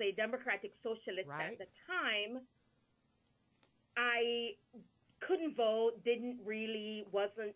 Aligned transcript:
a 0.00 0.12
Democratic 0.12 0.72
Socialist 0.82 1.28
Right. 1.28 1.52
at 1.52 1.58
the 1.58 1.66
time, 1.86 2.46
I 3.96 4.56
couldn't 5.20 5.56
vote, 5.56 6.02
didn't 6.04 6.40
really, 6.44 7.04
wasn't 7.12 7.54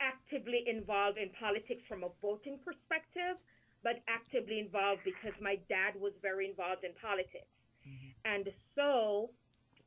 actively 0.00 0.64
involved 0.66 1.18
in 1.18 1.30
politics 1.30 1.82
from 1.88 2.04
a 2.04 2.08
voting 2.22 2.58
perspective, 2.64 3.36
but 3.82 4.02
actively 4.08 4.58
involved 4.58 5.02
because 5.04 5.34
my 5.40 5.56
dad 5.68 5.94
was 5.98 6.12
very 6.22 6.48
involved 6.48 6.84
in 6.84 6.92
politics. 7.00 7.50
Mm-hmm. 7.86 8.10
And 8.24 8.52
so, 8.74 9.30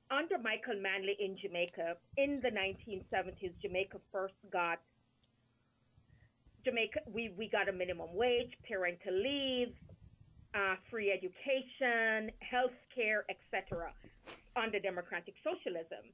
under 0.10 0.38
Michael 0.38 0.80
Manley 0.82 1.16
in 1.20 1.38
Jamaica, 1.38 1.96
in 2.18 2.42
the 2.42 2.50
1970s, 2.52 3.54
Jamaica 3.62 4.00
first 4.12 4.36
got 4.52 4.80
Jamaica. 6.66 7.00
We 7.08 7.30
we 7.38 7.50
got 7.50 7.70
a 7.70 7.72
minimum 7.72 8.14
wage, 8.14 8.52
parental 8.68 9.14
leave, 9.14 9.74
uh, 10.54 10.76
free 10.90 11.12
education, 11.12 12.32
health 12.40 12.76
care, 12.94 13.26
etc. 13.30 13.92
Under 14.56 14.80
democratic 14.80 15.36
socialism. 15.44 16.12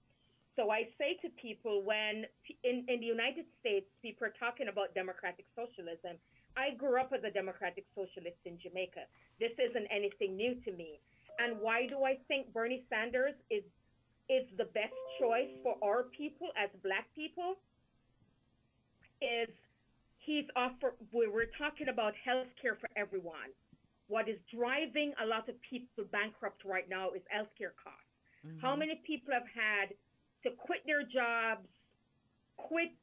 So 0.58 0.72
I 0.72 0.90
say 0.98 1.18
to 1.22 1.30
people 1.40 1.84
when 1.86 2.26
in, 2.64 2.84
in 2.90 3.00
the 3.00 3.06
United 3.06 3.46
States 3.62 3.86
people 4.02 4.26
are 4.26 4.34
talking 4.40 4.68
about 4.70 4.94
democratic 4.96 5.46
socialism, 5.54 6.18
I 6.58 6.74
grew 6.74 7.00
up 7.00 7.14
as 7.14 7.22
a 7.24 7.30
democratic 7.30 7.86
socialist 7.94 8.42
in 8.46 8.58
Jamaica. 8.58 9.06
This 9.40 9.54
isn't 9.62 9.86
anything 9.94 10.36
new 10.36 10.58
to 10.66 10.72
me. 10.74 11.00
And 11.38 11.62
why 11.62 11.86
do 11.86 12.04
I 12.04 12.18
think 12.28 12.52
Bernie 12.52 12.84
Sanders 12.90 13.38
is 13.52 13.64
is 14.28 14.44
the 14.58 14.66
best 14.66 14.98
choice 15.22 15.54
for 15.64 15.78
our 15.82 16.04
people 16.18 16.50
as 16.58 16.70
black 16.84 17.06
people? 17.14 17.62
Is 19.22 19.54
he's 20.18 20.46
offer 20.56 20.98
we 21.14 21.28
we're 21.28 21.54
talking 21.58 21.88
about 21.88 22.14
health 22.26 22.50
care 22.60 22.76
for 22.82 22.90
everyone. 22.98 23.54
What 24.08 24.30
is 24.30 24.38
driving 24.54 25.14
a 25.22 25.26
lot 25.26 25.50
of 25.50 25.56
people 25.70 26.06
bankrupt 26.12 26.64
right 26.64 26.88
now 26.90 27.12
is 27.12 27.22
healthcare 27.34 27.76
costs. 27.82 28.08
How 28.62 28.76
many 28.76 29.02
people 29.06 29.34
have 29.34 29.48
had 29.54 29.92
to 30.44 30.56
quit 30.56 30.80
their 30.86 31.04
jobs, 31.04 31.68
quit 32.56 32.96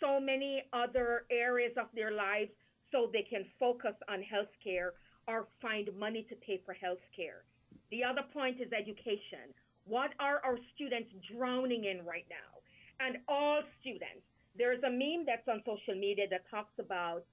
so 0.00 0.20
many 0.20 0.62
other 0.72 1.24
areas 1.30 1.72
of 1.80 1.86
their 1.94 2.10
lives 2.10 2.50
so 2.90 3.08
they 3.12 3.22
can 3.22 3.46
focus 3.58 3.94
on 4.08 4.20
healthcare 4.20 4.90
or 5.28 5.46
find 5.62 5.88
money 5.98 6.26
to 6.28 6.34
pay 6.36 6.60
for 6.66 6.74
healthcare. 6.74 7.46
The 7.90 8.04
other 8.04 8.22
point 8.32 8.60
is 8.60 8.72
education. 8.72 9.54
What 9.86 10.10
are 10.18 10.40
our 10.44 10.58
students 10.74 11.10
drowning 11.32 11.84
in 11.84 12.04
right 12.04 12.26
now? 12.28 12.60
And 13.00 13.18
all 13.28 13.62
students. 13.80 14.26
There's 14.56 14.82
a 14.82 14.90
meme 14.90 15.24
that's 15.26 15.46
on 15.48 15.62
social 15.64 15.98
media 15.98 16.26
that 16.30 16.42
talks 16.50 16.74
about 16.78 17.24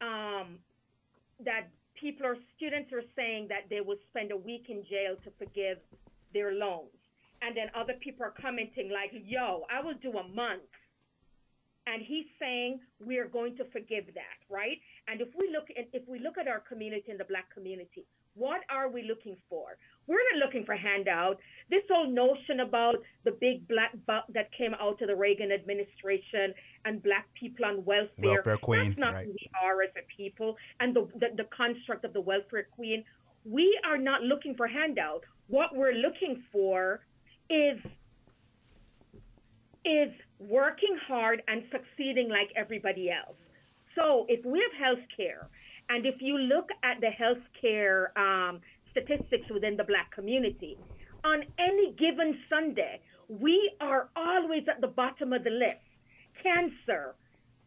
um, 0.00 0.58
that 1.44 1.68
people 2.00 2.26
or 2.26 2.36
students 2.56 2.92
are 2.92 3.04
saying 3.16 3.48
that 3.48 3.68
they 3.70 3.80
will 3.80 3.98
spend 4.10 4.32
a 4.32 4.36
week 4.36 4.66
in 4.68 4.84
jail 4.88 5.16
to 5.24 5.30
forgive 5.38 5.78
their 6.32 6.52
loans. 6.52 6.94
And 7.42 7.56
then 7.56 7.68
other 7.74 7.94
people 8.00 8.26
are 8.26 8.34
commenting 8.40 8.90
like, 8.90 9.10
yo, 9.12 9.64
I 9.70 9.84
will 9.84 9.94
do 10.02 10.10
a 10.18 10.26
month. 10.28 10.66
And 11.86 12.02
he's 12.02 12.26
saying 12.38 12.80
we're 13.00 13.28
going 13.28 13.56
to 13.56 13.64
forgive 13.72 14.06
that, 14.12 14.38
right? 14.50 14.76
And 15.06 15.20
if 15.20 15.28
we 15.38 15.48
look 15.48 15.70
at 15.70 15.88
if 15.94 16.06
we 16.06 16.18
look 16.18 16.36
at 16.36 16.46
our 16.46 16.60
community 16.60 17.10
and 17.10 17.18
the 17.18 17.24
black 17.24 17.48
community, 17.54 18.04
what 18.38 18.60
are 18.70 18.88
we 18.88 19.02
looking 19.02 19.36
for? 19.50 19.76
We're 20.06 20.22
not 20.32 20.46
looking 20.46 20.64
for 20.64 20.74
handout. 20.74 21.38
This 21.70 21.82
whole 21.90 22.08
notion 22.08 22.60
about 22.60 22.96
the 23.24 23.32
big 23.32 23.68
black 23.68 23.92
buck 24.06 24.24
that 24.32 24.50
came 24.56 24.74
out 24.80 25.02
of 25.02 25.08
the 25.08 25.16
Reagan 25.16 25.52
administration 25.52 26.54
and 26.84 27.02
black 27.02 27.26
people 27.38 27.66
on 27.66 27.84
welfare. 27.84 28.08
Welfare 28.18 28.56
queen, 28.56 28.90
That's 28.90 28.98
not 28.98 29.14
right. 29.14 29.26
who 29.26 29.32
we 29.32 29.50
are 29.62 29.82
as 29.82 29.90
a 29.96 30.06
people 30.16 30.56
and 30.80 30.94
the, 30.94 31.08
the, 31.20 31.28
the 31.36 31.48
construct 31.54 32.04
of 32.04 32.12
the 32.12 32.20
welfare 32.20 32.68
queen. 32.74 33.04
We 33.44 33.78
are 33.84 33.98
not 33.98 34.22
looking 34.22 34.54
for 34.54 34.66
handout. 34.66 35.24
What 35.48 35.74
we're 35.74 35.92
looking 35.92 36.42
for 36.52 37.00
is 37.50 37.78
is 39.84 40.12
working 40.38 40.96
hard 41.06 41.42
and 41.48 41.62
succeeding 41.72 42.28
like 42.28 42.50
everybody 42.56 43.10
else. 43.10 43.36
So 43.94 44.26
if 44.28 44.44
we 44.44 44.60
have 44.60 44.96
health 44.96 45.04
care, 45.16 45.48
and 45.88 46.04
if 46.06 46.16
you 46.20 46.36
look 46.38 46.68
at 46.82 47.00
the 47.00 47.08
healthcare 47.22 48.16
um, 48.16 48.60
statistics 48.90 49.48
within 49.52 49.76
the 49.76 49.84
black 49.84 50.10
community, 50.14 50.76
on 51.24 51.42
any 51.58 51.92
given 51.98 52.38
Sunday, 52.48 53.00
we 53.28 53.72
are 53.80 54.08
always 54.16 54.62
at 54.68 54.80
the 54.80 54.86
bottom 54.86 55.32
of 55.32 55.44
the 55.44 55.50
list. 55.50 55.76
Cancer, 56.42 57.14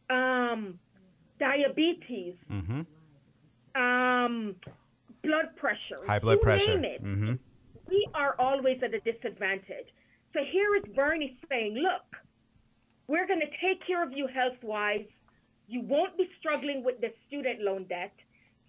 um, 0.10 0.80
diabetes, 1.40 2.36
Mm-hmm. 2.52 2.82
um, 3.82 4.56
blood 5.24 5.56
pressure, 5.56 6.00
High 6.08 6.20
blood 6.20 6.38
you 6.38 6.44
pressure. 6.44 6.78
name 6.80 6.94
it 6.96 7.04
Mm-hmm. 7.04 7.34
we 7.90 8.08
are 8.14 8.36
always 8.40 8.78
at 8.84 8.94
a 8.94 9.00
disadvantage. 9.02 9.88
So 10.34 10.40
here 10.52 10.76
is 10.78 10.84
Bernie 10.96 11.38
saying, 11.50 11.76
look, 11.76 12.08
we're 13.08 13.28
going 13.28 13.42
to 13.42 13.52
take 13.68 13.86
care 13.86 14.02
of 14.04 14.14
you 14.14 14.28
health 14.28 14.58
wise. 14.64 15.06
You 15.72 15.82
won't 15.82 16.18
be 16.18 16.28
struggling 16.38 16.84
with 16.84 17.00
the 17.00 17.14
student 17.28 17.62
loan 17.62 17.86
debt. 17.86 18.14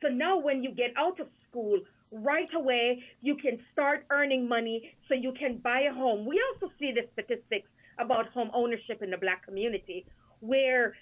So 0.00 0.08
now 0.08 0.38
when 0.38 0.62
you 0.62 0.70
get 0.70 0.92
out 0.96 1.18
of 1.18 1.26
school, 1.48 1.80
right 2.12 2.52
away, 2.54 3.02
you 3.20 3.34
can 3.34 3.58
start 3.72 4.04
earning 4.10 4.46
money 4.48 4.94
so 5.08 5.14
you 5.14 5.32
can 5.32 5.58
buy 5.58 5.80
a 5.90 5.92
home. 5.92 6.24
We 6.24 6.40
also 6.48 6.72
see 6.78 6.92
the 6.92 7.02
statistics 7.12 7.68
about 7.98 8.28
home 8.28 8.50
ownership 8.54 9.02
in 9.02 9.10
the 9.10 9.16
black 9.16 9.44
community 9.44 10.06
where 10.38 10.94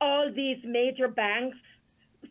all 0.00 0.32
these 0.34 0.58
major 0.64 1.08
banks 1.08 1.58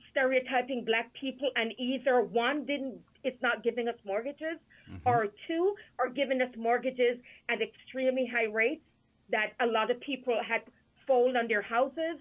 stereotyping 0.09 0.83
black 0.83 1.13
people 1.13 1.51
and 1.55 1.71
either 1.77 2.21
one 2.21 2.65
didn't 2.65 2.99
it's 3.23 3.41
not 3.41 3.63
giving 3.63 3.87
us 3.87 3.95
mortgages 4.05 4.57
mm-hmm. 4.89 5.07
or 5.07 5.27
two 5.47 5.75
are 5.99 6.09
giving 6.09 6.41
us 6.41 6.49
mortgages 6.57 7.17
at 7.49 7.59
extremely 7.61 8.25
high 8.31 8.51
rates 8.51 8.83
that 9.29 9.53
a 9.61 9.65
lot 9.65 9.89
of 9.89 9.99
people 10.01 10.37
had 10.47 10.61
fold 11.07 11.35
on 11.35 11.47
their 11.47 11.61
houses 11.61 12.17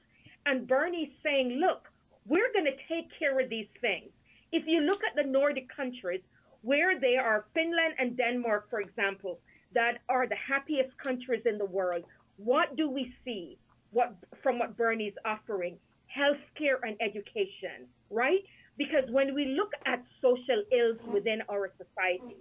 and 0.46 0.66
bernie's 0.66 1.12
saying 1.22 1.58
look 1.60 1.88
we're 2.26 2.52
going 2.52 2.66
to 2.66 2.76
take 2.88 3.08
care 3.18 3.40
of 3.40 3.50
these 3.50 3.66
things. 3.80 4.08
If 4.52 4.62
you 4.68 4.82
look 4.82 5.00
at 5.02 5.16
the 5.16 5.28
nordic 5.28 5.68
countries 5.74 6.20
where 6.62 7.00
they 7.00 7.16
are 7.16 7.46
finland 7.52 7.94
and 7.98 8.16
denmark 8.16 8.70
for 8.70 8.80
example 8.80 9.40
that 9.74 9.98
are 10.08 10.28
the 10.28 10.36
happiest 10.36 10.96
countries 10.98 11.42
in 11.46 11.58
the 11.58 11.64
world 11.64 12.04
what 12.36 12.76
do 12.76 12.88
we 12.88 13.14
see? 13.24 13.58
What 13.90 14.14
from 14.42 14.58
what 14.58 14.76
bernie's 14.76 15.14
offering? 15.24 15.76
Healthcare 16.16 16.78
and 16.82 16.96
education, 17.00 17.88
right? 18.10 18.40
Because 18.76 19.04
when 19.10 19.34
we 19.34 19.54
look 19.56 19.72
at 19.86 20.02
social 20.20 20.62
ills 20.72 20.98
within 21.12 21.42
our 21.50 21.70
society, 21.76 22.36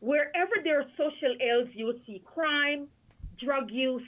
wherever 0.00 0.52
there 0.62 0.80
are 0.80 0.86
social 0.96 1.34
ills, 1.40 1.68
you 1.74 1.86
will 1.86 2.00
see 2.06 2.22
crime, 2.24 2.88
drug 3.42 3.70
use, 3.70 4.02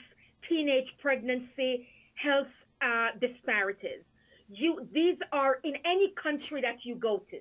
teenage 0.47 0.87
pregnancy, 1.01 1.87
health 2.23 2.47
uh, 2.81 3.09
disparities. 3.19 4.03
You, 4.49 4.87
these 4.93 5.17
are 5.31 5.59
in 5.63 5.75
any 5.85 6.13
country 6.21 6.61
that 6.61 6.83
you 6.83 6.95
go 6.95 7.23
to. 7.29 7.37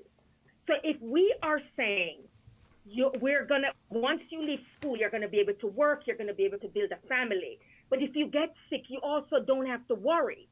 So 0.66 0.74
if 0.84 1.00
we 1.00 1.34
are 1.42 1.60
saying 1.76 2.18
you, 2.86 3.10
we're 3.20 3.44
gonna 3.46 3.68
once 3.88 4.20
you 4.30 4.44
leave 4.44 4.60
school, 4.78 4.96
you're 4.96 5.10
gonna 5.10 5.28
be 5.28 5.38
able 5.38 5.54
to 5.60 5.66
work, 5.66 6.02
you're 6.06 6.16
gonna 6.16 6.34
be 6.34 6.44
able 6.44 6.58
to 6.58 6.68
build 6.68 6.90
a 6.92 7.06
family. 7.08 7.58
But 7.88 8.02
if 8.02 8.14
you 8.14 8.28
get 8.28 8.54
sick, 8.68 8.82
you 8.88 9.00
also 9.02 9.40
don't 9.44 9.66
have 9.66 9.86
to 9.88 9.94
worry. 9.94 10.48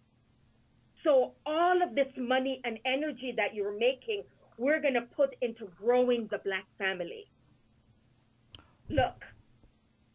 So 1.04 1.32
all 1.46 1.82
of 1.82 1.94
this 1.94 2.08
money 2.16 2.60
and 2.64 2.78
energy 2.84 3.32
that 3.36 3.54
you're 3.54 3.78
making, 3.78 4.24
we're 4.58 4.80
gonna 4.80 5.06
put 5.16 5.36
into 5.40 5.70
growing 5.80 6.28
the 6.30 6.38
black 6.38 6.64
family. 6.76 7.26
Look, 8.88 9.24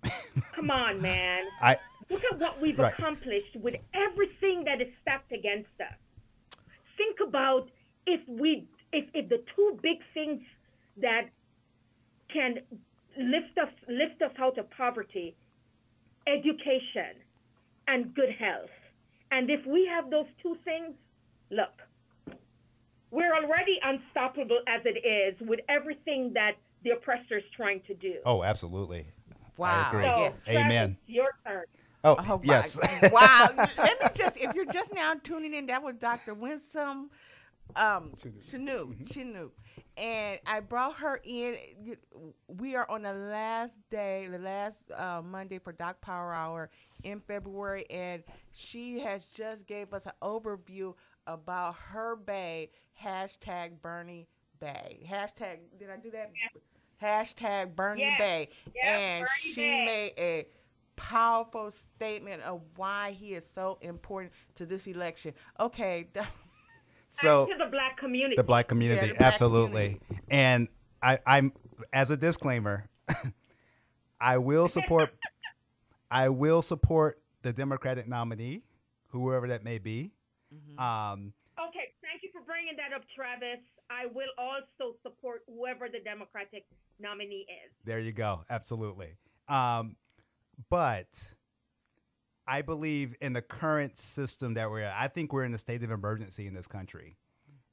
come 0.55 0.69
on, 0.69 1.01
man. 1.01 1.45
I 1.61 1.77
Look 2.09 2.21
at 2.31 2.39
what 2.39 2.59
we've 2.61 2.77
Right. 2.77 2.93
accomplished 2.93 3.55
with 3.57 3.75
everything 3.93 4.63
that 4.65 4.81
is 4.81 4.87
stacked 5.01 5.31
against 5.31 5.69
us. 5.79 5.95
Think 6.97 7.19
about 7.19 7.69
if 8.05 8.21
we 8.27 8.67
if, 8.91 9.05
if 9.15 9.27
the 9.29 9.43
two 9.55 9.79
big 9.81 9.97
things 10.13 10.41
that 10.97 11.29
can 12.31 12.59
lift 13.17 13.57
us 13.57 13.69
lift 13.87 14.21
us 14.21 14.31
out 14.37 14.57
of 14.57 14.69
poverty, 14.71 15.35
education 16.27 17.15
and 17.87 18.13
good 18.13 18.29
health. 18.31 18.69
And 19.31 19.49
if 19.49 19.65
we 19.65 19.85
have 19.87 20.09
those 20.11 20.27
two 20.41 20.55
things, 20.63 20.95
look, 21.49 21.73
we're 23.09 23.33
already 23.35 23.79
unstoppable 23.83 24.59
as 24.67 24.81
it 24.85 25.03
is 25.05 25.39
with 25.47 25.59
everything 25.69 26.33
that 26.33 26.53
the 26.83 26.91
oppressor 26.91 27.37
is 27.37 27.43
trying 27.55 27.81
to 27.87 27.93
do. 27.95 28.15
oh, 28.25 28.43
absolutely. 28.43 29.07
Wow. 29.57 29.87
agree. 29.89 30.03
So, 30.05 30.17
Yes. 30.17 30.33
Travis, 30.45 30.65
Amen. 30.65 30.97
your 31.07 31.29
turn. 31.45 31.63
Oh, 32.03 32.15
Oh, 32.19 32.37
my- 32.37 32.41
yes. 32.43 32.77
wow. 33.11 33.49
Let 33.77 34.01
me 34.01 34.07
just, 34.13 34.37
if 34.37 34.53
you're 34.53 34.65
just 34.65 34.93
now 34.93 35.13
tuning 35.23 35.53
in, 35.53 35.65
that 35.67 35.81
was 35.81 35.95
Dr. 35.95 36.33
Winsome 36.33 37.09
um, 37.75 38.11
Chinook. 38.49 38.89
Chinook. 39.11 39.53
And 39.95 40.39
I 40.45 40.59
brought 40.59 40.95
her 40.97 41.21
in. 41.23 41.55
We 42.47 42.75
are 42.75 42.89
on 42.89 43.03
the 43.03 43.13
last 43.13 43.77
day, 43.91 44.27
the 44.29 44.39
last 44.39 44.91
uh, 44.91 45.21
Monday 45.23 45.59
for 45.59 45.71
Doc 45.71 46.01
Power 46.01 46.33
Hour 46.33 46.69
in 47.03 47.19
February, 47.19 47.85
and 47.89 48.23
she 48.51 48.99
has 49.01 49.25
just 49.25 49.65
gave 49.67 49.93
us 49.93 50.05
an 50.07 50.13
overview 50.23 50.93
about 51.27 51.75
her 51.75 52.15
bay, 52.15 52.71
hashtag 53.01 53.81
Bernie 53.81 54.27
Bay. 54.59 55.05
Hashtag, 55.09 55.59
did 55.77 55.89
I 55.91 55.97
do 55.97 56.09
that? 56.11 56.31
Hashtag 57.01 57.75
Bernie 57.75 58.01
Yes. 58.01 58.19
Bay. 58.19 58.49
Yes, 58.75 58.85
and 58.85 59.21
Bernie 59.25 59.53
she 59.53 59.61
Bay. 59.61 59.85
made 59.85 60.13
a 60.17 60.47
powerful 60.95 61.71
statement 61.71 62.41
of 62.43 62.61
why 62.75 63.11
he 63.11 63.33
is 63.33 63.45
so 63.47 63.77
important 63.81 64.33
to 64.55 64.65
this 64.65 64.87
election. 64.87 65.33
Okay. 65.59 66.07
So 67.15 67.43
and 67.43 67.51
to 67.51 67.65
the 67.65 67.69
black 67.69 67.95
community. 67.97 68.35
the 68.35 68.43
black 68.43 68.67
community, 68.67 69.09
the 69.09 69.13
black 69.13 69.33
absolutely. 69.33 69.99
And 70.31 70.67
I, 70.99 71.19
I'm 71.27 71.53
as 71.93 72.09
a 72.09 72.17
disclaimer, 72.17 72.89
I 74.19 74.39
will 74.39 74.67
support. 74.67 75.11
I 76.09 76.29
will 76.29 76.63
support 76.63 77.21
the 77.43 77.53
Democratic 77.53 78.07
nominee, 78.07 78.63
whoever 79.09 79.47
that 79.49 79.63
may 79.63 79.77
be. 79.77 80.09
Um, 80.79 81.33
Okay, 81.59 81.93
thank 82.01 82.23
you 82.23 82.29
for 82.33 82.41
bringing 82.41 82.73
that 82.77 82.95
up, 82.95 83.03
Travis. 83.15 83.61
I 83.89 84.07
will 84.07 84.33
also 84.37 84.95
support 85.03 85.43
whoever 85.47 85.87
the 85.87 85.99
Democratic 85.99 86.65
nominee 86.99 87.45
is. 87.65 87.71
There 87.85 87.99
you 87.99 88.11
go. 88.11 88.43
Absolutely. 88.49 89.09
Um, 89.47 89.95
but 90.69 91.07
I 92.47 92.61
believe 92.61 93.15
in 93.21 93.33
the 93.33 93.41
current 93.41 93.97
system 93.97 94.55
that 94.55 94.69
we're 94.69 94.81
at, 94.81 94.95
I 94.97 95.07
think 95.07 95.33
we're 95.33 95.45
in 95.45 95.53
a 95.53 95.57
state 95.57 95.83
of 95.83 95.91
emergency 95.91 96.47
in 96.47 96.53
this 96.53 96.67
country. 96.67 97.15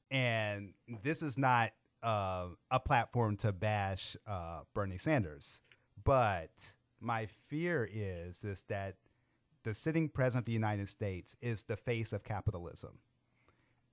And 0.09 0.73
this 1.03 1.21
is 1.21 1.37
not 1.37 1.71
uh, 2.03 2.47
a 2.69 2.79
platform 2.79 3.37
to 3.37 3.51
bash 3.51 4.15
uh, 4.27 4.61
Bernie 4.73 4.97
Sanders. 4.97 5.61
But 6.03 6.51
my 6.99 7.27
fear 7.47 7.89
is, 7.91 8.43
is 8.43 8.63
that 8.69 8.95
the 9.63 9.73
sitting 9.73 10.09
president 10.09 10.43
of 10.43 10.45
the 10.45 10.51
United 10.53 10.89
States 10.89 11.35
is 11.41 11.63
the 11.63 11.77
face 11.77 12.13
of 12.13 12.23
capitalism. 12.23 12.97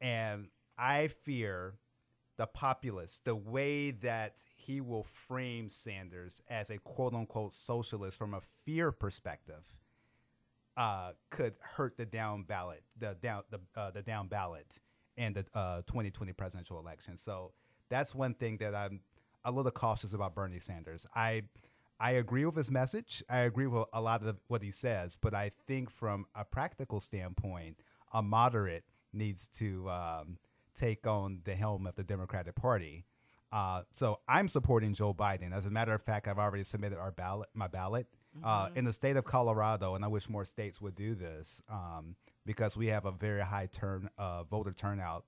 And 0.00 0.48
I 0.78 1.08
fear 1.08 1.74
the 2.36 2.46
populace, 2.46 3.20
the 3.24 3.34
way 3.34 3.90
that 3.90 4.38
he 4.68 4.82
will 4.82 5.04
frame 5.04 5.70
Sanders 5.70 6.42
as 6.50 6.68
a 6.68 6.76
quote 6.76 7.14
unquote 7.14 7.54
socialist 7.54 8.18
from 8.18 8.34
a 8.34 8.40
fear 8.66 8.92
perspective, 8.92 9.64
uh, 10.76 11.12
could 11.30 11.54
hurt 11.58 11.96
the 11.96 12.04
down 12.04 12.42
ballot, 12.42 12.82
the 12.98 13.16
down 13.22 13.44
the 13.50 13.60
uh, 13.74 13.90
the 13.90 14.02
down 14.02 14.28
ballot 14.28 14.66
in 15.16 15.32
the 15.32 15.46
uh, 15.54 15.78
2020 15.86 16.34
presidential 16.34 16.78
election. 16.78 17.16
So 17.16 17.52
that's 17.88 18.14
one 18.14 18.34
thing 18.34 18.58
that 18.58 18.74
I'm 18.74 19.00
a 19.46 19.50
little 19.50 19.70
cautious 19.70 20.12
about 20.12 20.34
Bernie 20.34 20.58
Sanders. 20.58 21.06
I 21.16 21.44
I 21.98 22.12
agree 22.12 22.44
with 22.44 22.54
his 22.54 22.70
message. 22.70 23.24
I 23.30 23.38
agree 23.38 23.68
with 23.68 23.86
a 23.94 24.02
lot 24.02 24.22
of 24.22 24.36
what 24.48 24.62
he 24.62 24.70
says, 24.70 25.16
but 25.18 25.32
I 25.32 25.50
think 25.66 25.90
from 25.90 26.26
a 26.34 26.44
practical 26.44 27.00
standpoint, 27.00 27.78
a 28.12 28.20
moderate 28.22 28.84
needs 29.14 29.48
to 29.56 29.88
um, 29.88 30.36
take 30.78 31.06
on 31.06 31.40
the 31.44 31.54
helm 31.54 31.86
of 31.86 31.94
the 31.94 32.04
Democratic 32.04 32.54
Party. 32.54 33.06
Uh, 33.50 33.82
so 33.92 34.20
I'm 34.28 34.48
supporting 34.48 34.92
Joe 34.94 35.14
Biden. 35.14 35.52
As 35.52 35.66
a 35.66 35.70
matter 35.70 35.94
of 35.94 36.02
fact, 36.02 36.28
I've 36.28 36.38
already 36.38 36.64
submitted 36.64 36.98
our 36.98 37.12
ballot, 37.12 37.48
my 37.54 37.66
ballot, 37.66 38.06
uh, 38.44 38.68
in 38.76 38.84
the 38.84 38.92
state 38.92 39.16
of 39.16 39.24
Colorado, 39.24 39.94
and 39.94 40.04
I 40.04 40.08
wish 40.08 40.28
more 40.28 40.44
states 40.44 40.80
would 40.80 40.94
do 40.94 41.14
this 41.14 41.62
um, 41.70 42.14
because 42.46 42.76
we 42.76 42.86
have 42.88 43.04
a 43.06 43.10
very 43.10 43.40
high 43.40 43.66
turn 43.72 44.10
uh, 44.18 44.44
voter 44.44 44.72
turnout. 44.72 45.24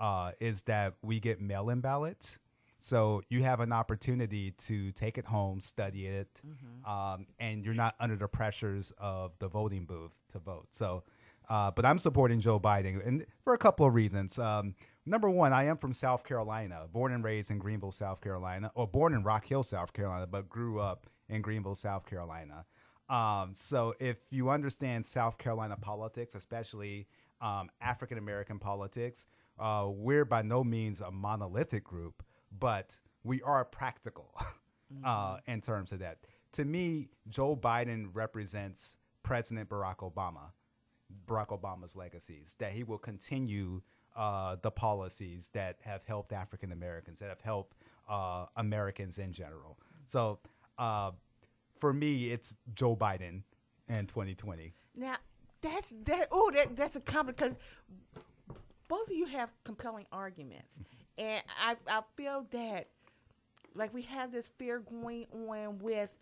Uh, 0.00 0.32
is 0.40 0.62
that 0.62 0.94
we 1.02 1.20
get 1.20 1.40
mail-in 1.40 1.80
ballots, 1.80 2.40
so 2.80 3.22
you 3.28 3.44
have 3.44 3.60
an 3.60 3.72
opportunity 3.72 4.50
to 4.52 4.90
take 4.92 5.16
it 5.16 5.24
home, 5.24 5.60
study 5.60 6.08
it, 6.08 6.40
um, 6.84 7.26
and 7.38 7.64
you're 7.64 7.74
not 7.74 7.94
under 8.00 8.16
the 8.16 8.26
pressures 8.26 8.92
of 8.98 9.30
the 9.38 9.46
voting 9.46 9.84
booth 9.84 10.10
to 10.32 10.40
vote. 10.40 10.66
So, 10.72 11.04
uh, 11.48 11.70
but 11.70 11.84
I'm 11.84 11.98
supporting 11.98 12.40
Joe 12.40 12.58
Biden, 12.58 13.06
and 13.06 13.24
for 13.44 13.54
a 13.54 13.58
couple 13.58 13.86
of 13.86 13.94
reasons. 13.94 14.38
Um, 14.40 14.74
number 15.06 15.28
one, 15.30 15.52
I 15.52 15.64
am 15.64 15.76
from 15.76 15.92
South 15.92 16.24
Carolina, 16.24 16.86
born 16.92 17.12
and 17.12 17.24
raised 17.24 17.50
in 17.50 17.58
Greenville, 17.58 17.92
South 17.92 18.20
Carolina, 18.20 18.70
or 18.74 18.86
born 18.86 19.14
in 19.14 19.22
Rock 19.22 19.46
Hill, 19.46 19.62
South 19.62 19.92
Carolina, 19.92 20.26
but 20.26 20.48
grew 20.48 20.80
up 20.80 21.06
in 21.28 21.42
Greenville, 21.42 21.74
South 21.74 22.06
Carolina. 22.06 22.64
Um, 23.08 23.52
so, 23.54 23.94
if 24.00 24.16
you 24.30 24.50
understand 24.50 25.04
South 25.04 25.36
Carolina 25.38 25.76
politics, 25.76 26.34
especially 26.34 27.06
um, 27.40 27.68
African 27.80 28.18
American 28.18 28.58
politics, 28.58 29.26
uh, 29.58 29.86
we're 29.88 30.24
by 30.24 30.42
no 30.42 30.64
means 30.64 31.00
a 31.00 31.10
monolithic 31.10 31.84
group, 31.84 32.22
but 32.58 32.96
we 33.24 33.42
are 33.42 33.64
practical 33.64 34.34
uh, 35.04 35.38
in 35.46 35.60
terms 35.60 35.92
of 35.92 35.98
that. 35.98 36.18
To 36.52 36.64
me, 36.64 37.08
Joe 37.28 37.56
Biden 37.56 38.08
represents 38.12 38.96
President 39.22 39.68
Barack 39.68 39.98
Obama, 39.98 40.52
Barack 41.26 41.48
Obama's 41.48 41.96
legacies, 41.96 42.56
that 42.58 42.72
he 42.72 42.82
will 42.84 42.98
continue 42.98 43.82
uh, 44.16 44.56
the 44.62 44.70
policies 44.70 45.50
that 45.52 45.76
have 45.80 46.04
helped 46.04 46.32
African 46.32 46.72
Americans, 46.72 47.18
that 47.18 47.28
have 47.28 47.40
helped 47.40 47.76
uh, 48.08 48.46
Americans 48.56 49.18
in 49.18 49.32
general. 49.32 49.78
So 50.04 50.38
uh, 50.78 51.12
for 51.80 51.92
me, 51.92 52.30
it's 52.30 52.54
Joe 52.74 52.96
Biden 52.96 53.42
in 53.88 54.06
2020. 54.06 54.72
Now, 54.96 55.16
that's 55.60 55.94
that. 56.04 56.28
Oh, 56.30 56.50
that 56.54 56.76
that's 56.76 56.96
a 56.96 57.00
comment 57.00 57.36
because 57.36 57.56
both 58.88 59.08
of 59.08 59.16
you 59.16 59.26
have 59.26 59.50
compelling 59.64 60.06
arguments, 60.12 60.80
and 61.16 61.42
I 61.60 61.76
I 61.88 62.02
feel 62.16 62.46
that 62.50 62.88
like 63.74 63.94
we 63.94 64.02
have 64.02 64.32
this 64.32 64.50
fear 64.58 64.80
going 64.80 65.26
on 65.32 65.78
with 65.78 66.14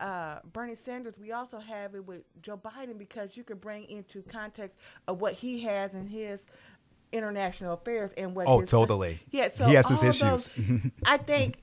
uh, 0.00 0.38
Bernie 0.52 0.74
Sanders. 0.74 1.18
We 1.18 1.32
also 1.32 1.58
have 1.58 1.94
it 1.94 2.06
with 2.06 2.22
Joe 2.42 2.56
Biden 2.56 2.98
because 2.98 3.36
you 3.36 3.44
can 3.44 3.58
bring 3.58 3.84
into 3.88 4.22
context 4.22 4.76
of 5.08 5.20
what 5.20 5.34
he 5.34 5.60
has 5.60 5.94
in 5.94 6.06
his 6.06 6.42
international 7.12 7.74
affairs 7.74 8.12
and 8.16 8.34
what. 8.34 8.46
Oh, 8.46 8.60
his- 8.60 8.70
totally. 8.70 9.20
Yeah, 9.30 9.48
so 9.48 9.66
He 9.66 9.74
has 9.74 9.88
his 9.88 10.02
issues. 10.02 10.48
those- 10.48 10.50
I 11.06 11.16
think 11.16 11.58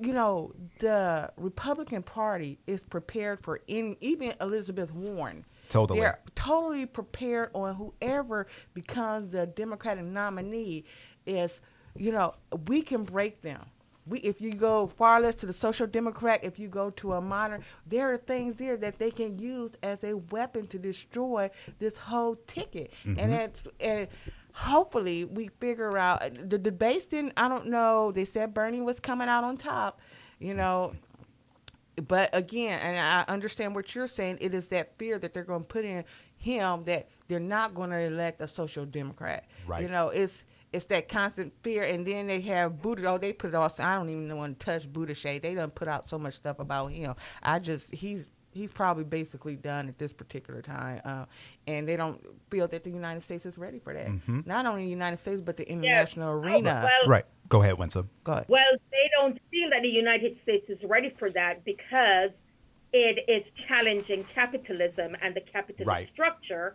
you 0.00 0.12
know 0.12 0.52
the 0.78 1.30
Republican 1.36 2.02
Party 2.02 2.58
is 2.66 2.82
prepared 2.82 3.42
for 3.42 3.60
any, 3.68 3.96
even 4.00 4.34
Elizabeth 4.40 4.92
Warren. 4.92 5.44
Totally. 5.68 6.00
They're 6.00 6.20
totally 6.34 6.86
prepared 6.86 7.50
on 7.54 7.74
whoever 7.74 8.46
becomes 8.74 9.30
the 9.32 9.46
Democratic 9.46 10.04
nominee 10.04 10.84
is, 11.26 11.60
you 11.96 12.12
know, 12.12 12.34
we 12.68 12.82
can 12.82 13.02
break 13.02 13.42
them. 13.42 13.64
We, 14.06 14.20
if 14.20 14.40
you 14.40 14.54
go 14.54 14.86
far 14.86 15.20
less 15.20 15.34
to 15.36 15.46
the 15.46 15.52
social 15.52 15.88
democrat, 15.88 16.44
if 16.44 16.60
you 16.60 16.68
go 16.68 16.90
to 16.90 17.14
a 17.14 17.20
modern, 17.20 17.64
there 17.86 18.12
are 18.12 18.16
things 18.16 18.54
there 18.54 18.76
that 18.76 19.00
they 19.00 19.10
can 19.10 19.36
use 19.36 19.74
as 19.82 20.04
a 20.04 20.14
weapon 20.14 20.68
to 20.68 20.78
destroy 20.78 21.50
this 21.80 21.96
whole 21.96 22.36
ticket. 22.46 22.92
And 23.04 23.16
mm-hmm. 23.16 23.32
it's 23.32 23.66
and 23.80 24.06
hopefully 24.56 25.26
we 25.26 25.48
figure 25.60 25.98
out 25.98 26.22
uh, 26.22 26.30
the 26.32 26.56
debates. 26.56 27.06
Didn't 27.06 27.34
I 27.36 27.46
don't 27.48 27.66
know. 27.66 28.10
They 28.10 28.24
said 28.24 28.54
Bernie 28.54 28.80
was 28.80 28.98
coming 28.98 29.28
out 29.28 29.44
on 29.44 29.58
top. 29.58 30.00
You 30.38 30.54
know, 30.54 30.94
but 32.08 32.30
again, 32.32 32.78
and 32.80 32.98
I 32.98 33.30
understand 33.30 33.74
what 33.74 33.94
you're 33.94 34.06
saying, 34.06 34.38
it 34.40 34.54
is 34.54 34.68
that 34.68 34.96
fear 34.98 35.18
that 35.18 35.32
they're 35.34 35.44
going 35.44 35.62
to 35.62 35.66
put 35.66 35.84
in 35.84 36.04
him 36.38 36.84
that 36.84 37.08
they're 37.28 37.38
not 37.40 37.74
going 37.74 37.90
to 37.90 37.98
elect 37.98 38.40
a 38.40 38.48
social 38.48 38.84
democrat. 38.84 39.46
Right. 39.66 39.82
You 39.82 39.88
know, 39.88 40.08
it's 40.08 40.44
it's 40.72 40.86
that 40.86 41.08
constant 41.08 41.52
fear, 41.62 41.84
and 41.84 42.06
then 42.06 42.26
they 42.26 42.40
have 42.42 42.80
Buddha. 42.80 43.06
Oh, 43.06 43.18
they 43.18 43.32
put 43.32 43.48
it 43.48 43.54
all. 43.54 43.70
I 43.78 43.94
don't 43.94 44.08
even 44.08 44.34
want 44.36 44.58
to 44.58 44.66
touch 44.66 44.90
Buttigieg. 44.90 45.42
They 45.42 45.54
done 45.54 45.70
put 45.70 45.88
out 45.88 46.08
so 46.08 46.18
much 46.18 46.34
stuff 46.34 46.58
about 46.60 46.88
him. 46.92 47.14
I 47.42 47.58
just 47.58 47.94
he's 47.94 48.26
he's 48.56 48.72
probably 48.72 49.04
basically 49.04 49.54
done 49.56 49.88
at 49.88 49.98
this 49.98 50.12
particular 50.12 50.62
time, 50.62 51.00
uh, 51.04 51.26
and 51.66 51.86
they 51.88 51.96
don't 51.96 52.20
feel 52.50 52.66
that 52.68 52.82
the 52.84 52.90
United 52.90 53.22
States 53.22 53.44
is 53.46 53.58
ready 53.58 53.78
for 53.78 53.92
that. 53.92 54.08
Not 54.46 54.66
only 54.66 54.84
the 54.84 54.90
United 54.90 55.18
States, 55.18 55.40
but 55.40 55.56
the 55.56 55.68
international 55.70 56.30
Oh, 56.30 56.38
arena. 56.40 56.80
well, 56.84 57.08
Right. 57.10 57.24
Go 57.48 57.62
ahead, 57.62 57.78
Winsome. 57.78 58.10
Go 58.24 58.32
ahead. 58.32 58.46
Well, 58.48 58.62
they 58.90 59.08
don't 59.18 59.38
feel 59.50 59.70
that 59.70 59.82
the 59.82 59.88
United 59.88 60.36
States 60.42 60.68
is 60.68 60.78
ready 60.84 61.10
for 61.18 61.30
that 61.30 61.64
because 61.64 62.30
it 62.92 63.24
is 63.28 63.44
challenging 63.68 64.24
capitalism 64.34 65.14
and 65.22 65.34
the 65.34 65.42
capitalist 65.42 65.86
Right. 65.86 66.08
structure. 66.10 66.74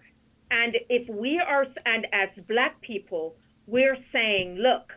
And 0.51 0.77
if 0.89 1.09
we 1.09 1.39
are, 1.39 1.65
and 1.85 2.07
as 2.13 2.29
black 2.47 2.79
people, 2.81 3.35
we're 3.67 3.97
saying, 4.11 4.55
look, 4.57 4.93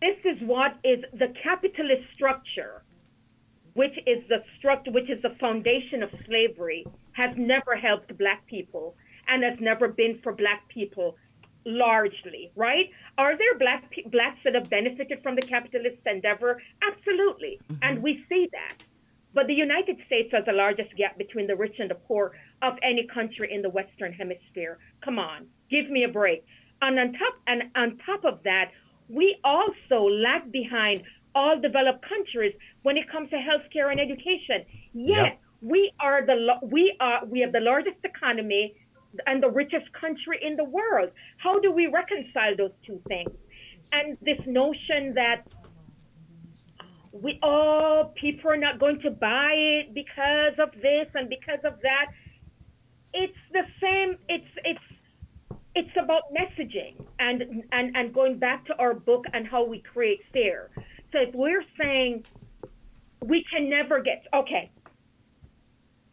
this 0.00 0.16
is 0.24 0.40
what 0.42 0.76
is 0.84 1.04
the 1.12 1.28
capitalist 1.42 2.02
structure, 2.14 2.82
which 3.78 3.96
is 4.06 4.20
the 4.28 4.42
structure, 4.58 4.90
which 4.90 5.08
is 5.08 5.22
the 5.22 5.34
foundation 5.38 6.02
of 6.02 6.10
slavery, 6.26 6.84
has 7.12 7.30
never 7.36 7.76
helped 7.76 8.10
black 8.18 8.44
people 8.46 8.96
and 9.28 9.44
has 9.44 9.56
never 9.60 9.86
been 9.86 10.18
for 10.24 10.32
black 10.32 10.68
people 10.68 11.14
largely, 11.64 12.50
right? 12.56 12.86
Are 13.18 13.38
there 13.38 13.56
black 13.56 13.84
blacks 14.10 14.40
that 14.42 14.56
have 14.56 14.68
benefited 14.68 15.22
from 15.22 15.36
the 15.36 15.42
capitalist 15.42 16.02
endeavor? 16.06 16.60
Absolutely, 16.90 17.60
mm-hmm. 17.60 17.76
and 17.82 18.02
we 18.02 18.24
see 18.28 18.48
that. 18.50 18.82
But 19.32 19.46
the 19.46 19.54
United 19.54 19.98
States 20.06 20.30
has 20.32 20.44
the 20.44 20.58
largest 20.64 20.96
gap 20.96 21.16
between 21.16 21.46
the 21.46 21.54
rich 21.54 21.76
and 21.78 21.88
the 21.88 22.00
poor 22.08 22.32
of 22.62 22.72
any 22.82 23.06
country 23.06 23.48
in 23.54 23.62
the 23.62 23.70
Western 23.70 24.12
Hemisphere. 24.12 24.78
Come 25.04 25.20
on, 25.20 25.46
give 25.70 25.88
me 25.88 26.02
a 26.02 26.08
break. 26.08 26.44
And 26.82 26.98
on 26.98 27.12
top 27.12 27.34
and 27.46 27.62
on 27.76 27.98
top 28.04 28.24
of 28.24 28.42
that, 28.42 28.72
we 29.08 29.36
also 29.44 29.98
lag 30.26 30.50
behind 30.50 31.02
all 31.34 31.60
developed 31.60 32.04
countries 32.08 32.54
when 32.82 32.96
it 32.96 33.08
comes 33.10 33.30
to 33.30 33.36
healthcare 33.36 33.90
and 33.90 34.00
education. 34.00 34.64
Yet 34.92 35.32
Yep. 35.32 35.40
we 35.62 35.92
are 36.00 36.24
the 36.26 36.36
we 36.62 36.96
are 37.00 37.24
we 37.26 37.40
have 37.40 37.52
the 37.52 37.60
largest 37.60 37.98
economy, 38.04 38.74
and 39.26 39.42
the 39.42 39.50
richest 39.50 39.92
country 39.92 40.38
in 40.42 40.56
the 40.56 40.64
world. 40.64 41.10
How 41.38 41.58
do 41.60 41.72
we 41.72 41.86
reconcile 41.86 42.56
those 42.56 42.72
two 42.86 43.00
things? 43.08 43.30
And 43.92 44.18
this 44.22 44.38
notion 44.46 45.14
that 45.14 45.44
we 47.12 47.38
oh 47.42 48.12
people 48.20 48.50
are 48.50 48.56
not 48.56 48.78
going 48.78 49.00
to 49.00 49.10
buy 49.10 49.52
it 49.54 49.94
because 49.94 50.54
of 50.58 50.70
this 50.82 51.08
and 51.14 51.28
because 51.28 51.60
of 51.64 51.80
that. 51.82 52.06
It's 53.14 53.42
the 53.52 53.62
same. 53.80 54.16
It's 54.28 54.52
it's 54.64 54.80
it's 55.74 55.96
about 56.02 56.22
messaging 56.32 57.06
and 57.18 57.64
and 57.72 57.96
and 57.96 58.12
going 58.14 58.38
back 58.38 58.66
to 58.66 58.76
our 58.76 58.94
book 58.94 59.24
and 59.32 59.46
how 59.46 59.64
we 59.64 59.80
create 59.80 60.20
fear. 60.32 60.70
So 61.12 61.20
if 61.20 61.34
we're 61.34 61.64
saying 61.80 62.24
we 63.24 63.44
can 63.50 63.68
never 63.68 64.00
get 64.00 64.24
okay, 64.34 64.70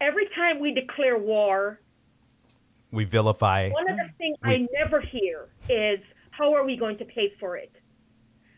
every 0.01 0.27
time 0.35 0.59
we 0.59 0.73
declare 0.73 1.17
war, 1.17 1.79
we 2.91 3.03
vilify. 3.03 3.69
One 3.69 3.89
of 3.89 3.97
the 3.97 4.09
things 4.17 4.37
we, 4.43 4.49
I 4.49 4.67
never 4.79 5.01
hear 5.01 5.47
is 5.69 5.99
how 6.31 6.53
are 6.53 6.65
we 6.65 6.77
going 6.77 6.97
to 6.99 7.05
pay 7.05 7.33
for 7.39 7.57
it? 7.57 7.71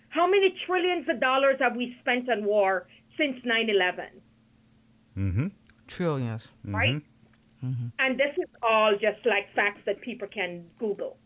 How 0.10 0.28
many 0.28 0.56
trillions 0.66 1.08
of 1.10 1.20
dollars 1.20 1.58
have 1.60 1.76
we 1.76 1.96
spent 2.02 2.30
on 2.30 2.46
war 2.46 2.88
since 3.18 3.38
9 3.44 3.70
11? 3.70 4.06
Mm-hmm. 5.18 5.48
Trillions. 5.88 6.48
Right? 6.64 7.02
Mm-hmm. 7.64 7.88
And 8.00 8.20
this 8.20 8.36
is 8.38 8.50
all 8.62 8.94
just 8.94 9.26
like 9.26 9.54
facts 9.56 9.82
that 9.86 10.02
people 10.02 10.28
can 10.28 10.66
Google. 10.80 11.18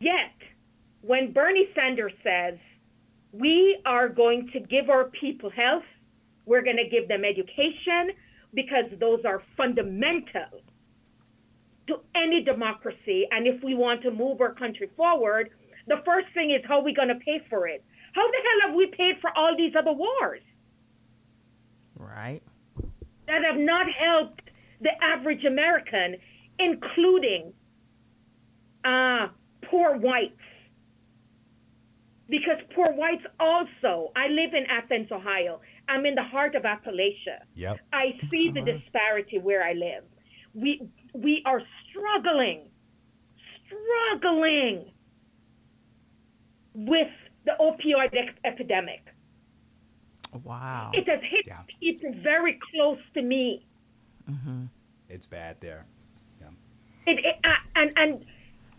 Yet, 0.00 0.34
when 1.02 1.32
Bernie 1.32 1.68
Sanders 1.74 2.12
says, 2.24 2.58
we 3.32 3.78
are 3.84 4.08
going 4.08 4.50
to 4.52 4.60
give 4.60 4.90
our 4.90 5.04
people 5.04 5.50
health, 5.50 5.84
we're 6.44 6.62
going 6.62 6.76
to 6.76 6.88
give 6.88 7.08
them 7.08 7.24
education, 7.24 8.14
because 8.54 8.84
those 9.00 9.20
are 9.24 9.42
fundamental 9.56 10.60
to 11.86 11.96
any 12.14 12.42
democracy. 12.44 13.26
And 13.30 13.46
if 13.46 13.62
we 13.62 13.74
want 13.74 14.02
to 14.02 14.10
move 14.10 14.40
our 14.40 14.52
country 14.52 14.90
forward, 14.96 15.50
the 15.88 15.96
first 16.04 16.28
thing 16.34 16.50
is 16.50 16.62
how 16.68 16.80
are 16.80 16.84
we 16.84 16.94
going 16.94 17.08
to 17.08 17.16
pay 17.16 17.40
for 17.48 17.66
it? 17.66 17.82
How 18.14 18.30
the 18.30 18.36
hell 18.36 18.68
have 18.68 18.76
we 18.76 18.86
paid 18.86 19.16
for 19.20 19.30
all 19.36 19.56
these 19.56 19.72
other 19.78 19.92
wars? 19.92 20.42
Right. 21.98 22.42
That 23.26 23.42
have 23.50 23.58
not 23.58 23.86
helped 23.90 24.50
the 24.80 24.90
average 25.02 25.44
American, 25.44 26.16
including 26.58 27.52
uh, 28.84 29.28
poor 29.70 29.96
whites. 29.96 30.34
Because 32.32 32.56
poor 32.74 32.90
whites 33.00 33.26
also, 33.38 34.10
I 34.16 34.28
live 34.28 34.54
in 34.54 34.64
Athens, 34.78 35.08
Ohio. 35.12 35.60
I'm 35.90 36.06
in 36.06 36.14
the 36.14 36.22
heart 36.34 36.54
of 36.54 36.62
Appalachia. 36.62 37.38
Yep. 37.54 37.76
I 37.92 38.06
see 38.30 38.44
the 38.50 38.62
Uh-huh. 38.62 38.72
disparity 38.72 39.38
where 39.48 39.62
I 39.70 39.74
live. 39.74 40.04
We 40.54 40.70
we 41.26 41.34
are 41.50 41.60
struggling, 41.84 42.60
struggling 43.66 44.76
with 46.74 47.12
the 47.44 47.54
opioid 47.68 48.12
ec- 48.22 48.38
epidemic. 48.44 49.02
Wow. 50.42 50.90
It 50.94 51.06
has 51.12 51.20
hit 51.34 51.44
Yeah. 51.46 51.62
people 51.80 52.12
very 52.22 52.54
close 52.70 53.02
to 53.16 53.20
me. 53.32 53.66
Mm-hmm. 54.30 54.64
It's 55.10 55.26
bad 55.26 55.60
there. 55.60 55.84
It, 57.04 57.18
it, 57.30 57.36
uh, 57.44 57.80
and 57.80 57.90
and 58.02 58.24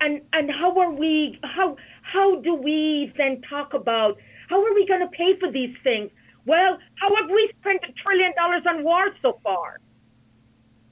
and 0.03 0.21
and 0.33 0.51
how 0.51 0.77
are 0.79 0.91
we? 0.91 1.39
How 1.43 1.77
how 2.01 2.39
do 2.41 2.53
we 2.55 3.11
then 3.17 3.41
talk 3.49 3.73
about 3.73 4.17
how 4.49 4.63
are 4.63 4.73
we 4.73 4.85
going 4.85 4.99
to 4.99 5.07
pay 5.07 5.39
for 5.39 5.51
these 5.51 5.75
things? 5.83 6.11
Well, 6.45 6.77
how 6.95 7.15
have 7.15 7.29
we 7.29 7.51
spent 7.59 7.79
a 7.87 7.93
trillion 8.03 8.33
dollars 8.35 8.63
on 8.67 8.83
war 8.83 9.05
so 9.21 9.39
far? 9.43 9.79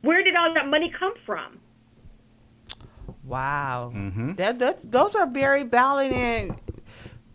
Where 0.02 0.24
did 0.24 0.36
all 0.36 0.54
that 0.54 0.68
money 0.68 0.92
come 0.98 1.14
from? 1.26 1.60
Wow. 3.24 3.92
Mm-hmm. 3.94 4.36
That 4.36 4.58
that's 4.58 4.86
those 4.86 5.14
are 5.16 5.28
very 5.28 5.64
valid 5.64 6.12
and, 6.12 6.56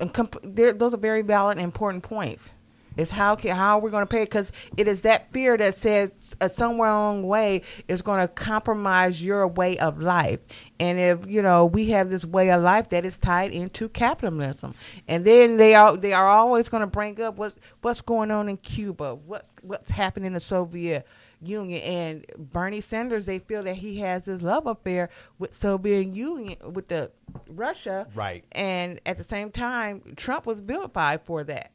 and 0.00 0.12
comp- 0.12 0.40
those 0.42 0.95
are 0.95 0.99
very 0.99 1.23
valid 1.23 1.59
and 1.59 1.64
important 1.64 2.02
points. 2.02 2.50
Is 2.97 3.11
how 3.11 3.37
can 3.37 3.55
how 3.55 3.79
are 3.79 3.81
we're 3.83 3.91
going 3.91 4.03
to 4.03 4.07
pay 4.07 4.25
because 4.25 4.53
it 4.76 4.88
is 4.88 5.03
that 5.03 5.31
fear 5.33 5.57
that 5.57 5.75
says 5.75 6.35
uh, 6.41 6.49
somewhere 6.49 6.88
along 6.88 7.23
the 7.23 7.26
way 7.29 7.62
is 7.88 8.00
going 8.03 8.21
to 8.21 8.29
compromise 8.29 9.23
your 9.23 9.47
way 9.47 9.79
of 9.79 10.00
life. 10.00 10.41
And 10.81 10.99
if 10.99 11.26
you 11.26 11.43
know 11.43 11.67
we 11.67 11.91
have 11.91 12.11
this 12.11 12.25
way 12.25 12.50
of 12.50 12.62
life 12.62 12.88
that 12.91 13.05
is 13.05 13.19
tied 13.19 13.53
into 13.53 13.88
capitalism, 13.91 14.75
and 15.09 15.25
then 15.25 15.57
they 15.57 15.75
are 15.75 15.97
they 15.97 16.12
are 16.12 16.26
always 16.29 16.69
going 16.69 16.81
to 16.83 16.87
bring 16.87 17.21
up 17.21 17.37
what's 17.37 17.57
what's 17.83 18.00
going 18.00 18.31
on 18.31 18.49
in 18.49 18.57
Cuba, 18.57 19.15
what's 19.15 19.55
what's 19.62 19.91
happening 19.91 20.29
in 20.29 20.33
the 20.35 20.41
Soviet 20.41 21.07
Union, 21.43 21.83
and 21.83 22.25
Bernie 22.50 22.81
Sanders 22.81 23.26
they 23.26 23.38
feel 23.41 23.62
that 23.65 23.76
he 23.76 23.99
has 24.00 24.25
this 24.25 24.41
love 24.43 24.67
affair 24.67 25.11
with 25.38 25.55
Soviet 25.55 26.07
Union 26.15 26.57
with 26.73 26.88
the 26.88 27.11
Russia, 27.49 28.07
Right. 28.15 28.45
and 28.53 29.00
at 29.05 29.19
the 29.19 29.25
same 29.25 29.50
time 29.50 30.03
Trump 30.17 30.47
was 30.47 30.61
vilified 30.61 31.21
for 31.25 31.45
that, 31.45 31.73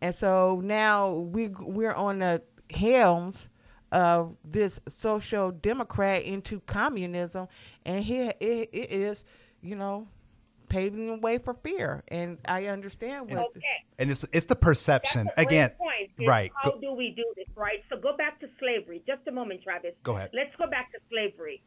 and 0.00 0.14
so 0.14 0.60
now 0.64 1.10
we 1.12 1.48
we're 1.48 1.92
on 1.94 2.18
the 2.20 2.42
helms 2.70 3.48
of 3.92 4.36
this 4.44 4.80
social 4.88 5.50
democrat 5.52 6.22
into 6.24 6.60
communism, 6.60 7.48
and 7.84 8.02
here 8.04 8.32
it, 8.40 8.68
it 8.72 8.90
is, 8.90 9.24
you 9.62 9.76
know, 9.76 10.06
paving 10.68 11.06
the 11.06 11.16
way 11.16 11.38
for 11.38 11.54
fear, 11.54 12.02
and 12.08 12.38
I 12.48 12.66
understand 12.66 13.30
what. 13.30 13.46
Okay. 13.46 13.60
And 13.98 14.10
it's 14.10 14.24
it's 14.32 14.46
the 14.46 14.54
That's 14.54 14.64
perception 14.64 15.28
a 15.36 15.44
great 15.44 15.46
again. 15.46 15.70
point. 15.78 16.10
is 16.18 16.26
right. 16.26 16.52
How 16.62 16.72
Go- 16.72 16.80
do 16.80 16.92
we 16.92 17.12
do 17.16 17.24
this, 17.36 17.46
right? 17.56 17.82
So 17.88 17.96
go 17.96 18.16
back 18.16 18.40
to 18.40 18.48
slavery. 18.58 19.02
Just 19.06 19.26
a 19.28 19.32
moment, 19.32 19.62
Travis. 19.62 19.94
Go 20.02 20.16
ahead. 20.16 20.30
Let's 20.34 20.54
go 20.56 20.66
back 20.68 20.92
to 20.92 20.98
slavery. 21.10 21.62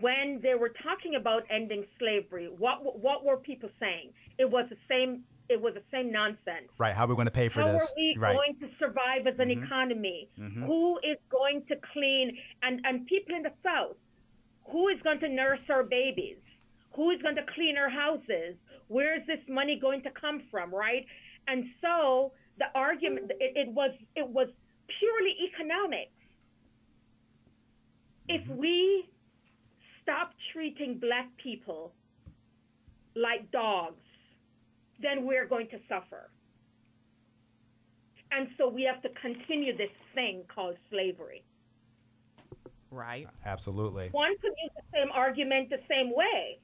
When 0.00 0.40
they 0.42 0.54
were 0.54 0.72
talking 0.82 1.14
about 1.14 1.44
ending 1.50 1.84
slavery, 1.98 2.48
what 2.58 2.98
what 3.00 3.24
were 3.24 3.36
people 3.36 3.70
saying? 3.78 4.10
It 4.38 4.50
was 4.50 4.66
the 4.70 4.76
same. 4.88 5.22
It 5.48 5.60
was 5.60 5.74
the 5.74 5.82
same 5.90 6.12
nonsense. 6.12 6.68
Right. 6.78 6.94
How 6.94 7.04
are 7.04 7.08
we 7.08 7.14
going 7.14 7.26
to 7.26 7.30
pay 7.32 7.48
for 7.48 7.62
How 7.62 7.72
this? 7.72 7.82
are 7.90 7.94
we 7.96 8.16
right. 8.18 8.34
going 8.36 8.54
to 8.60 8.68
survive 8.78 9.26
as 9.26 9.38
an 9.38 9.48
Mhm. 9.48 9.64
economy? 9.64 10.28
Mhm. 10.38 10.66
Who 10.66 10.98
is 11.02 11.16
going 11.30 11.64
to 11.66 11.76
clean 11.92 12.38
and 12.62 12.80
and 12.84 13.06
people 13.06 13.34
in 13.34 13.42
the 13.42 13.54
South? 13.62 13.96
Who 14.70 14.88
is 14.88 15.00
going 15.02 15.20
to 15.20 15.28
nurse 15.28 15.60
our 15.70 15.82
babies? 15.84 16.38
Who 16.92 17.10
is 17.10 17.22
going 17.22 17.36
to 17.36 17.44
clean 17.54 17.78
our 17.78 17.88
houses? 17.88 18.56
Where 18.88 19.14
is 19.18 19.24
this 19.26 19.40
money 19.48 19.76
going 19.78 20.02
to 20.02 20.10
come 20.10 20.40
from? 20.50 20.74
Right? 20.74 21.06
And 21.46 21.64
so 21.80 22.32
the 22.58 22.66
argument 22.74 23.30
it, 23.40 23.56
it 23.56 23.68
was 23.68 23.92
it 24.16 24.28
was 24.28 24.48
purely 24.98 25.34
economics. 25.48 26.12
If 28.28 28.44
Mhm. 28.44 28.56
we 28.56 29.08
stop 30.02 30.34
treating 30.52 30.98
black 30.98 31.34
people 31.38 31.94
like 33.14 33.50
dogs, 33.50 34.02
then 35.00 35.24
we're 35.26 35.46
going 35.46 35.68
to 35.68 35.78
suffer. 35.88 36.30
And 38.30 38.48
so 38.58 38.68
we 38.68 38.82
have 38.82 39.02
to 39.02 39.08
continue 39.20 39.76
this 39.76 39.90
thing 40.14 40.42
called 40.54 40.76
slavery. 40.90 41.44
Right. 42.90 43.28
Absolutely. 43.44 44.08
One 44.12 44.36
could 44.38 44.52
use 44.62 44.72
the 44.76 44.82
same 44.92 45.08
argument 45.12 45.70
the 45.70 45.80
same 45.88 46.14
way. 46.14 46.58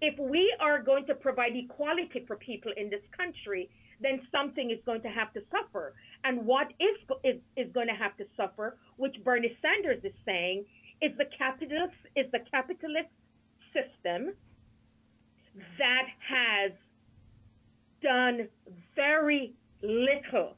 If 0.00 0.18
we 0.18 0.54
are 0.60 0.82
going 0.82 1.06
to 1.06 1.14
provide 1.14 1.52
equality 1.54 2.24
for 2.26 2.36
people 2.36 2.72
in 2.76 2.90
this 2.90 3.02
country, 3.16 3.70
then 4.00 4.20
something 4.32 4.70
is 4.70 4.78
going 4.84 5.02
to 5.02 5.08
have 5.08 5.32
to 5.34 5.40
suffer. 5.50 5.94
And 6.24 6.44
what 6.44 6.68
is, 6.80 6.96
is, 7.22 7.40
is 7.56 7.72
going 7.72 7.88
to 7.88 7.94
have 7.94 8.16
to 8.18 8.24
suffer, 8.36 8.76
which 8.96 9.14
Bernie 9.24 9.56
Sanders 9.62 10.02
is 10.04 10.12
saying, 10.24 10.64
is 11.00 11.12
the 11.18 11.26
capitalist 11.36 11.94
is 12.16 12.26
the 12.32 12.40
capitalist 12.50 13.10
system 13.72 14.32
that 15.78 16.06
has 16.28 16.72
done 18.04 18.48
very 18.94 19.54
little 19.82 20.56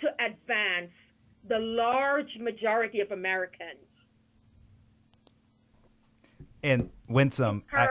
to 0.00 0.08
advance 0.24 0.92
the 1.48 1.58
large 1.58 2.38
majority 2.40 3.00
of 3.00 3.10
Americans. 3.12 3.78
And 6.62 6.88
Winsome, 7.08 7.62
I, 7.72 7.88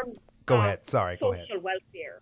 go 0.48 0.58
ahead. 0.58 0.88
Sorry. 0.88 1.18
Go 1.18 1.34
ahead. 1.34 1.46
social 1.48 1.62
welfare. 1.62 2.22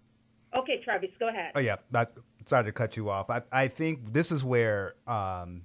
Okay, 0.57 0.81
Travis, 0.83 1.09
go 1.17 1.29
ahead. 1.29 1.53
Oh 1.55 1.59
yeah. 1.59 1.77
That, 1.91 2.11
sorry 2.45 2.65
to 2.65 2.73
cut 2.73 2.97
you 2.97 3.09
off. 3.09 3.29
I 3.29 3.41
I 3.53 3.67
think 3.69 4.11
this 4.11 4.33
is 4.33 4.43
where 4.43 4.95
um, 5.07 5.61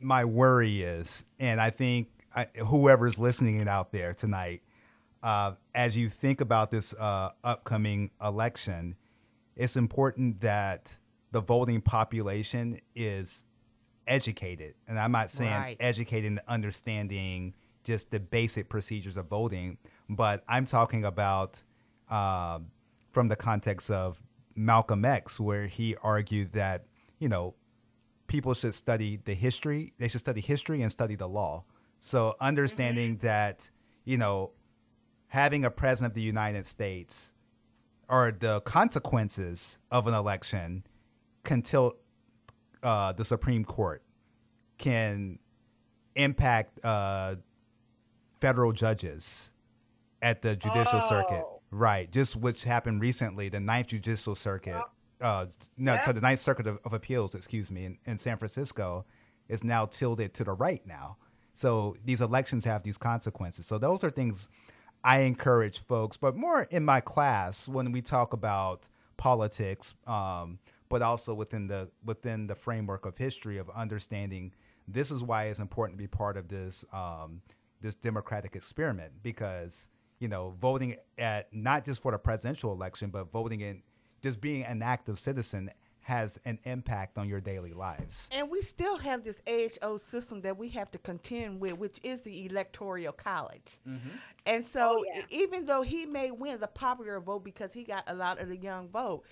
my 0.00 0.24
worry 0.24 0.82
is, 0.82 1.26
and 1.38 1.60
I 1.60 1.68
think 1.68 2.08
I, 2.34 2.46
whoever's 2.66 3.18
listening 3.18 3.68
out 3.68 3.92
there 3.92 4.14
tonight, 4.14 4.62
uh, 5.22 5.52
as 5.74 5.94
you 5.96 6.08
think 6.08 6.40
about 6.40 6.70
this 6.70 6.94
uh, 6.94 7.32
upcoming 7.44 8.10
election, 8.22 8.96
it's 9.56 9.76
important 9.76 10.40
that 10.40 10.96
the 11.30 11.40
voting 11.40 11.80
population 11.80 12.80
is 12.94 13.44
educated, 14.06 14.74
and 14.88 14.98
I'm 14.98 15.12
not 15.12 15.30
saying 15.30 15.52
Right. 15.52 15.76
educated 15.80 16.32
in 16.32 16.40
understanding 16.48 17.54
just 17.84 18.10
the 18.10 18.20
basic 18.20 18.68
procedures 18.68 19.16
of 19.16 19.26
voting, 19.26 19.78
but 20.08 20.44
I'm 20.48 20.64
talking 20.66 21.04
about 21.04 21.62
um, 22.10 22.70
from 23.10 23.28
the 23.28 23.36
context 23.36 23.90
of 23.90 24.20
Malcolm 24.54 25.04
X, 25.04 25.40
where 25.40 25.66
he 25.66 25.96
argued 26.02 26.52
that 26.52 26.84
you 27.18 27.28
know 27.28 27.54
people 28.26 28.54
should 28.54 28.74
study 28.74 29.20
the 29.24 29.34
history, 29.34 29.92
they 29.98 30.08
should 30.08 30.20
study 30.20 30.40
history 30.40 30.82
and 30.82 30.90
study 30.90 31.14
the 31.16 31.28
law. 31.28 31.64
So 31.98 32.36
understanding 32.40 33.18
that 33.22 33.70
you 34.04 34.16
know, 34.18 34.50
having 35.28 35.64
a 35.64 35.70
president 35.70 36.10
of 36.10 36.14
the 36.14 36.22
United 36.22 36.66
States 36.66 37.31
or 38.08 38.32
the 38.38 38.60
consequences 38.62 39.78
of 39.90 40.06
an 40.06 40.14
election 40.14 40.84
can 41.44 41.62
tilt 41.62 41.96
uh, 42.82 43.12
the 43.12 43.24
Supreme 43.24 43.64
Court, 43.64 44.02
can 44.78 45.38
impact 46.16 46.84
uh, 46.84 47.36
federal 48.40 48.72
judges 48.72 49.50
at 50.20 50.42
the 50.42 50.56
judicial 50.56 51.00
Oh. 51.02 51.08
circuit. 51.08 51.44
Right, 51.70 52.10
just 52.12 52.36
which 52.36 52.64
happened 52.64 53.00
recently, 53.00 53.48
the 53.48 53.58
Ninth 53.60 53.86
Judicial 53.88 54.34
Circuit. 54.34 54.78
Uh, 55.22 55.46
no, 55.78 55.96
so 56.04 56.12
the 56.12 56.20
Ninth 56.20 56.40
Circuit 56.40 56.66
of, 56.66 56.78
of 56.84 56.92
Appeals, 56.92 57.34
excuse 57.34 57.72
me, 57.72 57.86
in, 57.86 57.98
in 58.04 58.18
San 58.18 58.36
Francisco, 58.36 59.06
is 59.48 59.64
now 59.64 59.86
tilted 59.86 60.34
to 60.34 60.44
the 60.44 60.52
right 60.52 60.86
now. 60.86 61.16
So 61.54 61.96
these 62.04 62.20
elections 62.20 62.64
have 62.66 62.82
these 62.82 62.98
consequences. 62.98 63.64
So 63.64 63.78
those 63.78 64.04
are 64.04 64.10
things 64.10 64.50
I 65.04 65.20
encourage 65.20 65.80
folks, 65.80 66.16
but 66.16 66.36
more 66.36 66.62
in 66.70 66.84
my 66.84 67.00
class 67.00 67.68
when 67.68 67.92
we 67.92 68.02
talk 68.02 68.32
about 68.32 68.88
politics, 69.16 69.94
um, 70.06 70.58
but 70.88 71.02
also 71.02 71.34
within 71.34 71.66
the 71.66 71.88
within 72.04 72.46
the 72.46 72.54
framework 72.54 73.06
of 73.06 73.16
history 73.16 73.58
of 73.58 73.68
understanding. 73.70 74.52
This 74.88 75.10
is 75.10 75.22
why 75.22 75.44
it's 75.44 75.58
important 75.58 75.98
to 75.98 76.02
be 76.02 76.08
part 76.08 76.36
of 76.36 76.48
this 76.48 76.84
um, 76.92 77.40
this 77.80 77.94
democratic 77.94 78.54
experiment 78.54 79.12
because 79.22 79.88
you 80.20 80.28
know 80.28 80.54
voting 80.60 80.96
at 81.18 81.52
not 81.52 81.84
just 81.84 82.02
for 82.02 82.12
the 82.12 82.18
presidential 82.18 82.72
election, 82.72 83.10
but 83.10 83.30
voting 83.32 83.60
in 83.60 83.82
just 84.22 84.40
being 84.40 84.62
an 84.64 84.82
active 84.82 85.18
citizen 85.18 85.70
has 86.02 86.38
an 86.44 86.58
impact 86.64 87.16
on 87.18 87.28
your 87.28 87.40
daily 87.40 87.72
lives. 87.72 88.28
And 88.32 88.50
we 88.50 88.60
still 88.62 88.96
have 88.98 89.22
this 89.24 89.40
AHO 89.46 89.96
system 89.98 90.40
that 90.42 90.56
we 90.58 90.68
have 90.70 90.90
to 90.90 90.98
contend 90.98 91.60
with, 91.60 91.74
which 91.78 91.98
is 92.02 92.22
the 92.22 92.46
electoral 92.46 93.12
college. 93.12 93.78
Mm-hmm. 93.88 94.08
And 94.46 94.64
so, 94.64 94.98
Oh, 95.00 95.04
yeah. 95.14 95.22
even 95.30 95.64
though 95.64 95.82
he 95.82 96.04
may 96.06 96.30
win 96.30 96.58
the 96.60 96.66
popular 96.66 97.20
vote 97.20 97.44
because 97.44 97.72
he 97.72 97.84
got 97.84 98.02
a 98.08 98.14
lot 98.14 98.40
of 98.40 98.48
the 98.48 98.56
young 98.56 98.88
vote, 98.88 99.22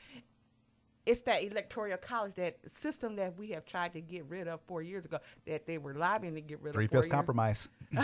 it's 1.07 1.23
that 1.23 1.43
electoral 1.43 1.97
college, 1.97 2.35
that 2.35 2.59
system 2.71 3.17
that 3.17 3.37
we 3.37 3.49
have 3.49 3.65
tried 3.65 3.93
to 3.95 4.01
get 4.01 4.25
rid 4.29 4.47
of 4.47 4.61
four 4.69 4.83
years 4.83 5.05
ago, 5.05 5.19
that 5.47 5.67
they 5.67 5.79
were 5.79 5.95
lobbying 5.95 6.35
to 6.35 6.41
get 6.41 6.61
rid 6.63 6.73
Three 6.73 6.85
of. 6.85 6.91
Three 6.91 6.99
fifths 6.99 7.07
years- 7.07 7.13
compromise. 7.15 7.69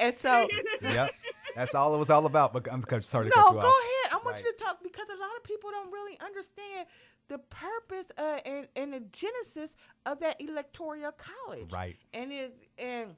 And 0.00 0.14
so, 0.14 0.48
yep, 0.82 1.10
that's 1.54 1.74
all 1.74 1.94
it 1.94 1.98
was 1.98 2.10
all 2.10 2.26
about. 2.26 2.52
But 2.52 2.70
I'm 2.70 2.82
sorry 2.82 3.30
to 3.30 3.36
no, 3.36 3.42
cut 3.44 3.52
go 3.52 3.52
you 3.52 3.58
off. 3.58 3.62
No, 3.62 3.62
Go 3.62 3.68
ahead. 3.68 4.12
I 4.12 4.24
want 4.24 4.38
you 4.44 4.52
to 4.52 4.58
talk 4.64 4.82
because 4.82 5.06
a 5.08 5.18
lot 5.20 5.30
of 5.36 5.44
people 5.44 5.70
don't 5.70 5.92
really 5.92 6.18
understand 6.20 6.86
the 7.28 7.38
purpose 7.38 8.10
uh, 8.18 8.38
and, 8.44 8.68
and 8.76 8.92
the 8.92 9.00
genesis 9.12 9.74
of 10.06 10.20
that 10.20 10.40
electoral 10.40 11.12
college. 11.12 11.72
Right. 11.72 11.96
And 12.12 12.32
is 12.32 12.52
and 12.78 13.16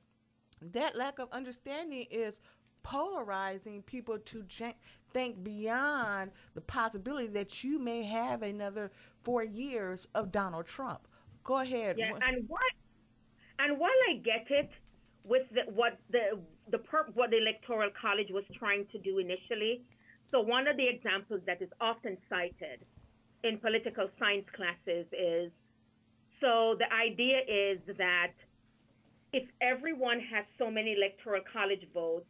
that 0.72 0.96
lack 0.96 1.18
of 1.18 1.28
understanding 1.32 2.06
is 2.10 2.40
polarizing 2.82 3.82
people 3.82 4.18
to 4.18 4.42
gen- 4.42 4.74
think 5.12 5.42
beyond 5.42 6.30
the 6.54 6.60
possibility 6.60 7.28
that 7.28 7.64
you 7.64 7.78
may 7.78 8.02
have 8.04 8.42
another 8.42 8.90
four 9.22 9.42
years 9.42 10.06
of 10.14 10.30
Donald 10.30 10.66
Trump. 10.66 11.08
Go 11.44 11.58
ahead. 11.58 11.96
Yeah, 11.98 12.12
and 12.26 12.48
what 12.48 12.60
and 13.58 13.78
while 13.78 13.90
I 14.10 14.16
get 14.16 14.46
it 14.50 14.70
with 15.24 15.42
the, 15.52 15.70
what 15.72 15.98
the 16.10 16.38
the 16.70 16.78
per, 16.78 17.06
what 17.14 17.30
the 17.30 17.38
electoral 17.38 17.90
college 18.00 18.28
was 18.30 18.44
trying 18.58 18.86
to 18.92 18.98
do 18.98 19.18
initially, 19.18 19.82
so 20.30 20.40
one 20.40 20.66
of 20.66 20.76
the 20.76 20.86
examples 20.88 21.40
that 21.46 21.62
is 21.62 21.68
often 21.80 22.16
cited 22.28 22.84
in 23.44 23.58
political 23.58 24.08
science 24.18 24.46
classes 24.56 25.06
is 25.12 25.52
so 26.40 26.76
the 26.78 26.90
idea 26.92 27.38
is 27.46 27.78
that 27.96 28.32
if 29.32 29.44
everyone 29.60 30.20
has 30.20 30.44
so 30.58 30.70
many 30.70 30.94
electoral 30.94 31.42
college 31.52 31.86
votes, 31.92 32.26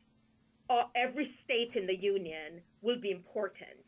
or 0.70 0.84
every 0.96 1.30
state 1.44 1.72
in 1.74 1.86
the 1.86 1.94
union 1.94 2.60
will 2.80 2.98
be 3.00 3.10
important. 3.10 3.84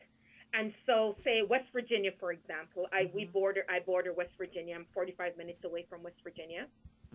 And 0.53 0.71
so, 0.85 1.15
say 1.23 1.41
West 1.47 1.65
Virginia, 1.73 2.11
for 2.19 2.31
example, 2.31 2.85
I 2.93 3.11
we 3.13 3.25
border 3.25 3.65
I 3.69 3.79
border 3.79 4.13
West 4.13 4.31
Virginia. 4.37 4.75
I'm 4.75 4.85
45 4.93 5.37
minutes 5.37 5.63
away 5.65 5.85
from 5.89 6.03
West 6.03 6.17
Virginia. 6.23 6.67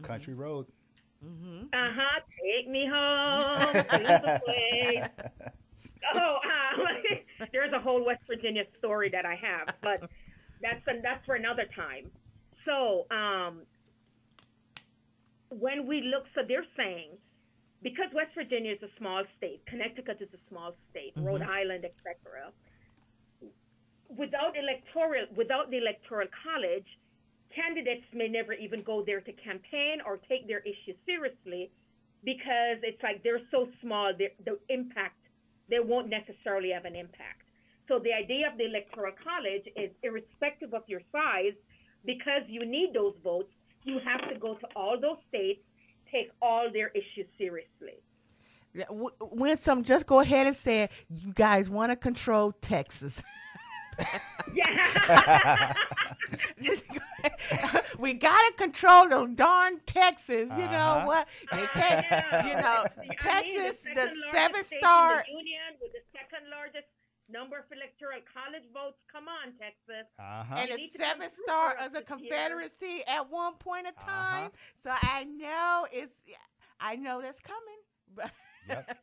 Country 0.02 0.34
road. 0.34 0.66
Mhm. 1.24 1.64
Uh 1.64 1.92
huh. 1.98 2.20
Take 2.42 2.68
me 2.68 2.87
home 2.92 3.72
to 3.72 3.98
the 3.98 4.40
place. 4.44 5.52
Oh, 6.14 6.36
um, 6.44 7.48
there's 7.52 7.72
a 7.72 7.80
whole 7.80 8.04
West 8.04 8.22
Virginia 8.26 8.64
story 8.78 9.08
that 9.10 9.24
I 9.24 9.36
have, 9.36 9.74
but 9.82 10.08
that's 10.60 10.82
that's 11.02 11.24
for 11.26 11.34
another 11.34 11.64
time. 11.74 12.10
So, 12.64 13.06
um, 13.10 13.62
when 15.50 15.86
we 15.86 16.02
look, 16.02 16.24
so 16.34 16.42
they're 16.46 16.66
saying 16.76 17.10
because 17.82 18.06
West 18.14 18.30
Virginia 18.34 18.72
is 18.72 18.82
a 18.82 18.92
small 18.98 19.24
state, 19.36 19.62
Connecticut 19.66 20.18
is 20.20 20.28
a 20.32 20.42
small 20.48 20.74
state, 20.90 21.12
Rhode 21.16 21.42
Island, 21.42 21.84
etc. 21.84 22.52
Without 24.08 24.54
electoral, 24.56 25.26
without 25.34 25.70
the 25.70 25.78
electoral 25.78 26.28
college, 26.44 26.86
candidates 27.54 28.06
may 28.14 28.28
never 28.28 28.52
even 28.52 28.82
go 28.82 29.02
there 29.04 29.20
to 29.20 29.32
campaign 29.32 29.98
or 30.06 30.18
take 30.28 30.46
their 30.46 30.60
issue 30.60 30.94
seriously 31.04 31.70
because 32.24 32.78
it's 32.82 33.02
like 33.02 33.22
they're 33.22 33.42
so 33.50 33.68
small, 33.82 34.12
the 34.16 34.58
impact 34.68 35.18
they 35.72 35.80
won't 35.80 36.08
necessarily 36.11 36.70
have 36.70 36.85
an 36.85 36.94
impact. 36.94 37.42
So 37.88 37.98
the 37.98 38.12
idea 38.12 38.46
of 38.50 38.58
the 38.58 38.66
electoral 38.66 39.14
college 39.24 39.64
is 39.74 39.90
irrespective 40.02 40.74
of 40.74 40.82
your 40.87 41.00
size, 41.11 41.54
because 42.04 42.42
you 42.46 42.66
need 42.66 42.90
those 42.92 43.14
votes, 43.24 43.48
you 43.85 43.98
have 44.04 44.28
to 44.28 44.38
go 44.38 44.54
to 44.54 44.66
all 44.76 45.00
those 45.00 45.16
states, 45.28 45.61
take 46.11 46.30
all 46.42 46.68
their 46.70 46.88
issues 46.88 47.26
seriously. 47.38 47.96
Winsome, 48.90 49.82
just 49.82 50.06
go 50.06 50.20
ahead 50.20 50.46
and 50.46 50.56
say 50.56 50.90
you 51.08 51.32
guys 51.32 51.68
want 51.70 51.90
to 51.90 51.96
control 51.96 52.52
Texas. 52.61 53.22
Yeah. 54.54 55.72
Just 56.61 56.88
go. 56.88 56.98
we 57.98 58.14
gotta 58.14 58.52
control 58.56 59.08
the 59.08 59.26
darn 59.35 59.80
Texas. 59.87 60.50
You 60.56 60.68
know 60.68 61.02
Uh-huh. 61.02 61.06
what? 61.06 61.28
They 61.50 61.66
can't. 61.74 62.04
Yeah. 62.11 62.46
You 62.46 62.56
know, 62.56 62.85
I 62.98 63.00
mean, 63.00 63.16
Texas, 63.18 63.82
the 63.94 64.08
second 64.08 64.32
seven 64.32 64.64
star. 64.64 65.24
the 65.26 65.32
union 65.32 65.76
with 65.80 65.92
the 65.92 66.02
second 66.12 66.48
largest 66.50 66.87
number 67.28 67.56
of 67.58 67.64
electoral 67.72 68.20
college 68.32 68.64
votes. 68.74 68.98
Come 69.11 69.28
on, 69.28 69.52
Texas. 69.58 70.06
Uh-huh. 70.18 70.54
and 70.58 70.68
They 70.70 70.74
a 70.74 70.76
need 70.76 70.92
to 70.92 70.98
come 70.98 71.08
seven 71.08 71.30
star 71.30 71.70
of 71.80 71.92
the 71.92 72.00
this 72.00 72.08
year. 72.08 72.16
Confederacy 72.18 73.02
at 73.06 73.30
one 73.30 73.54
point 73.54 73.87
in 73.87 73.92
Uh-huh. 73.96 74.40
time. 74.42 74.50
So 74.76 74.90
I 74.92 75.24
know 75.24 75.87
it's, 75.92 76.16
I 76.80 76.96
know 76.96 77.20
that's 77.22 77.38
coming, 77.40 77.80
but 78.14 78.30
Yep. 78.68 78.98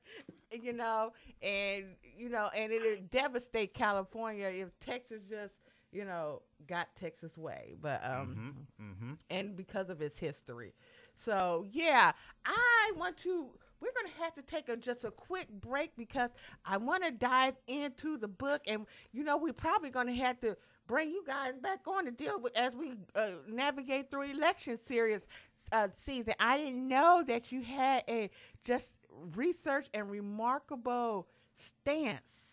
you 0.63 0.73
know, 0.73 1.12
and 1.41 1.95
you 2.17 2.29
know, 2.29 2.49
and 2.55 2.71
it 2.71 2.82
would 2.82 3.10
devastate 3.10 3.73
California 3.73 4.47
if 4.47 4.77
Texas 4.79 5.21
just, 5.29 5.53
you 5.91 6.06
know, 6.06 6.41
got 6.67 6.93
Texas 6.95 7.38
way. 7.38 7.75
But 7.82 8.04
um, 8.04 8.39
Mhm, 8.39 8.67
mhm. 8.80 9.17
and 9.30 9.56
because 9.56 9.89
of 9.89 10.02
its 10.02 10.17
history. 10.17 10.73
So 11.15 11.65
yeah, 11.71 12.12
I 12.45 12.91
want 12.95 13.17
to. 13.17 13.47
We're 13.82 13.91
gonna 13.95 14.13
have 14.23 14.34
to 14.34 14.41
take 14.41 14.67
a 14.69 14.75
just 14.75 15.04
a 15.04 15.12
quick 15.12 15.49
break 15.49 15.95
because 15.95 16.32
I 16.65 16.78
want 16.78 17.04
to 17.04 17.12
dive 17.12 17.56
into 17.67 18.17
the 18.17 18.28
book, 18.28 18.62
and 18.67 18.86
you 19.12 19.23
know 19.23 19.38
we're 19.38 19.54
probably 19.54 19.89
gonna 19.89 20.13
have 20.13 20.39
to 20.39 20.56
bring 20.88 21.10
you 21.10 21.23
guys 21.25 21.58
back 21.58 21.80
on 21.88 22.06
to 22.06 22.12
deal 22.12 22.39
with 22.39 22.56
as 22.58 22.75
we 22.75 22.93
uh, 23.15 23.32
navigate 23.47 24.10
through 24.10 24.23
election 24.32 24.78
series 24.78 25.28
uh, 25.71 25.88
season. 25.93 26.34
I 26.39 26.58
didn't 26.58 26.88
know 26.88 27.23
that 27.28 27.52
you 27.52 27.62
had 27.62 28.04
a 28.08 28.30
just 28.63 28.99
research 29.36 29.88
and 29.93 30.10
remarkable 30.10 31.28
stance 31.56 32.48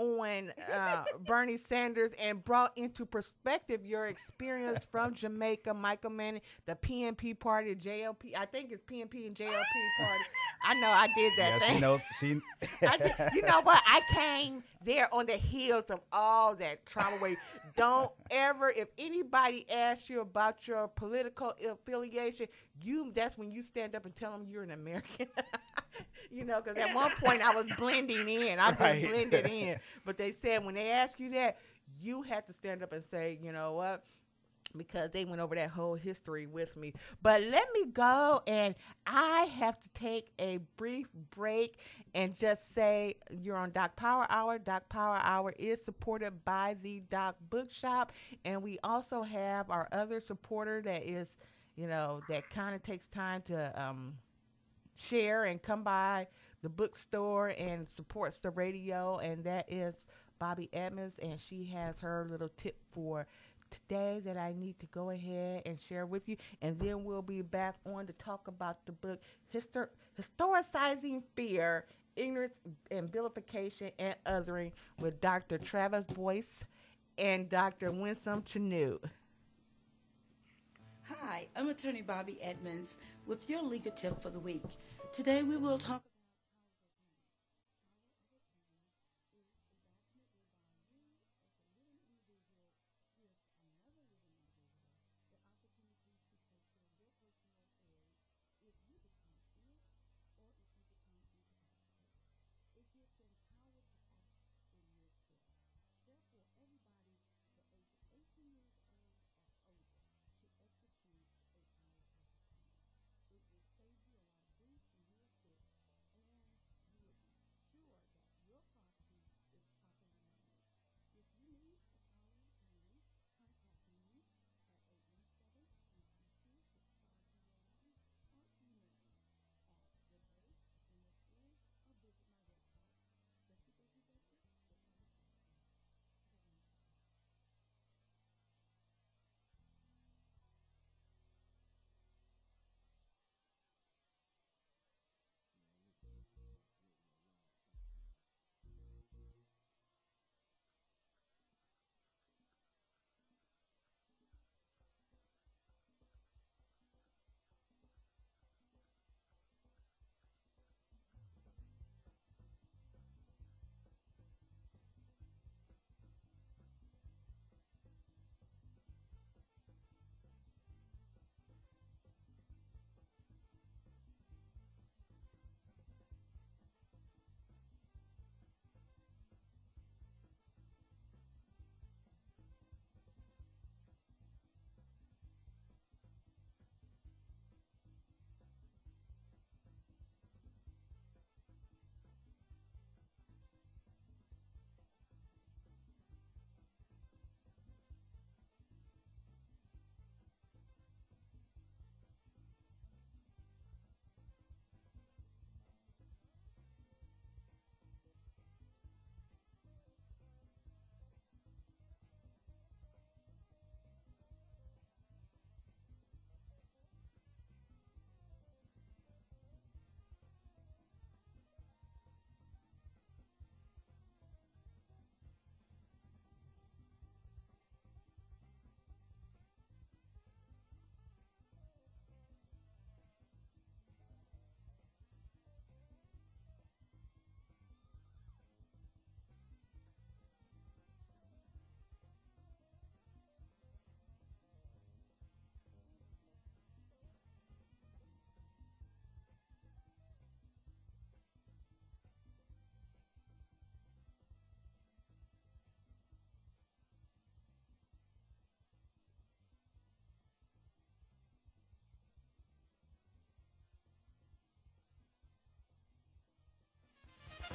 on 0.00 0.52
uh, 0.72 1.04
Bernie 1.26 1.56
Sanders 1.58 2.12
and 2.18 2.42
brought 2.44 2.72
into 2.76 3.04
perspective 3.04 3.84
your 3.84 4.06
experience 4.06 4.84
from 4.90 5.14
Jamaica, 5.14 5.74
Michael 5.74 6.10
Manning, 6.10 6.40
the 6.66 6.74
PNP 6.74 7.38
party, 7.38 7.74
the 7.74 7.80
JLP. 7.88 8.32
I 8.36 8.46
think 8.46 8.72
it's 8.72 8.82
PNP 8.82 9.26
and 9.26 9.36
JLP 9.36 9.52
party. 9.98 10.24
I 10.64 10.74
know 10.74 10.88
I 10.88 11.08
did 11.16 11.32
that 11.36 11.52
Yeah, 11.52 11.58
thing. 11.58 11.74
she 11.74 11.80
knows. 11.80 12.00
She. 12.20 12.40
I 12.86 12.96
ju- 12.98 13.36
you 13.36 13.42
know 13.42 13.60
what? 13.62 13.82
I 13.86 14.00
came 14.12 14.62
there 14.84 15.12
on 15.14 15.26
the 15.26 15.34
heels 15.36 15.84
of 15.90 16.00
all 16.12 16.54
that 16.56 16.84
trauma. 16.86 17.16
Where 17.16 17.36
don't 17.76 18.10
ever, 18.30 18.70
if 18.70 18.88
anybody 18.98 19.66
asks 19.70 20.08
you 20.08 20.20
about 20.20 20.66
your 20.66 20.88
political 20.88 21.52
affiliation, 21.68 22.46
you 22.82 23.10
that's 23.14 23.36
when 23.38 23.50
you 23.52 23.62
stand 23.62 23.94
up 23.94 24.04
and 24.06 24.14
tell 24.14 24.32
them 24.32 24.46
you're 24.50 24.62
an 24.62 24.70
American. 24.70 25.26
you 26.30 26.44
know, 26.44 26.60
because 26.60 26.78
at 26.78 26.92
one 26.92 27.12
point 27.12 27.42
I 27.42 27.50
was 27.50 27.68
blending 27.68 28.28
in. 28.28 28.58
I 28.58 28.72
just 28.72 29.00
Right. 29.00 29.02
blended 29.02 29.46
in. 29.46 29.78
But 30.04 30.16
they 30.18 30.32
said 30.32 30.64
when 30.64 30.74
they 30.74 30.90
ask 30.90 31.18
you 31.20 31.30
that, 31.30 31.58
you 32.00 32.22
have 32.22 32.44
to 32.46 32.52
stand 32.52 32.82
up 32.82 32.92
and 32.92 33.04
say, 33.04 33.38
you 33.42 33.52
know 33.52 33.72
what? 33.74 34.04
because 34.76 35.10
they 35.10 35.24
went 35.24 35.40
over 35.40 35.54
that 35.54 35.70
whole 35.70 35.94
history 35.94 36.46
with 36.46 36.76
me. 36.76 36.92
But 37.22 37.42
let 37.42 37.66
me 37.72 37.86
go, 37.86 38.42
and 38.46 38.74
I 39.06 39.42
have 39.58 39.78
to 39.80 39.88
take 39.90 40.30
a 40.38 40.58
brief 40.76 41.08
break 41.30 41.78
and 42.14 42.36
just 42.36 42.72
say 42.74 43.14
you're 43.30 43.56
on 43.56 43.70
Doc 43.72 43.96
Power 43.96 44.26
Hour. 44.28 44.58
Doc 44.58 44.88
Power 44.88 45.18
Hour 45.22 45.54
is 45.58 45.82
supported 45.82 46.44
by 46.44 46.76
the 46.82 47.00
Doc 47.10 47.36
Bookshop, 47.48 48.12
and 48.44 48.62
we 48.62 48.78
also 48.84 49.22
have 49.22 49.70
our 49.70 49.88
other 49.92 50.20
supporter 50.20 50.80
that 50.82 51.02
is, 51.08 51.36
you 51.76 51.88
know, 51.88 52.22
that 52.28 52.48
kind 52.50 52.74
of 52.74 52.82
takes 52.82 53.06
time 53.06 53.42
to 53.42 53.72
um, 53.82 54.14
share 54.96 55.44
and 55.44 55.62
come 55.62 55.82
by 55.82 56.26
the 56.62 56.68
bookstore 56.68 57.48
and 57.48 57.88
supports 57.88 58.38
the 58.38 58.50
radio, 58.50 59.18
and 59.18 59.44
that 59.44 59.70
is 59.72 59.94
Bobby 60.38 60.68
Edmonds, 60.72 61.18
and 61.18 61.40
she 61.40 61.64
has 61.64 62.00
her 62.00 62.26
little 62.30 62.50
tip 62.56 62.76
for 62.92 63.26
today 63.70 64.20
that 64.24 64.36
I 64.36 64.52
need 64.58 64.78
to 64.80 64.86
go 64.86 65.10
ahead 65.10 65.62
and 65.64 65.80
share 65.80 66.06
with 66.06 66.28
you, 66.28 66.36
and 66.62 66.78
then 66.78 67.04
we'll 67.04 67.22
be 67.22 67.42
back 67.42 67.76
on 67.86 68.06
to 68.06 68.12
talk 68.14 68.48
about 68.48 68.84
the 68.86 68.92
book 68.92 69.20
Histor- 69.54 69.90
Historicizing 70.20 71.22
Fear, 71.34 71.84
Ignorance 72.16 72.54
and 72.90 73.10
Vilification 73.10 73.90
and 73.98 74.16
Othering 74.26 74.72
with 74.98 75.20
Dr. 75.20 75.58
Travis 75.58 76.06
Boyce 76.06 76.64
and 77.18 77.48
Dr. 77.48 77.92
Winsome 77.92 78.42
Chunnu. 78.42 78.98
Hi, 81.30 81.46
I'm 81.54 81.68
attorney 81.68 82.02
Bobby 82.02 82.42
Edmonds 82.42 82.98
with 83.24 83.48
your 83.48 83.62
legal 83.62 83.92
tip 83.92 84.20
for 84.20 84.30
the 84.30 84.40
week. 84.40 84.64
Today 85.12 85.44
we 85.44 85.56
will 85.56 85.78
talk 85.78 86.02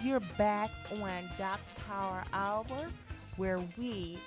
You're 0.05 0.19
back 0.37 0.69
on 1.01 1.23
Doc 1.35 1.59
Power 1.87 2.23
Hour, 2.31 2.65
where 3.37 3.59
we 3.75 4.19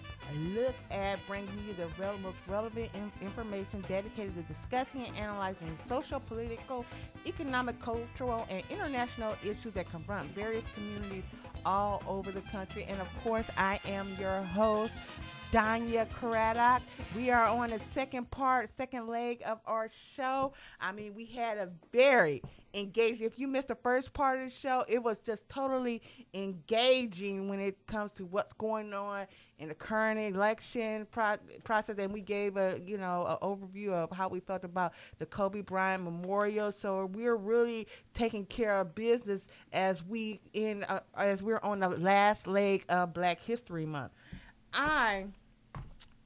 look 0.53 0.75
at 0.91 1.25
bringing 1.29 1.49
you 1.69 1.73
the 1.75 1.87
most 2.21 2.39
relevant 2.49 2.91
in- 2.95 3.13
information 3.23 3.85
dedicated 3.89 4.35
to 4.35 4.43
discussing 4.53 5.07
and 5.07 5.17
analyzing 5.17 5.79
social, 5.85 6.19
political, 6.19 6.85
economic, 7.27 7.81
cultural, 7.81 8.45
and 8.51 8.65
international 8.71 9.37
issues 9.45 9.73
that 9.75 9.89
confront 9.89 10.29
various 10.33 10.65
communities 10.75 11.23
all 11.65 12.03
over 12.09 12.33
the 12.33 12.41
country. 12.41 12.85
And 12.89 13.01
of 13.01 13.23
course, 13.23 13.49
I 13.57 13.79
am 13.87 14.09
your 14.19 14.41
host, 14.47 14.95
Danya 15.53 16.11
Craddock. 16.11 16.83
We 17.15 17.31
are 17.31 17.45
on 17.45 17.71
the 17.71 17.79
second 17.79 18.29
part, 18.33 18.69
second 18.77 19.07
leg 19.07 19.43
of 19.47 19.61
our 19.65 19.91
show. 20.17 20.55
I 20.81 20.91
mean, 20.91 21.15
we 21.15 21.25
had 21.25 21.57
a 21.57 21.71
very 21.93 22.43
engaging. 22.75 23.27
If 23.27 23.39
you 23.39 23.49
missed 23.49 23.69
the 23.69 23.75
first 23.75 24.13
part 24.13 24.39
of 24.39 24.45
the 24.45 24.51
show, 24.51 24.85
it 24.89 25.03
was 25.03 25.19
just 25.19 25.49
totally 25.49 26.03
engaging 26.35 27.49
when 27.49 27.61
it 27.61 27.79
comes 27.87 28.13
to 28.13 28.25
what's 28.27 28.53
going 28.55 28.93
on 28.93 29.27
in 29.59 29.69
the 29.69 29.75
current 29.75 30.19
election 30.21 31.07
pro- 31.11 31.37
process. 31.65 31.99
And 31.99 32.13
we 32.13 32.21
gave 32.21 32.57
a 32.57 32.81
you 32.85 32.99
know 32.99 33.27
an 33.27 33.37
overview 33.47 33.91
of 33.91 34.11
how 34.11 34.29
we 34.29 34.41
felt 34.41 34.65
about 34.65 34.93
the 35.19 35.27
Kobe 35.27 35.61
Bryant 35.61 36.05
Memorial. 36.05 36.73
So 36.73 37.07
we're 37.07 37.37
really 37.37 37.87
taking 38.15 38.45
care 38.47 38.79
of 38.81 38.95
business 38.95 39.49
as 39.73 40.05
we 40.05 40.41
in 40.53 40.85
uh, 40.85 41.01
as 41.17 41.43
we're 41.43 41.61
on 41.63 41.81
the 41.81 41.89
last 41.89 42.47
leg 42.47 42.85
of 42.89 43.13
Black 43.13 43.41
History 43.41 43.87
Month. 43.87 44.13
I 44.73 45.27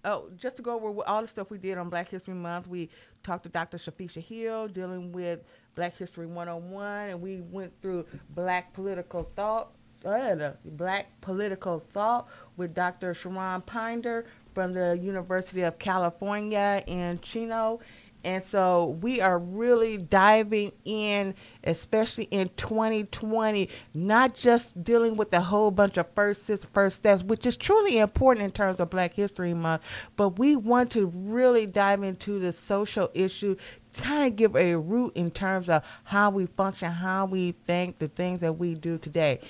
oh, 0.05 0.29
just 0.37 0.57
to 0.57 0.63
go 0.63 0.75
over 0.75 1.03
all 1.07 1.23
the 1.23 1.29
stuff 1.29 1.51
we 1.51 1.59
did 1.59 1.79
on 1.79 1.89
Black 1.89 2.09
History 2.09 2.35
Month, 2.35 2.69
we 2.69 2.89
talked 3.23 3.45
to 3.45 3.49
Dr. 3.49 3.79
Shafisha 3.79 4.23
Hill 4.23 4.69
dealing 4.69 5.13
with 5.13 5.41
Black 5.75 5.97
History 5.97 6.27
101, 6.27 7.11
and 7.11 7.21
we 7.21 7.41
went 7.41 7.73
through 7.81 8.07
Black 8.31 8.73
political 8.73 9.31
thought. 9.37 9.73
Uh, 10.05 10.51
Black 10.65 11.07
political 11.21 11.79
thought 11.79 12.29
with 12.57 12.75
Dr. 12.75 13.15
Sharon 13.15 13.61
Pinder 13.61 14.27
from 14.53 14.73
the 14.73 14.99
University 15.01 15.63
of 15.63 15.79
California 15.79 16.83
in 16.89 17.21
Chino. 17.21 17.79
And 18.25 18.43
so 18.43 18.99
we 19.01 19.21
are 19.21 19.39
really 19.39 19.99
diving 19.99 20.73
in, 20.85 21.35
especially 21.65 22.25
in 22.25 22.51
2020, 22.57 23.69
not 23.95 24.35
just 24.35 24.83
dealing 24.85 25.17
with 25.17 25.33
a 25.33 25.41
whole 25.41 25.71
bunch 25.71 25.97
of 25.97 26.07
first 26.15 26.51
first 26.73 26.97
steps, 26.97 27.23
which 27.23 27.47
is 27.47 27.57
truly 27.57 27.99
important 27.99 28.45
in 28.45 28.53
terms 28.53 28.81
of 28.81 28.91
Black 28.91 29.15
History 29.15 29.55
Month, 29.55 29.83
but 30.17 30.39
we 30.39 30.57
want 30.57 30.91
to 30.93 31.07
really 31.15 31.67
dive 31.67 32.03
into 32.03 32.39
the 32.39 32.53
social 32.53 33.11
issue 33.15 33.57
kind 33.99 34.27
of 34.27 34.37
give 34.37 34.57
a 34.57 34.75
root 34.75 35.13
in 35.17 35.31
terms 35.31 35.69
of 35.69 35.83
how 36.05 36.31
we 36.31 36.47
function, 36.47 36.91
how 36.91 37.27
we 37.27 37.53
think, 37.53 37.99
the 37.99 38.09
things 38.09 38.41
that 38.41 38.55
we 38.55 38.75
do 38.75 38.99
today. 38.99 39.41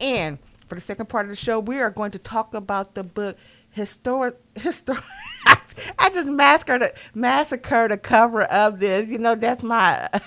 And 0.00 0.38
for 0.68 0.74
the 0.74 0.80
second 0.80 1.08
part 1.08 1.26
of 1.26 1.30
the 1.30 1.36
show, 1.36 1.58
we 1.58 1.80
are 1.80 1.90
going 1.90 2.10
to 2.12 2.18
talk 2.18 2.54
about 2.54 2.94
the 2.94 3.02
book 3.02 3.36
historic 3.70 4.36
historic. 4.54 5.04
I 5.98 6.10
just 6.10 6.28
massacred 6.28 6.92
massacred 7.14 7.90
the 7.90 7.98
cover 7.98 8.42
of 8.42 8.80
this. 8.80 9.08
You 9.08 9.18
know, 9.18 9.34
that's 9.34 9.62
my 9.62 10.08
okay. 10.14 10.24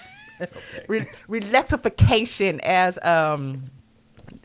re- 0.88 1.08
relaxification, 1.30 2.60
as 2.60 2.98
um, 3.04 3.70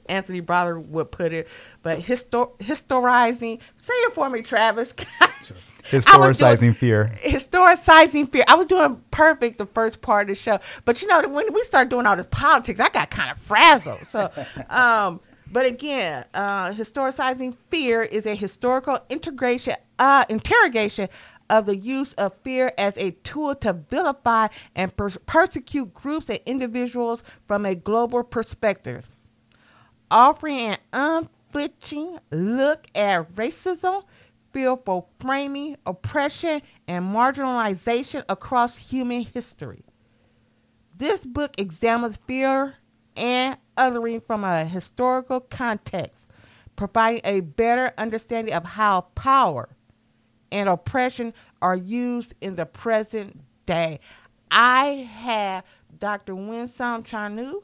Anthony 0.09 0.43
Browder 0.43 0.85
would 0.87 1.11
put 1.11 1.33
it. 1.33 1.49
But 1.83 2.01
histor- 2.01 2.57
historizing, 2.59 3.61
say 3.81 3.95
it 3.95 4.15
for 4.15 4.29
me, 4.29 4.43
Travis. 4.43 4.93
Historicizing 5.85 6.61
doing, 6.61 6.75
fear. 6.75 7.11
Historicizing 7.23 8.31
fear. 8.31 8.45
I 8.49 8.57
was 8.57 8.67
doing 8.67 9.01
perfect 9.13 9.59
the 9.59 9.67
first 9.67 10.03
part 10.03 10.23
of 10.23 10.29
the 10.31 10.35
show, 10.35 10.59
but 10.85 11.01
you 11.01 11.09
know 11.09 11.29
when 11.29 11.53
we 11.53 11.63
start 11.63 11.89
doing 11.89 12.07
all 12.07 12.17
this 12.17 12.27
politics, 12.31 12.81
I 12.81 12.89
got 12.89 13.11
kind 13.11 13.31
of 13.31 13.39
frazzled. 13.39 14.07
So, 14.09 14.31
um, 14.69 15.21
but 15.51 15.65
again, 15.67 16.25
uh, 16.35 16.71
historicizing 16.71 17.57
fear 17.71 18.03
is 18.03 18.27
a 18.27 18.35
historical 18.35 18.99
integration, 19.09 19.75
uh, 19.99 20.25
interrogation 20.29 21.09
of 21.49 21.67
the 21.67 21.77
use 21.77 22.13
of 22.15 22.35
fear 22.43 22.73
as 22.77 22.97
a 22.99 23.13
tool 23.23 23.55
to 23.55 23.73
vilify 23.73 24.49
and 24.75 24.97
per- 24.97 25.11
persecute 25.27 25.95
groups 25.95 26.29
and 26.29 26.41
individuals 26.47 27.23
from 27.47 27.65
a 27.65 27.75
global 27.75 28.25
perspective, 28.25 29.09
offering 30.11 30.61
an 30.61 30.79
unflinching 30.93 32.19
look 32.33 32.89
at 32.95 33.33
racism, 33.35 34.03
fearful 34.53 35.09
framing, 35.21 35.77
oppression, 35.87 36.61
and 36.89 37.05
marginalization 37.05 38.25
across 38.29 38.77
human 38.77 39.23
history. 39.23 39.85
This 40.97 41.25
book 41.25 41.55
examines 41.59 42.19
fear 42.27 42.77
and 43.17 43.57
othering 43.77 44.25
from 44.25 44.45
a 44.45 44.65
historical 44.65 45.41
context, 45.41 46.29
providing 46.77 47.21
a 47.25 47.41
better 47.41 47.93
understanding 47.99 48.55
of 48.55 48.65
how 48.65 49.03
power 49.15 49.69
and 50.53 50.69
oppression 50.69 51.33
are 51.63 51.77
used 51.77 52.35
in 52.41 52.57
the 52.57 52.67
present 52.67 53.41
day. 53.67 54.01
I 54.51 55.09
have 55.13 55.65
Dr. 55.99 56.35
Winsome 56.35 57.03
Chunnu 57.03 57.63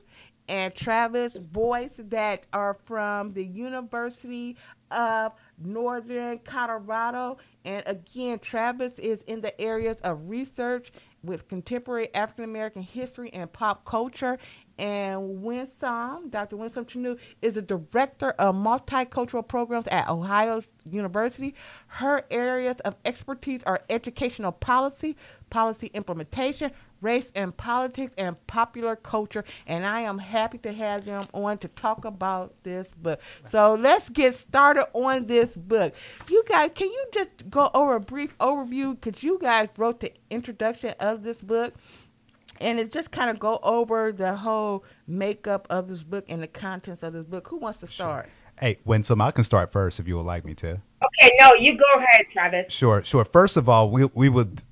and 0.49 0.75
Travis 0.75 1.38
Boyce 1.38 2.01
that 2.09 2.47
are 2.53 2.75
from 2.85 3.33
the 3.33 3.45
University 3.45 4.57
of 4.91 5.33
Northern 5.59 6.38
Colorado. 6.41 7.38
And 7.65 7.83
again, 7.87 8.38
Travis 8.41 8.99
is 8.99 9.23
in 9.23 9.41
the 9.41 9.59
areas 9.61 9.99
of 9.99 10.29
research 10.29 10.93
with 11.23 11.49
contemporary 11.49 12.12
African 12.15 12.45
American 12.45 12.83
history 12.83 13.33
and 13.33 13.51
pop 13.53 13.85
culture. 13.85 14.38
And 14.83 15.45
Winsome, 15.45 16.29
Dr. 16.29 16.57
Winsome 16.57 16.85
Chunnu, 16.87 17.16
is 17.40 17.57
a 17.57 17.62
director 17.62 18.31
of 18.31 18.57
multicultural 18.57 19.47
programs 19.47 19.87
at 19.87 20.09
Ohio 20.09 20.61
University. 20.90 21.55
Her 21.87 22.25
areas 22.33 22.79
of 22.81 22.97
expertise 23.05 23.62
are 23.62 23.83
educational 23.88 24.51
policy, 24.51 25.16
policy 25.51 25.88
implementation, 25.95 26.73
race 27.01 27.31
and 27.37 27.57
politics, 27.57 28.12
and 28.18 28.45
popular 28.49 28.97
culture. 28.97 29.45
And 29.68 29.87
I 29.87 30.01
am 30.01 30.18
happy 30.18 30.59
to 30.59 30.73
have 30.73 31.05
them 31.05 31.29
on 31.33 31.59
to 31.59 31.68
talk 31.68 32.05
about 32.05 32.53
this 32.64 32.88
book. 33.03 33.21
So 33.45 33.75
let's 33.75 34.09
get 34.09 34.35
started 34.35 34.88
on 34.95 35.27
this 35.27 35.55
book. 35.55 35.95
You 36.29 36.42
guys, 36.49 36.73
can 36.75 36.88
you 36.88 37.07
just 37.12 37.49
go 37.51 37.71
over 37.73 37.97
a 37.97 38.01
brief 38.01 38.37
overview? 38.38 39.01
Because 39.01 39.23
you 39.23 39.38
guys 39.40 39.68
wrote 39.77 40.01
the 40.01 40.12
introduction 40.31 40.95
of 40.99 41.23
this 41.23 41.37
book 41.37 41.75
and 42.62 42.79
it 42.79 42.92
just 42.92 43.11
kind 43.11 43.31
of 43.31 43.38
go 43.38 43.59
over 43.62 44.12
the 44.12 44.35
whole 44.35 44.85
makeup 45.07 45.66
of 45.70 45.88
this 45.88 46.03
book 46.03 46.25
and 46.29 46.42
the 46.42 46.46
contents 46.46 47.03
of 47.03 47.12
this 47.12 47.25
book. 47.25 47.48
Who 47.48 47.59
wants 47.59 47.81
to 47.81 47.87
start? 47.87 48.27
Sure. 48.27 48.33
Hey, 48.61 48.79
Winsome, 48.85 49.20
I 49.20 49.31
can 49.31 49.44
start 49.44 49.72
first 49.72 49.98
if 49.98 50.07
you 50.07 50.16
would 50.16 50.27
like 50.27 50.44
me 50.44 50.55
to. 50.55 50.70
Okay, 50.70 51.31
no, 51.38 51.53
you 51.59 51.77
go 51.77 51.85
ahead, 51.98 52.27
Travis. 52.33 52.72
Sure, 52.72 53.03
sure. 53.03 53.25
First 53.25 53.57
of 53.57 53.68
all, 53.68 53.90
we 53.90 54.05
we 54.14 54.29
would 54.29 54.62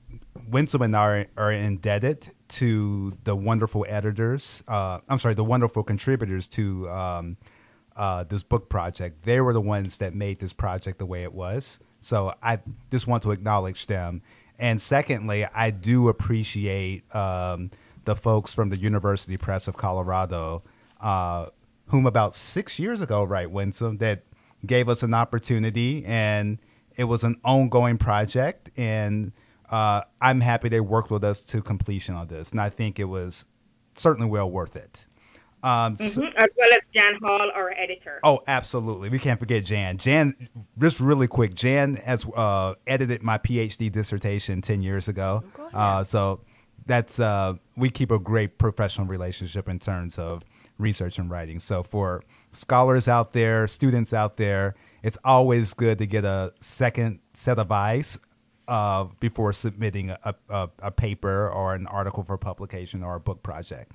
Winsome 0.48 0.82
and 0.82 0.96
I 0.96 1.00
are, 1.00 1.26
are 1.36 1.52
indebted 1.52 2.30
to 2.48 3.12
the 3.24 3.34
wonderful 3.34 3.84
editors. 3.88 4.62
Uh, 4.68 5.00
I'm 5.08 5.18
sorry, 5.18 5.34
the 5.34 5.44
wonderful 5.44 5.82
contributors 5.82 6.48
to 6.48 6.88
um, 6.88 7.36
uh, 7.96 8.24
this 8.24 8.42
book 8.42 8.68
project. 8.68 9.22
They 9.24 9.40
were 9.40 9.52
the 9.52 9.60
ones 9.60 9.98
that 9.98 10.14
made 10.14 10.40
this 10.40 10.52
project 10.52 10.98
the 10.98 11.06
way 11.06 11.22
it 11.22 11.32
was. 11.32 11.78
So 12.00 12.34
I 12.42 12.58
just 12.90 13.06
want 13.06 13.22
to 13.24 13.30
acknowledge 13.30 13.86
them 13.86 14.22
and 14.60 14.80
secondly, 14.80 15.46
I 15.46 15.70
do 15.70 16.10
appreciate 16.10 17.12
um, 17.14 17.70
the 18.04 18.16
folks 18.16 18.54
from 18.54 18.70
the 18.70 18.78
University 18.78 19.36
Press 19.36 19.68
of 19.68 19.76
Colorado, 19.76 20.62
uh, 21.00 21.46
whom 21.86 22.06
about 22.06 22.34
six 22.34 22.78
years 22.78 23.00
ago, 23.00 23.24
right, 23.24 23.50
Winsome, 23.50 23.98
that 23.98 24.24
gave 24.64 24.88
us 24.88 25.02
an 25.02 25.14
opportunity, 25.14 26.04
and 26.04 26.58
it 26.96 27.04
was 27.04 27.24
an 27.24 27.40
ongoing 27.44 27.98
project, 27.98 28.70
and 28.76 29.32
uh, 29.70 30.02
I'm 30.20 30.40
happy 30.40 30.68
they 30.68 30.80
worked 30.80 31.10
with 31.10 31.24
us 31.24 31.40
to 31.44 31.62
completion 31.62 32.14
on 32.14 32.28
this, 32.28 32.50
and 32.50 32.60
I 32.60 32.70
think 32.70 32.98
it 32.98 33.04
was 33.04 33.44
certainly 33.94 34.28
well 34.28 34.50
worth 34.50 34.76
it. 34.76 35.06
Um, 35.62 35.96
mm-hmm. 35.96 36.08
so, 36.08 36.22
as 36.36 36.48
well 36.56 36.68
as 36.72 36.80
Jan 36.94 37.18
Hall, 37.22 37.50
our 37.54 37.70
editor. 37.72 38.20
Oh, 38.24 38.40
absolutely. 38.46 39.10
We 39.10 39.18
can't 39.18 39.38
forget 39.38 39.64
Jan. 39.64 39.98
Jan, 39.98 40.48
just 40.78 41.00
really 41.00 41.28
quick, 41.28 41.54
Jan 41.54 41.96
has 41.96 42.24
uh, 42.34 42.74
edited 42.86 43.22
my 43.22 43.36
PhD 43.38 43.92
dissertation 43.92 44.62
10 44.62 44.80
years 44.80 45.08
ago. 45.08 45.44
Uh, 45.74 46.02
so 46.02 46.40
that's, 46.86 47.20
uh, 47.20 47.54
we 47.76 47.90
keep 47.90 48.10
a 48.10 48.18
great 48.18 48.58
professional 48.58 49.06
relationship 49.06 49.68
in 49.68 49.78
terms 49.78 50.18
of 50.18 50.42
research 50.78 51.18
and 51.18 51.30
writing. 51.30 51.60
So 51.60 51.82
for 51.82 52.22
scholars 52.52 53.08
out 53.08 53.32
there, 53.32 53.68
students 53.68 54.12
out 54.12 54.36
there, 54.36 54.74
it's 55.02 55.18
always 55.24 55.74
good 55.74 55.98
to 55.98 56.06
get 56.06 56.24
a 56.24 56.52
second 56.60 57.20
set 57.34 57.58
of 57.58 57.70
eyes 57.70 58.18
uh, 58.68 59.04
before 59.18 59.52
submitting 59.52 60.10
a, 60.10 60.34
a, 60.48 60.68
a 60.80 60.90
paper 60.90 61.48
or 61.50 61.74
an 61.74 61.86
article 61.86 62.22
for 62.22 62.38
publication 62.38 63.02
or 63.02 63.16
a 63.16 63.20
book 63.20 63.42
project. 63.42 63.92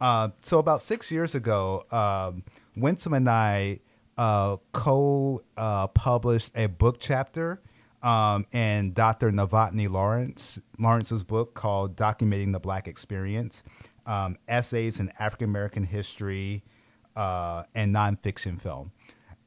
Uh, 0.00 0.28
so 0.42 0.58
about 0.58 0.82
six 0.82 1.10
years 1.10 1.34
ago, 1.34 1.84
um, 1.90 2.42
Winsome 2.76 3.14
and 3.14 3.28
I 3.28 3.80
uh, 4.16 4.56
co-published 4.72 6.52
uh, 6.56 6.60
a 6.60 6.66
book 6.66 6.96
chapter 6.98 7.60
um, 8.02 8.46
in 8.52 8.92
Dr. 8.92 9.30
Novotny 9.30 9.90
Lawrence 9.90 10.60
Lawrence's 10.78 11.24
book 11.24 11.54
called 11.54 11.96
"Documenting 11.96 12.52
the 12.52 12.60
Black 12.60 12.88
Experience: 12.88 13.62
um, 14.06 14.36
Essays 14.48 15.00
in 15.00 15.12
African 15.18 15.48
American 15.48 15.84
History 15.84 16.64
uh, 17.16 17.64
and 17.74 17.94
Nonfiction 17.94 18.60
Film." 18.60 18.92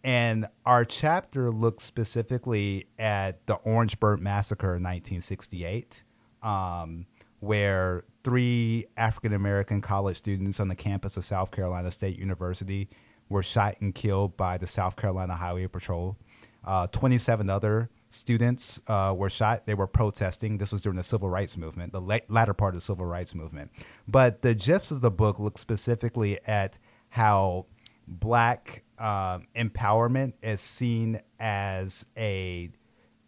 And 0.03 0.47
our 0.65 0.83
chapter 0.83 1.49
looks 1.49 1.83
specifically 1.83 2.87
at 2.99 3.45
the 3.47 3.55
Orangeburg 3.55 4.19
Massacre 4.19 4.75
in 4.75 4.83
1968, 4.83 6.03
um, 6.41 7.05
where 7.39 8.03
three 8.23 8.85
African 8.97 9.33
American 9.33 9.79
college 9.79 10.17
students 10.17 10.59
on 10.59 10.67
the 10.67 10.75
campus 10.75 11.15
of 11.15 11.23
South 11.23 11.51
Carolina 11.51 11.89
State 11.89 12.19
University 12.19 12.89
were 13.29 13.43
shot 13.43 13.75
and 13.79 13.95
killed 13.95 14.35
by 14.35 14.57
the 14.57 14.67
South 14.67 14.95
Carolina 14.97 15.35
Highway 15.35 15.67
Patrol. 15.67 16.17
Uh, 16.65 16.87
27 16.87 17.49
other 17.49 17.89
students 18.13 18.79
uh, 18.87 19.13
were 19.17 19.29
shot. 19.29 19.65
They 19.65 19.73
were 19.73 19.87
protesting. 19.87 20.57
This 20.57 20.71
was 20.71 20.81
during 20.81 20.97
the 20.97 21.03
civil 21.03 21.29
rights 21.29 21.57
movement, 21.57 21.91
the 21.91 22.01
la- 22.01 22.19
latter 22.29 22.53
part 22.53 22.75
of 22.75 22.81
the 22.81 22.85
civil 22.85 23.05
rights 23.05 23.33
movement. 23.33 23.71
But 24.07 24.41
the 24.41 24.53
gist 24.53 24.91
of 24.91 25.01
the 25.01 25.11
book 25.11 25.39
looks 25.39 25.61
specifically 25.61 26.39
at 26.45 26.77
how 27.09 27.65
black 28.07 28.83
um, 28.99 29.47
empowerment 29.55 30.33
is 30.41 30.61
seen 30.61 31.21
as 31.39 32.05
a 32.17 32.69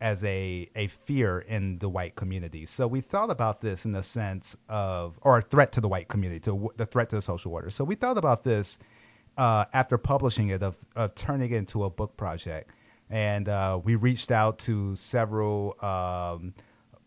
as 0.01 0.23
a, 0.25 0.69
a 0.75 0.87
fear 0.87 1.39
in 1.39 1.79
the 1.79 1.89
white 1.89 2.15
community. 2.15 2.65
So 2.65 2.85
we 2.85 3.01
thought 3.01 3.31
about 3.31 3.61
this 3.61 3.85
in 3.85 3.93
the 3.93 4.03
sense 4.03 4.55
of, 4.67 5.17
or 5.21 5.37
a 5.37 5.41
threat 5.41 5.71
to 5.71 5.81
the 5.81 5.87
white 5.87 6.09
community, 6.09 6.41
to 6.41 6.69
the 6.75 6.85
threat 6.85 7.09
to 7.09 7.15
the 7.15 7.21
social 7.21 7.53
order. 7.53 7.69
So 7.69 7.83
we 7.85 7.95
thought 7.95 8.17
about 8.17 8.43
this 8.43 8.77
uh, 9.37 9.65
after 9.73 9.97
publishing 9.97 10.49
it, 10.49 10.61
of, 10.61 10.75
of 10.95 11.15
turning 11.15 11.51
it 11.51 11.55
into 11.55 11.85
a 11.85 11.89
book 11.89 12.15
project. 12.17 12.71
And 13.09 13.47
uh, 13.49 13.79
we 13.83 13.95
reached 13.95 14.31
out 14.31 14.57
to 14.59 14.95
several 14.95 15.75
um, 15.81 16.53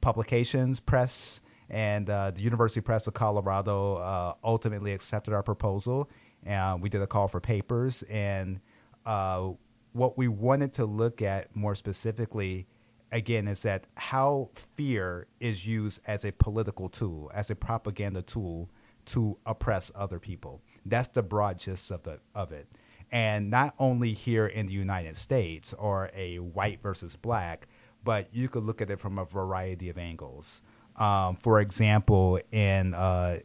publications, 0.00 0.80
press, 0.80 1.40
and 1.70 2.08
uh, 2.08 2.30
the 2.30 2.40
University 2.40 2.80
Press 2.80 3.06
of 3.06 3.14
Colorado 3.14 3.96
uh, 3.96 4.34
ultimately 4.42 4.92
accepted 4.92 5.34
our 5.34 5.42
proposal. 5.42 6.08
And 6.44 6.80
we 6.80 6.88
did 6.88 7.02
a 7.02 7.06
call 7.06 7.28
for 7.28 7.40
papers. 7.40 8.04
And 8.04 8.60
uh, 9.04 9.50
what 9.92 10.16
we 10.16 10.28
wanted 10.28 10.72
to 10.74 10.86
look 10.86 11.20
at 11.20 11.54
more 11.54 11.74
specifically 11.74 12.66
again 13.12 13.48
is 13.48 13.62
that 13.62 13.84
how 13.96 14.50
fear 14.76 15.26
is 15.40 15.66
used 15.66 16.00
as 16.06 16.24
a 16.24 16.32
political 16.32 16.88
tool, 16.88 17.30
as 17.34 17.50
a 17.50 17.54
propaganda 17.54 18.22
tool 18.22 18.70
to 19.06 19.36
oppress 19.46 19.90
other 19.94 20.18
people. 20.18 20.60
That's 20.86 21.08
the 21.08 21.22
broad 21.22 21.58
gist 21.58 21.90
of 21.90 22.02
the 22.02 22.20
of 22.34 22.52
it. 22.52 22.68
And 23.10 23.50
not 23.50 23.74
only 23.78 24.12
here 24.12 24.46
in 24.46 24.66
the 24.66 24.72
United 24.72 25.16
States 25.16 25.72
or 25.74 26.10
a 26.14 26.38
white 26.38 26.82
versus 26.82 27.16
black, 27.16 27.66
but 28.04 28.28
you 28.32 28.48
could 28.48 28.64
look 28.64 28.80
at 28.80 28.90
it 28.90 29.00
from 29.00 29.18
a 29.18 29.24
variety 29.24 29.88
of 29.88 29.98
angles. 29.98 30.62
Um, 30.96 31.36
for 31.36 31.60
example, 31.60 32.40
in 32.52 32.94
uh, 32.94 33.38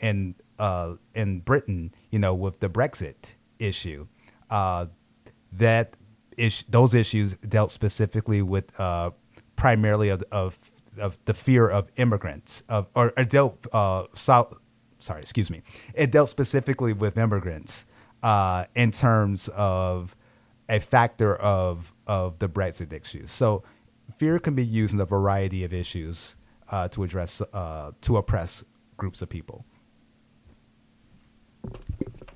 in 0.00 0.34
uh, 0.58 0.94
in 1.14 1.40
Britain, 1.40 1.94
you 2.10 2.18
know, 2.18 2.34
with 2.34 2.60
the 2.60 2.68
Brexit 2.68 3.34
issue, 3.58 4.06
uh, 4.50 4.86
that 5.52 5.94
is, 6.36 6.64
those 6.68 6.94
issues 6.94 7.36
dealt 7.36 7.72
specifically 7.72 8.42
with 8.42 8.78
uh, 8.80 9.10
primarily 9.56 10.08
of, 10.08 10.22
of, 10.30 10.58
of 10.98 11.18
the 11.24 11.34
fear 11.34 11.68
of 11.68 11.88
immigrants, 11.96 12.62
of 12.68 12.88
or, 12.94 13.12
or 13.16 13.24
dealt 13.24 13.66
uh, 13.72 14.04
so, 14.14 14.56
sorry, 14.98 15.20
excuse 15.20 15.50
me, 15.50 15.62
it 15.94 16.10
dealt 16.10 16.28
specifically 16.28 16.92
with 16.92 17.18
immigrants 17.18 17.84
uh, 18.22 18.64
in 18.74 18.90
terms 18.90 19.48
of 19.54 20.14
a 20.68 20.80
factor 20.80 21.34
of 21.36 21.92
of 22.06 22.38
the 22.38 22.48
Brexit 22.48 22.92
issue. 22.92 23.26
So 23.26 23.62
fear 24.18 24.38
can 24.38 24.54
be 24.54 24.64
used 24.64 24.94
in 24.94 25.00
a 25.00 25.04
variety 25.04 25.64
of 25.64 25.72
issues 25.72 26.36
uh, 26.68 26.88
to 26.88 27.04
address 27.04 27.40
uh, 27.52 27.92
to 28.02 28.16
oppress 28.16 28.64
groups 28.96 29.22
of 29.22 29.28
people. 29.28 29.64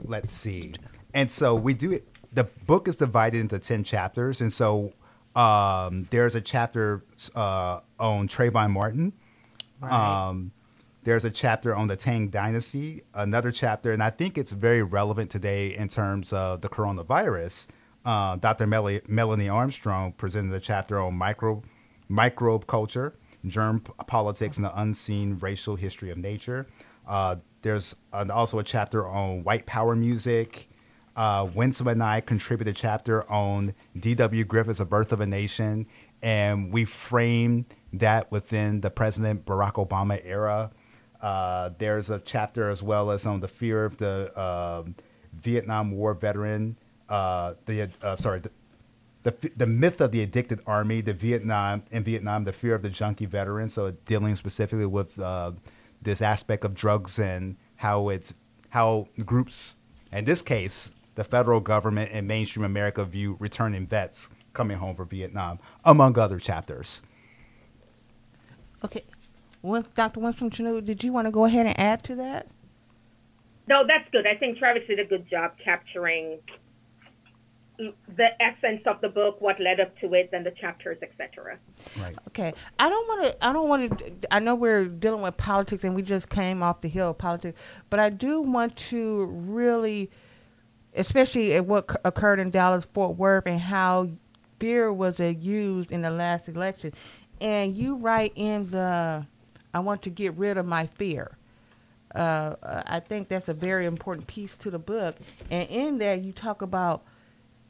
Let's 0.05 0.33
see, 0.33 0.75
and 1.15 1.31
so 1.31 1.55
we 1.55 1.75
do 1.75 1.93
it. 1.93 2.09
The 2.33 2.45
book 2.45 2.89
is 2.89 2.97
divided 2.97 3.41
into 3.41 3.59
ten 3.59 3.85
chapters, 3.85 4.41
and 4.41 4.53
so 4.53 4.93
um, 5.37 6.09
there's 6.11 6.35
a 6.35 6.41
chapter 6.41 7.05
uh, 7.35 7.81
on 7.99 8.29
Trayvon 8.29 8.71
Martin. 8.71 9.13
Right. 9.81 10.29
Um, 10.29 10.53
there's 11.05 11.25
a 11.25 11.31
chapter 11.31 11.75
on 11.75 11.89
the 11.89 11.97
Tang 11.97 12.29
Dynasty, 12.29 13.03
another 13.15 13.51
chapter, 13.51 13.93
and 13.93 14.03
I 14.03 14.11
think 14.11 14.39
it's 14.39 14.53
very 14.53 14.83
relevant 14.83 15.31
today 15.31 15.77
in 15.77 15.89
terms 15.89 16.33
of 16.33 16.61
the 16.61 16.69
coronavirus. 16.69 17.67
Uh, 18.05 18.37
Dr. 18.37 18.67
Mel- 18.67 19.01
Melanie 19.09 19.49
Armstrong 19.49 20.13
presented 20.13 20.55
a 20.55 20.61
chapter 20.61 21.01
on 21.01 21.15
micro 21.15 21.63
microbe 22.09 22.67
culture, 22.67 23.15
germ 23.47 23.81
politics, 23.81 24.57
and 24.57 24.65
the 24.65 24.81
unseen 24.81 25.39
racial 25.41 25.77
history 25.77 26.11
of 26.11 26.19
nature. 26.19 26.67
Uh, 27.07 27.37
there's 27.63 27.97
an, 28.13 28.31
also 28.31 28.59
a 28.59 28.65
chapter 28.65 29.07
on 29.07 29.43
white 29.45 29.67
power 29.67 29.97
music. 29.97 30.69
Uh, 31.17 31.49
Winsome 31.53 31.89
and 31.89 32.03
I 32.03 32.21
contributed 32.21 32.75
a 32.75 32.79
chapter 32.79 33.31
on 33.31 33.75
D.W. 33.99 34.45
Griffith's 34.45 34.81
A 34.81 34.85
Birth 34.85 35.13
of 35.13 35.21
a 35.21 35.27
Nation, 35.27 35.87
and 36.23 36.73
we 36.73 36.85
framed 36.85 37.67
that 37.93 38.31
within 38.31 38.81
the 38.81 38.91
President 38.91 39.45
Barack 39.45 39.75
Obama 39.75 40.21
era. 40.25 40.71
Uh, 41.23 41.71
there's 41.79 42.11
a 42.11 42.19
chapter 42.19 42.69
as 42.69 42.83
well 42.83 43.11
as 43.11 43.25
on 43.25 43.41
the 43.41 43.49
fear 43.49 43.85
of 43.85 43.97
the 43.97 44.39
um 44.41 44.95
Vietnam 45.33 45.93
War 45.93 46.15
veteran, 46.15 46.77
uh, 47.09 47.55
the 47.65 47.89
uh, 48.03 48.17
sorry, 48.17 48.41
the, 48.41 48.51
the 49.23 49.51
the 49.57 49.67
myth 49.67 50.01
of 50.01 50.11
the 50.11 50.23
addicted 50.23 50.61
army, 50.67 51.01
the 51.01 51.15
Vietnam 51.15 51.85
in 51.91 52.05
Vietnam, 52.05 52.45
the 52.45 52.53
fear 52.53 52.75
of 52.75 52.83
the 52.83 52.91
junkie 52.91 53.27
veteran. 53.27 53.69
So 53.69 53.93
dealing 54.05 54.37
specifically 54.37 54.87
with 54.87 55.19
uh, 55.19 55.53
this 56.03 56.21
aspect 56.21 56.65
of 56.65 56.75
drugs 56.75 57.19
and 57.19 57.57
how 57.77 58.09
it's 58.11 58.35
how 58.71 59.09
groups, 59.25 59.77
in 60.13 60.25
this 60.25 60.43
case, 60.43 60.91
the 61.15 61.25
federal 61.25 61.61
government 61.61 62.11
and 62.13 62.27
mainstream 62.27 62.65
America 62.65 63.05
view 63.05 63.37
returning 63.39 63.87
vets 63.87 64.29
coming 64.53 64.77
home 64.77 64.95
from 64.95 65.09
Vietnam, 65.09 65.59
among 65.85 66.19
other 66.19 66.39
chapters. 66.39 67.03
Okay. 68.85 69.05
Well, 69.63 69.85
Dr. 69.95 70.21
Winsome 70.21 70.51
Chunnu, 70.51 70.85
did 70.85 71.05
you 71.05 71.13
want 71.13 71.27
to 71.27 71.31
go 71.31 71.45
ahead 71.45 71.67
and 71.67 71.79
add 71.79 72.03
to 72.05 72.17
that? 72.17 72.49
No, 73.69 73.85
that's 73.87 74.11
good. 74.11 74.27
I 74.27 74.37
think 74.37 74.59
Travis 74.59 74.83
did 74.89 74.99
a 74.99 75.05
good 75.05 75.29
job 75.31 75.53
capturing 75.65 76.41
the 77.79 78.29
essence 78.41 78.83
of 78.87 79.01
the 79.01 79.09
book, 79.09 79.41
what 79.41 79.59
led 79.61 79.81
up 79.81 79.99
to 80.01 80.13
it, 80.15 80.31
then 80.31 80.45
the 80.45 80.51
chapters, 80.51 80.99
etc. 81.03 81.59
Right. 82.01 82.17
Okay. 82.29 82.53
I 82.79 82.89
don't 82.89 83.09
want 83.09 83.27
to. 83.27 83.47
I 83.47 83.53
don't 83.53 83.69
want 83.69 83.99
to. 83.99 84.13
I 84.31 84.39
know 84.41 84.55
we're 84.55 84.87
dealing 84.87 85.23
with 85.23 85.37
politics, 85.37 85.85
and 85.85 85.95
we 85.95 86.03
just 86.03 86.29
came 86.29 86.63
off 86.63 86.81
the 86.81 86.89
hill 86.89 87.11
of 87.11 87.19
politics, 87.19 87.59
but 87.91 87.99
I 88.01 88.11
do 88.11 88.41
want 88.41 88.77
to 88.77 89.25
really, 89.27 90.11
especially 90.95 91.55
at 91.55 91.67
what 91.67 91.97
occurred 92.05 92.41
in 92.41 92.51
Dallas 92.51 92.87
Fort 92.93 93.17
Worth 93.17 93.47
and 93.47 93.61
how 93.61 94.11
fear 94.59 94.93
was 94.93 95.19
uh, 95.19 95.25
used 95.25 95.91
in 95.91 96.03
the 96.03 96.11
last 96.11 96.49
election, 96.49 96.93
and 97.41 97.77
you 97.77 97.97
write 97.97 98.33
in 98.37 98.71
the, 98.71 99.27
I 99.75 99.81
want 99.81 100.03
to 100.03 100.11
get 100.11 100.35
rid 100.37 100.57
of 100.59 100.67
my 100.67 100.87
fear. 100.87 101.37
Uh, 102.15 102.57
I 102.63 103.01
think 103.01 103.29
that's 103.29 103.49
a 103.49 103.55
very 103.55 103.87
important 103.87 104.27
piece 104.27 104.57
to 104.59 104.71
the 104.71 104.79
book, 104.79 105.17
and 105.51 105.69
in 105.71 105.99
there 105.99 106.15
you 106.15 106.33
talk 106.33 106.61
about 106.61 107.05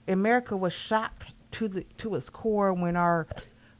America 0.08 0.56
was 0.56 0.72
shocked 0.72 1.32
to 1.52 1.68
the 1.68 1.84
to 1.98 2.16
its 2.16 2.28
core 2.28 2.72
when 2.72 2.96
our 2.96 3.28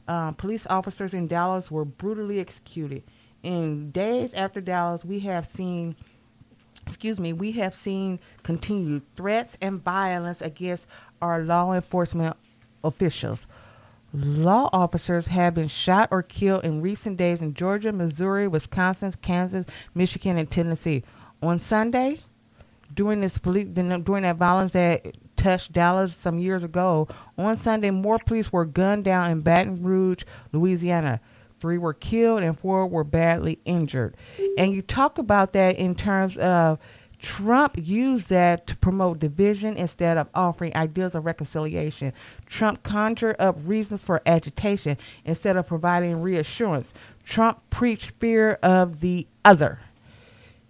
uh, 0.07 0.31
police 0.31 0.65
officers 0.67 1.13
in 1.13 1.27
Dallas 1.27 1.69
were 1.69 1.85
brutally 1.85 2.39
executed. 2.39 3.03
In 3.41 3.91
days 3.91 4.33
after 4.33 4.61
Dallas, 4.61 5.03
we 5.03 5.19
have 5.19 5.45
seen, 5.45 5.97
excuse 6.85 7.19
me, 7.19 7.33
we 7.33 7.51
have 7.53 7.75
seen 7.75 8.19
continued 8.43 9.03
threats 9.15 9.57
and 9.59 9.83
violence 9.83 10.41
against 10.41 10.87
our 11.21 11.43
law 11.43 11.73
enforcement 11.73 12.37
officials. 12.85 13.47
Law 14.13 14.69
officers 14.71 15.27
have 15.27 15.55
been 15.55 15.67
shot 15.67 16.09
or 16.11 16.21
killed 16.21 16.63
in 16.63 16.81
recent 16.81 17.17
days 17.17 17.41
in 17.41 17.55
Georgia, 17.55 17.91
Missouri, 17.91 18.47
Wisconsin, 18.47 19.11
Kansas, 19.21 19.65
Michigan, 19.95 20.37
and 20.37 20.49
Tennessee. 20.49 21.03
On 21.41 21.57
Sunday, 21.57 22.19
during 22.93 23.21
this 23.21 23.39
police 23.39 23.65
during 23.65 24.21
that 24.21 24.35
violence 24.35 24.73
that 24.73 25.17
touched 25.35 25.73
Dallas 25.73 26.15
some 26.15 26.37
years 26.37 26.63
ago, 26.63 27.07
on 27.39 27.57
Sunday 27.57 27.89
more 27.89 28.19
police 28.19 28.51
were 28.53 28.65
gunned 28.65 29.03
down 29.03 29.31
in 29.31 29.41
Baton 29.41 29.81
Rouge, 29.81 30.23
Louisiana. 30.51 31.19
Three 31.59 31.77
were 31.77 31.93
killed 31.93 32.43
and 32.43 32.59
four 32.59 32.85
were 32.85 33.03
badly 33.03 33.57
injured. 33.65 34.15
And 34.57 34.73
you 34.75 34.81
talk 34.81 35.17
about 35.17 35.53
that 35.53 35.77
in 35.77 35.95
terms 35.95 36.37
of 36.37 36.77
Trump 37.23 37.77
used 37.81 38.29
that 38.29 38.67
to 38.67 38.75
promote 38.75 39.17
division 39.17 39.77
instead 39.77 40.17
of 40.17 40.27
offering 40.35 40.75
ideas 40.75 41.15
of 41.15 41.25
reconciliation. 41.25 42.11
Trump 42.45 42.83
conjured 42.83 43.37
up 43.39 43.55
reasons 43.63 44.01
for 44.01 44.21
agitation 44.25 44.97
instead 45.23 45.55
of 45.55 45.65
providing 45.65 46.21
reassurance. 46.21 46.93
Trump 47.23 47.61
preached 47.69 48.11
fear 48.19 48.59
of 48.61 48.99
the 48.99 49.25
other. 49.45 49.79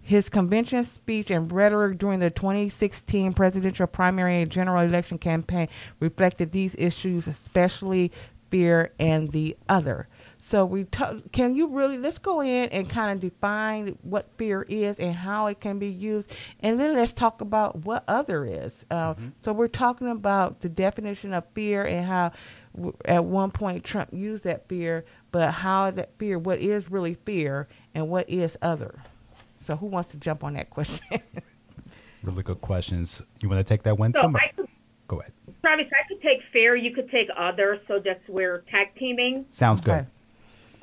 His 0.00 0.28
convention 0.28 0.84
speech 0.84 1.28
and 1.28 1.50
rhetoric 1.50 1.98
during 1.98 2.20
the 2.20 2.30
2016 2.30 3.32
presidential 3.34 3.88
primary 3.88 4.40
and 4.40 4.50
general 4.50 4.82
election 4.82 5.18
campaign 5.18 5.66
reflected 5.98 6.52
these 6.52 6.76
issues, 6.78 7.26
especially 7.26 8.12
fear 8.50 8.92
and 9.00 9.32
the 9.32 9.56
other. 9.68 10.06
So 10.46 10.66
we 10.66 10.84
ta- 10.84 11.14
can 11.32 11.54
you 11.56 11.68
really 11.68 11.96
let's 11.96 12.18
go 12.18 12.42
in 12.42 12.68
and 12.68 12.86
kind 12.86 13.10
of 13.12 13.18
define 13.20 13.96
what 14.02 14.28
fear 14.36 14.66
is 14.68 14.98
and 15.00 15.14
how 15.14 15.46
it 15.46 15.58
can 15.58 15.78
be 15.78 15.88
used, 15.88 16.30
and 16.60 16.78
then 16.78 16.92
let's 16.94 17.14
talk 17.14 17.40
about 17.40 17.76
what 17.86 18.04
other 18.08 18.44
is. 18.44 18.84
Uh, 18.90 19.14
So 19.40 19.54
we're 19.54 19.68
talking 19.68 20.08
about 20.10 20.60
the 20.60 20.68
definition 20.68 21.32
of 21.32 21.44
fear 21.54 21.86
and 21.86 22.04
how 22.04 22.32
w- 22.76 22.94
at 23.06 23.24
one 23.24 23.52
point 23.52 23.84
Trump 23.84 24.10
used 24.12 24.44
that 24.44 24.68
fear, 24.68 25.06
but 25.32 25.50
how 25.50 25.90
that 25.92 26.10
fear, 26.18 26.38
what 26.38 26.58
is 26.58 26.90
really 26.90 27.14
fear, 27.24 27.66
and 27.94 28.10
what 28.10 28.28
is 28.28 28.58
other. 28.60 28.98
So 29.60 29.76
who 29.76 29.86
wants 29.86 30.10
to 30.10 30.18
jump 30.18 30.44
on 30.44 30.52
that 30.54 30.68
question? 30.68 31.06
Really 32.22 32.42
good 32.42 32.60
questions. 32.62 33.20
You 33.40 33.48
want 33.50 33.58
to 33.66 33.70
take 33.70 33.82
that 33.82 33.98
one? 33.98 34.14
So 34.14 34.22
Somebody- 34.22 34.46
could, 34.56 34.68
Go 35.08 35.20
ahead. 35.20 35.32
Travis, 35.60 35.86
I 35.92 36.08
could 36.08 36.22
take 36.22 36.38
fair, 36.54 36.74
you 36.76 36.94
could 36.94 37.10
take 37.10 37.28
other, 37.36 37.80
so 37.86 37.98
that's 38.02 38.26
we're 38.28 38.60
tag 38.70 38.88
teaming. 38.98 39.44
Sounds 39.48 39.80
good. 39.82 39.92
Okay. 39.92 40.06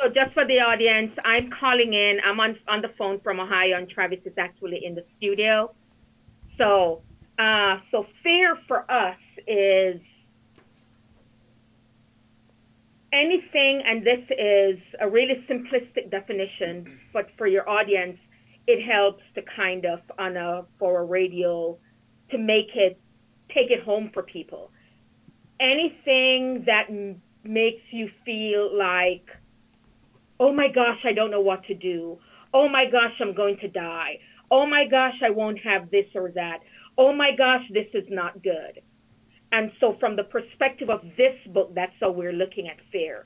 So 0.02 0.10
just 0.10 0.34
for 0.34 0.46
the 0.48 0.60
audience, 0.60 1.12
I'm 1.24 1.50
calling 1.60 1.94
in. 1.94 2.20
I'm 2.26 2.40
on 2.40 2.58
on 2.68 2.82
the 2.82 2.90
phone 2.98 3.20
from 3.22 3.40
Ohio, 3.40 3.78
and 3.78 3.90
Travis 3.90 4.20
is 4.26 4.34
actually 4.38 4.82
in 4.84 4.96
the 4.96 5.04
studio. 5.18 5.76
So, 6.58 7.04
uh, 7.38 7.78
so 7.92 8.06
fear 8.24 8.58
for 8.68 8.90
us 8.92 9.18
is 9.48 10.02
anything, 13.14 13.84
and 13.86 14.06
this 14.06 14.24
is 14.32 14.80
a 15.00 15.08
really 15.10 15.46
simplistic 15.50 16.10
definition, 16.10 17.00
but 17.14 17.28
for 17.38 17.46
your 17.48 17.70
audience, 17.70 18.18
it 18.68 18.84
helps 18.84 19.24
to 19.36 19.42
kind 19.56 19.86
of 19.86 20.00
on 20.18 20.36
a 20.38 20.64
for 20.80 21.02
a 21.02 21.06
radio 21.06 21.78
to 22.32 22.38
make 22.40 22.76
it 22.76 23.00
take 23.54 23.70
it 23.70 23.84
home 23.84 24.10
for 24.14 24.24
people. 24.24 24.72
Anything 25.60 26.64
that 26.66 26.86
m- 26.90 27.22
makes 27.44 27.84
you 27.92 28.10
feel 28.26 28.76
like 28.76 29.28
oh 30.42 30.52
my 30.52 30.68
gosh, 30.74 30.98
I 31.06 31.14
don't 31.14 31.32
know 31.32 31.40
what 31.40 31.64
to 31.66 31.76
do. 31.76 32.18
Oh 32.54 32.68
my 32.68 32.86
gosh, 32.92 33.14
I'm 33.22 33.34
going 33.34 33.58
to 33.62 33.68
die. 33.70 34.20
Oh 34.50 34.66
my 34.66 34.86
gosh, 34.90 35.14
I 35.24 35.30
won't 35.30 35.60
have 35.64 35.92
this 35.92 36.08
or 36.16 36.32
that. 36.32 36.58
Oh 36.98 37.14
my 37.14 37.30
gosh, 37.38 37.62
this 37.72 37.88
is 37.94 38.06
not 38.10 38.44
good. 38.44 38.82
And 39.54 39.72
so, 39.80 39.96
from 40.00 40.16
the 40.16 40.24
perspective 40.24 40.90
of 40.90 41.02
this 41.16 41.36
book, 41.54 41.74
that's 41.76 41.94
how 42.02 42.12
we're 42.12 42.34
looking 42.34 42.68
at 42.68 42.78
fear. 42.92 43.24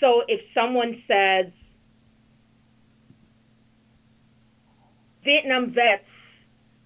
So, 0.00 0.22
if 0.26 0.40
someone 0.54 1.02
says, 1.06 1.52
Vietnam 5.24 5.66
vets 5.68 6.04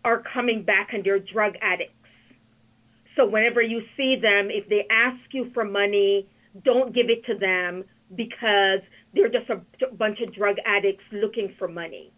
are 0.05 0.23
coming 0.35 0.65
back 0.65 0.89
and 0.93 1.05
they're 1.05 1.21
drug 1.21 1.55
addicts. 1.63 1.95
So, 3.17 3.27
whenever 3.27 3.63
you 3.63 3.81
see 3.97 4.17
them, 4.21 4.49
if 4.51 4.69
they 4.69 4.87
ask 4.91 5.21
you 5.33 5.51
for 5.55 5.65
money, 5.65 6.29
don't 6.65 6.95
give 6.95 7.07
it 7.09 7.25
to 7.27 7.39
them 7.39 7.85
because 8.15 8.81
they're 9.15 9.29
just 9.29 9.51
a 9.51 9.61
bunch 9.95 10.21
of 10.21 10.35
drug 10.35 10.57
addicts 10.65 11.05
looking 11.13 11.55
for 11.59 11.69
money. 11.69 12.13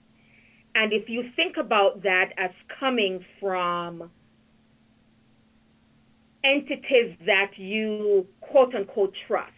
And 0.75 0.93
if 0.93 1.09
you 1.09 1.25
think 1.37 1.57
about 1.59 2.03
that 2.03 2.31
as 2.39 2.51
coming 2.81 3.25
from 3.41 4.11
entities 6.45 7.17
that 7.27 7.51
you 7.57 8.27
quote 8.41 8.75
unquote 8.75 9.15
trust, 9.27 9.53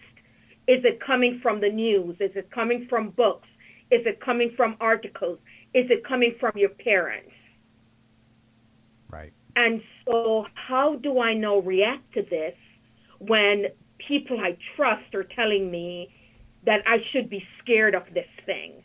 is 0.66 0.84
it 0.84 0.98
coming 1.04 1.40
from 1.42 1.60
the 1.60 1.68
news? 1.68 2.16
Is 2.20 2.30
it 2.34 2.50
coming 2.50 2.86
from 2.88 3.10
books? 3.10 3.48
Is 3.90 4.00
it 4.06 4.20
coming 4.20 4.52
from 4.56 4.76
articles? 4.80 5.38
Is 5.74 5.86
it 5.90 6.06
coming 6.06 6.34
from 6.40 6.52
your 6.56 6.70
parents? 6.70 7.30
Right. 9.10 9.32
And 9.56 9.80
so, 10.04 10.46
how 10.54 10.96
do 10.96 11.20
I 11.20 11.34
now 11.34 11.58
react 11.58 12.12
to 12.14 12.22
this 12.22 12.54
when 13.18 13.66
people 14.08 14.40
I 14.40 14.56
trust 14.74 15.14
are 15.14 15.24
telling 15.36 15.70
me 15.70 16.12
that 16.66 16.82
I 16.86 16.98
should 17.12 17.28
be 17.28 17.46
scared 17.62 17.94
of 17.94 18.02
this 18.12 18.28
thing? 18.46 18.82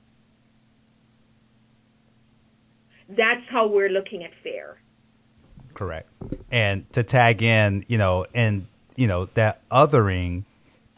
That's 3.09 3.41
how 3.49 3.67
we're 3.67 3.89
looking 3.89 4.23
at 4.23 4.31
fear. 4.43 4.77
Correct. 5.73 6.09
And 6.51 6.91
to 6.93 7.03
tag 7.03 7.41
in, 7.41 7.85
you 7.87 7.97
know, 7.97 8.25
and 8.33 8.67
you 8.95 9.07
know 9.07 9.25
that 9.33 9.61
othering 9.69 10.43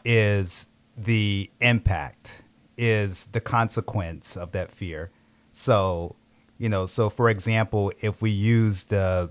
is 0.04 0.66
the 0.96 1.48
impact, 1.60 2.42
is 2.76 3.28
the 3.32 3.40
consequence 3.40 4.36
of 4.36 4.52
that 4.52 4.72
fear. 4.72 5.10
So, 5.52 6.16
you 6.58 6.68
know, 6.68 6.86
so 6.86 7.08
for 7.08 7.30
example, 7.30 7.92
if 8.00 8.20
we 8.20 8.30
use 8.30 8.84
the, 8.84 9.30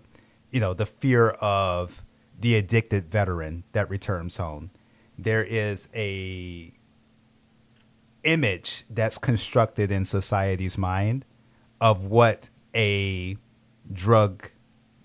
you 0.52 0.60
know, 0.60 0.74
the 0.74 0.86
fear 0.86 1.30
of 1.32 2.02
the 2.40 2.56
addicted 2.56 3.12
veteran 3.12 3.64
that 3.74 3.90
returns 3.90 4.38
home, 4.38 4.72
there 5.18 5.44
is 5.44 5.88
a 5.94 6.72
image 8.24 8.86
that's 8.90 9.18
constructed 9.18 9.92
in 9.92 10.06
society's 10.06 10.78
mind 10.78 11.26
of 11.80 12.06
what 12.06 12.50
a 12.76 13.38
drug 13.92 14.50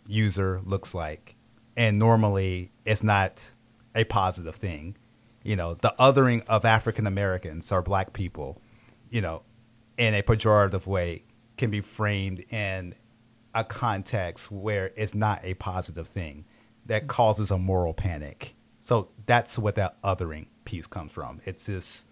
user 0.06 0.60
looks 0.64 0.94
like. 0.94 1.34
And 1.76 1.98
normally 1.98 2.72
it's 2.84 3.02
not 3.02 3.52
a 3.94 4.04
positive 4.04 4.56
thing. 4.56 4.96
You 5.42 5.56
know, 5.56 5.74
the 5.74 5.94
othering 5.98 6.44
of 6.46 6.64
African 6.64 7.06
Americans 7.06 7.70
or 7.70 7.82
black 7.82 8.12
people, 8.12 8.60
you 9.10 9.20
know, 9.20 9.42
in 9.96 10.14
a 10.14 10.22
pejorative 10.22 10.86
way 10.86 11.24
can 11.56 11.70
be 11.70 11.80
framed 11.80 12.40
in 12.50 12.94
a 13.54 13.64
context 13.64 14.50
where 14.50 14.92
it's 14.96 15.14
not 15.14 15.40
a 15.42 15.54
positive 15.54 16.08
thing 16.08 16.44
that 16.84 17.06
causes 17.06 17.50
a 17.50 17.58
moral 17.58 17.94
panic. 17.94 18.54
So 18.80 19.08
that's 19.24 19.58
what 19.58 19.76
that 19.76 20.00
othering 20.02 20.46
piece 20.64 20.86
comes 20.86 21.12
from. 21.12 21.40
It's 21.44 21.64
this 21.64 22.04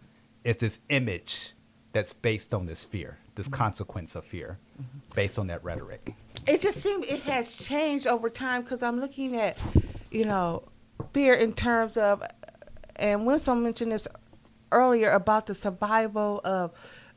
it's 0.44 0.60
this 0.60 0.78
image 0.90 1.54
that's 1.92 2.12
based 2.12 2.52
on 2.54 2.66
this 2.66 2.84
fear, 2.84 3.18
this 3.34 3.46
mm-hmm. 3.46 3.54
consequence 3.54 4.14
of 4.14 4.24
fear, 4.24 4.58
mm-hmm. 4.80 4.98
based 5.14 5.38
on 5.38 5.46
that 5.48 5.64
rhetoric. 5.64 6.14
It 6.46 6.60
just 6.60 6.80
seems 6.80 7.06
it 7.06 7.20
has 7.22 7.56
changed 7.56 8.06
over 8.06 8.28
time 8.28 8.62
because 8.62 8.82
I'm 8.82 9.00
looking 9.00 9.36
at, 9.36 9.56
you 10.10 10.26
know, 10.26 10.64
fear 11.12 11.34
in 11.34 11.54
terms 11.54 11.96
of, 11.96 12.22
and 12.96 13.26
Winsome 13.26 13.62
mentioned 13.62 13.92
this 13.92 14.06
earlier 14.70 15.12
about 15.12 15.46
the 15.46 15.54
survival 15.54 16.40
of 16.44 16.72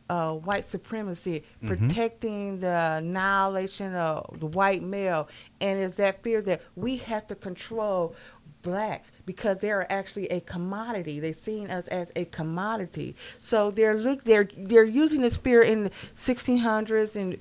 uh, 0.10 0.34
white 0.34 0.64
supremacy, 0.64 1.44
mm-hmm. 1.62 1.68
protecting 1.68 2.60
the 2.60 2.98
annihilation 2.98 3.94
of 3.96 4.40
the 4.40 4.46
white 4.46 4.82
male, 4.82 5.28
and 5.60 5.80
is 5.80 5.96
that 5.96 6.24
fear 6.24 6.42
that 6.42 6.62
we 6.76 6.96
have 6.98 7.28
to 7.28 7.36
control 7.36 8.16
blacks 8.68 9.12
because 9.26 9.60
they 9.60 9.72
are 9.72 9.88
actually 9.90 10.28
a 10.28 10.42
commodity. 10.42 11.20
They're 11.20 11.34
seeing 11.34 11.70
us 11.70 11.88
as 11.88 12.12
a 12.16 12.26
commodity. 12.26 13.16
So 13.40 13.72
they're 13.72 13.96
look 13.96 14.24
they're 14.24 14.50
they're 14.56 14.84
using 14.84 15.22
the 15.22 15.30
fear 15.30 15.62
in 15.62 15.86
the 15.86 15.90
1600s 16.16 17.16
and 17.16 17.38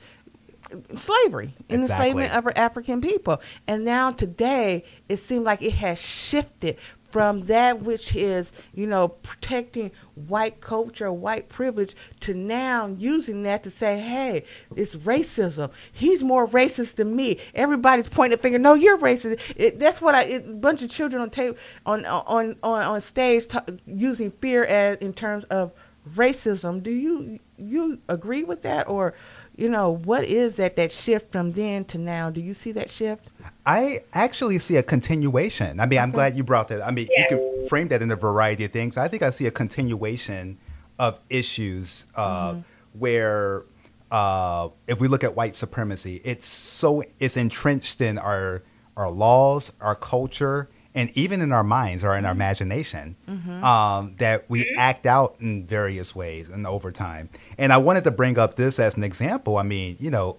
slavery 0.95 1.55
in 1.69 1.81
exactly. 1.81 2.09
enslavement 2.09 2.35
of 2.35 2.53
African 2.57 3.01
people. 3.01 3.41
And 3.67 3.85
now 3.85 4.13
today 4.13 4.85
it 5.09 5.19
seems 5.19 5.45
like 5.45 5.63
it 5.63 5.75
has 5.75 6.01
shifted 6.01 6.79
from 7.17 7.41
that 7.45 7.81
which 7.81 8.15
is, 8.15 8.53
you 8.75 8.87
know, 8.87 9.09
protecting 9.09 9.91
white 10.29 10.61
culture, 10.61 11.11
white 11.11 11.49
privilege, 11.49 11.95
to 12.21 12.35
now 12.35 12.89
using 12.99 13.43
that 13.43 13.63
to 13.63 13.71
say, 13.71 13.99
hey, 13.99 14.45
it's 14.77 14.97
racism. 14.97 15.71
He's 15.95 16.23
more 16.23 16.47
racist 16.47 16.97
than 16.97 17.17
me. 17.17 17.39
Everybody's 17.55 18.07
pointing 18.07 18.39
a 18.39 18.43
finger. 18.43 18.59
No, 18.59 18.75
you're 18.75 18.99
racist. 18.99 19.41
It, 19.57 19.79
that's 19.79 20.03
what 20.03 20.15
I. 20.15 20.25
A 20.25 20.41
bunch 20.41 20.83
of 20.83 20.91
children 20.91 21.23
on 21.23 21.31
tape 21.31 21.57
on 21.87 22.05
on 22.05 22.55
on 22.63 22.83
on 22.83 23.01
stage 23.01 23.47
t- 23.47 23.61
using 23.87 24.31
fear 24.31 24.67
as 24.67 24.99
in 24.99 25.15
terms 25.15 25.45
of 25.45 25.73
racism. 26.17 26.83
Do 26.83 26.91
you 26.91 27.39
you 27.57 27.99
agree 28.11 28.45
with 28.45 28.61
that 28.61 28.89
or? 28.89 29.15
You 29.57 29.71
know, 29.71 29.91
what 29.91 30.25
is 30.25 30.57
that 30.57 30.77
that 30.77 30.93
shift 30.93 31.33
from 31.33 31.53
then 31.53 31.85
to 31.85 31.99
now? 31.99 32.29
Do 32.29 32.43
you 32.43 32.53
see 32.53 32.73
that 32.73 32.91
shift? 32.91 33.29
I 33.65 34.01
actually 34.13 34.59
see 34.59 34.77
a 34.77 34.83
continuation. 34.83 35.81
I 35.81 35.87
mean, 35.87 35.99
I'm 35.99 36.11
glad 36.11 36.37
you 36.37 36.45
brought 36.45 36.69
that. 36.69 36.87
I 36.87 36.91
mean, 36.91 37.09
yeah. 37.11 37.23
you 37.23 37.29
can 37.29 37.69
frame 37.69 37.89
that 37.89 38.03
in 38.03 38.11
a 38.11 38.17
variety 38.17 38.65
of 38.65 38.73
things. 38.73 38.99
I 38.99 39.09
think 39.09 39.23
I 39.23 39.31
see 39.31 39.47
a 39.47 39.51
continuation 39.51 40.59
of 40.99 41.19
issues 41.31 42.05
uh, 42.17 42.51
mm-hmm. 42.53 42.61
where, 42.99 43.65
uh, 44.11 44.69
if 44.87 45.01
we 45.01 45.09
look 45.09 45.25
at 45.25 45.35
white 45.35 45.55
supremacy, 45.55 46.21
it's 46.23 46.47
so 46.47 47.03
it's 47.19 47.39
entrenched 47.39 48.03
in 48.03 48.19
our 48.19 48.63
our 48.97 49.11
laws, 49.11 49.73
our 49.81 49.95
culture, 49.95 50.69
and 50.97 51.11
even 51.15 51.43
in 51.43 51.53
our 51.53 51.63
minds 51.63 52.03
or 52.03 52.17
in 52.17 52.25
our 52.25 52.33
mm-hmm. 52.33 52.41
imagination 52.41 53.17
mm-hmm. 53.29 53.63
um, 53.63 54.15
that 54.19 54.49
we 54.49 54.65
mm-hmm. 54.65 54.79
act 54.79 55.05
out 55.05 55.37
in 55.41 55.67
various 55.67 56.15
ways 56.15 56.49
and 56.49 56.67
over 56.67 56.91
time. 56.91 57.29
And 57.59 57.73
I 57.73 57.77
wanted 57.77 58.05
to 58.05 58.11
bring 58.11 58.39
up 58.39 58.57
this 58.57 58.81
as 58.81 58.97
an 58.97 59.05
example. 59.05 59.59
I 59.59 59.63
mean, 59.63 59.99
you 60.01 60.11
know, 60.11 60.39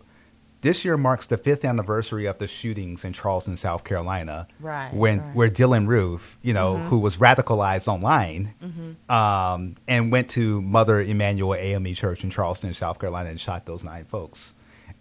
this 0.61 0.83
year 0.83 0.97
marks 0.97 1.27
the 1.27 1.37
fifth 1.37 1.63
anniversary 1.63 2.25
of 2.25 2.39
the 2.39 2.47
shootings 2.47 3.05
in 3.05 3.13
Charleston, 3.13 3.55
South 3.55 3.83
Carolina. 3.83 4.47
Right. 4.59 4.91
When 4.91 5.19
right. 5.19 5.35
where 5.35 5.49
Dylann 5.49 5.87
Roof, 5.87 6.39
you 6.41 6.53
know, 6.53 6.73
mm-hmm. 6.73 6.87
who 6.87 6.97
was 6.97 7.17
radicalized 7.17 7.87
online, 7.87 8.55
mm-hmm. 8.61 9.11
um, 9.11 9.75
and 9.87 10.11
went 10.11 10.29
to 10.31 10.59
Mother 10.63 10.99
Emanuel 11.01 11.53
AME 11.53 11.93
Church 11.93 12.23
in 12.23 12.31
Charleston, 12.31 12.73
South 12.73 12.97
Carolina, 12.97 13.29
and 13.29 13.39
shot 13.39 13.67
those 13.67 13.83
nine 13.83 14.05
folks. 14.05 14.55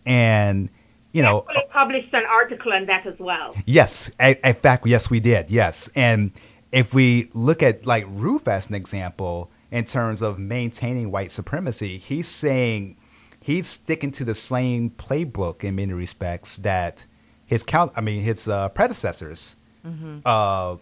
And 0.05 0.69
you 1.17 1.23
know, 1.23 1.47
published 1.73 2.13
an 2.13 2.25
article 2.29 2.75
on 2.75 2.85
that 2.85 3.07
as 3.07 3.19
well. 3.19 3.55
Yes, 3.65 4.11
in 4.21 4.55
fact, 4.55 4.87
yes, 4.87 5.09
we 5.09 5.19
did. 5.19 5.51
Yes, 5.51 5.89
and 5.95 6.31
if 6.73 6.93
we 6.93 7.31
look 7.33 7.63
at 7.63 7.87
like 7.87 8.05
Roof 8.09 8.47
as 8.47 8.69
an 8.69 8.75
example 8.75 9.51
in 9.71 9.87
terms 9.87 10.21
of 10.21 10.39
maintaining 10.39 11.11
white 11.11 11.33
supremacy, 11.33 11.97
he's 11.97 12.29
saying 12.29 12.99
he's 13.41 13.67
sticking 13.67 14.13
to 14.13 14.25
the 14.27 14.35
same 14.35 14.91
playbook 14.91 15.65
in 15.65 15.77
many 15.77 15.95
respects 15.95 16.59
that 16.59 17.07
his 17.47 17.63
count. 17.63 17.93
I 17.97 18.03
mean, 18.03 18.21
his 18.21 18.47
uh, 18.47 18.69
predecessors, 18.69 19.57
mm-hmm. 19.87 20.19
uh, 20.27 20.77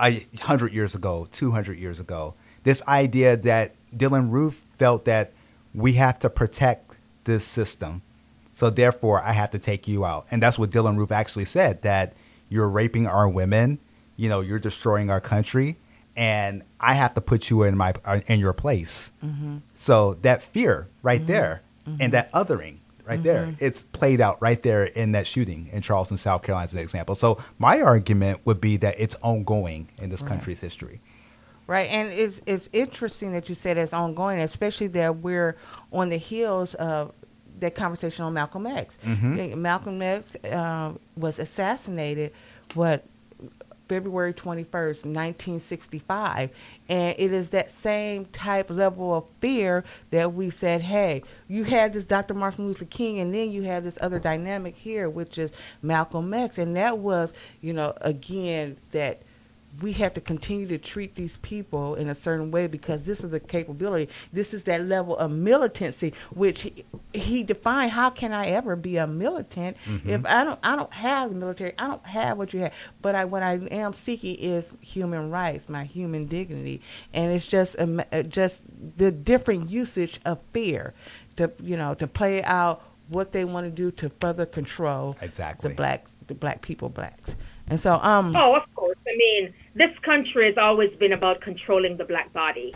a 0.00 0.26
hundred 0.40 0.72
years 0.72 0.96
ago, 0.96 1.28
two 1.30 1.52
hundred 1.52 1.78
years 1.78 2.00
ago. 2.00 2.34
This 2.64 2.82
idea 2.88 3.36
that 3.36 3.76
Dylann 3.96 4.32
Roof 4.32 4.60
felt 4.76 5.04
that 5.04 5.32
we 5.72 5.92
have 5.92 6.18
to 6.18 6.28
protect 6.28 6.96
this 7.22 7.44
system, 7.44 8.02
so 8.58 8.70
therefore 8.70 9.22
I 9.22 9.30
have 9.30 9.52
to 9.52 9.58
take 9.60 9.86
you 9.86 10.04
out, 10.04 10.26
and 10.32 10.42
that's 10.42 10.58
what 10.58 10.70
Dylann 10.70 10.96
Roof 10.96 11.12
actually 11.12 11.44
said 11.44 11.82
that 11.82 12.14
you're 12.48 12.68
raping 12.68 13.06
our 13.06 13.28
women, 13.28 13.78
you 14.16 14.28
know, 14.28 14.40
you're 14.40 14.58
destroying 14.58 15.10
our 15.10 15.20
country, 15.20 15.76
and 16.16 16.64
I 16.80 16.94
have 16.94 17.14
to 17.14 17.20
put 17.20 17.50
you 17.50 17.62
in 17.62 17.76
my 17.76 17.94
uh, 18.04 18.18
in 18.26 18.40
your 18.40 18.52
place. 18.52 19.12
Mm-hmm. 19.24 19.58
So 19.74 20.14
that 20.22 20.42
fear 20.42 20.88
right 21.02 21.20
mm-hmm. 21.20 21.28
there 21.28 21.62
mm-hmm. 21.86 22.02
and 22.02 22.12
that 22.14 22.32
othering 22.32 22.78
right 23.04 23.20
mm-hmm. 23.20 23.22
there. 23.22 23.54
It's 23.60 23.84
played 23.84 24.20
out 24.20 24.42
right 24.42 24.60
there 24.60 24.86
in 24.86 25.12
that 25.12 25.28
shooting 25.28 25.68
in 25.70 25.80
Charleston, 25.80 26.16
South 26.16 26.42
Carolina, 26.42 26.64
as 26.64 26.74
an 26.74 26.80
example. 26.80 27.14
So 27.14 27.38
my 27.60 27.80
argument 27.80 28.40
would 28.44 28.60
be 28.60 28.76
that 28.78 28.96
it's 28.98 29.14
ongoing 29.22 29.88
in 29.98 30.10
this 30.10 30.22
right. 30.22 30.30
country's 30.30 30.58
history. 30.58 31.00
Right, 31.68 31.88
and 31.90 32.08
it's 32.08 32.40
it's 32.46 32.68
interesting 32.72 33.32
that 33.34 33.50
you 33.50 33.54
said 33.54 33.76
it's 33.76 33.92
ongoing, 33.92 34.40
especially 34.40 34.86
that 34.88 35.18
we're 35.18 35.56
on 35.92 36.08
the 36.08 36.16
heels 36.16 36.74
of 36.74 37.12
that 37.60 37.74
conversation 37.74 38.24
on 38.24 38.34
Malcolm 38.34 38.66
X. 38.66 38.98
Mm-hmm. 39.04 39.60
Malcolm 39.60 40.00
X 40.02 40.36
uh, 40.46 40.92
was 41.16 41.38
assassinated, 41.38 42.32
what 42.74 43.04
February 43.88 44.32
21st, 44.32 45.04
1965. 45.04 46.50
And 46.88 47.16
it 47.18 47.32
is 47.32 47.50
that 47.50 47.70
same 47.70 48.26
type 48.26 48.70
level 48.70 49.14
of 49.14 49.28
fear 49.40 49.84
that 50.10 50.34
we 50.34 50.50
said, 50.50 50.82
hey, 50.82 51.22
you 51.48 51.64
had 51.64 51.92
this 51.92 52.04
Dr. 52.04 52.34
Martin 52.34 52.66
Luther 52.66 52.84
King, 52.84 53.18
and 53.18 53.34
then 53.34 53.50
you 53.50 53.62
had 53.62 53.84
this 53.84 53.98
other 54.00 54.18
dynamic 54.18 54.76
here, 54.76 55.08
which 55.08 55.38
is 55.38 55.50
Malcolm 55.82 56.32
X. 56.34 56.58
And 56.58 56.76
that 56.76 56.98
was, 56.98 57.32
you 57.60 57.72
know, 57.72 57.94
again, 58.02 58.76
that 58.92 59.22
we 59.80 59.92
have 59.92 60.12
to 60.14 60.20
continue 60.20 60.66
to 60.66 60.78
treat 60.78 61.14
these 61.14 61.36
people 61.38 61.94
in 61.94 62.08
a 62.08 62.14
certain 62.14 62.50
way 62.50 62.66
because 62.66 63.06
this 63.06 63.22
is 63.22 63.32
a 63.32 63.38
capability. 63.38 64.08
This 64.32 64.52
is 64.52 64.64
that 64.64 64.82
level 64.86 65.16
of 65.18 65.30
militancy, 65.30 66.14
which 66.34 66.62
he, 66.62 66.84
he 67.12 67.42
defined. 67.44 67.92
How 67.92 68.10
can 68.10 68.32
I 68.32 68.46
ever 68.46 68.74
be 68.76 68.96
a 68.96 69.06
militant 69.06 69.76
Mm-hmm. 69.86 70.08
if 70.10 70.26
I 70.26 70.42
don't? 70.44 70.58
I 70.64 70.74
don't 70.74 70.92
have 70.92 71.30
the 71.30 71.36
military. 71.36 71.74
I 71.78 71.86
don't 71.86 72.04
have 72.06 72.38
what 72.38 72.52
you 72.52 72.60
have. 72.60 72.72
But 73.02 73.14
I, 73.14 73.24
what 73.24 73.42
I 73.42 73.54
am 73.70 73.92
seeking 73.92 74.36
is 74.36 74.70
human 74.80 75.30
rights, 75.30 75.68
my 75.68 75.84
human 75.84 76.26
dignity, 76.26 76.80
and 77.14 77.30
it's 77.30 77.46
just 77.46 77.76
a, 77.76 78.06
uh, 78.12 78.22
just 78.22 78.64
the 78.96 79.12
different 79.12 79.70
usage 79.70 80.18
of 80.24 80.38
fear, 80.52 80.92
to 81.36 81.52
you 81.62 81.76
know, 81.76 81.94
to 81.94 82.06
play 82.08 82.42
out 82.42 82.82
what 83.10 83.32
they 83.32 83.44
want 83.44 83.64
to 83.66 83.70
do 83.70 83.90
to 83.92 84.10
further 84.20 84.44
control 84.44 85.16
Exactly. 85.20 85.68
the 85.68 85.74
blacks, 85.74 86.14
the 86.26 86.34
black 86.34 86.62
people, 86.62 86.88
blacks. 86.88 87.36
And 87.68 87.78
so, 87.78 87.94
um, 88.02 88.34
Oh, 88.36 88.56
of 88.56 88.74
course. 88.74 88.87
I 89.08 89.16
mean, 89.16 89.54
this 89.74 89.96
country 90.04 90.46
has 90.46 90.58
always 90.58 90.94
been 90.96 91.12
about 91.12 91.40
controlling 91.40 91.96
the 91.96 92.04
black 92.04 92.32
body. 92.32 92.74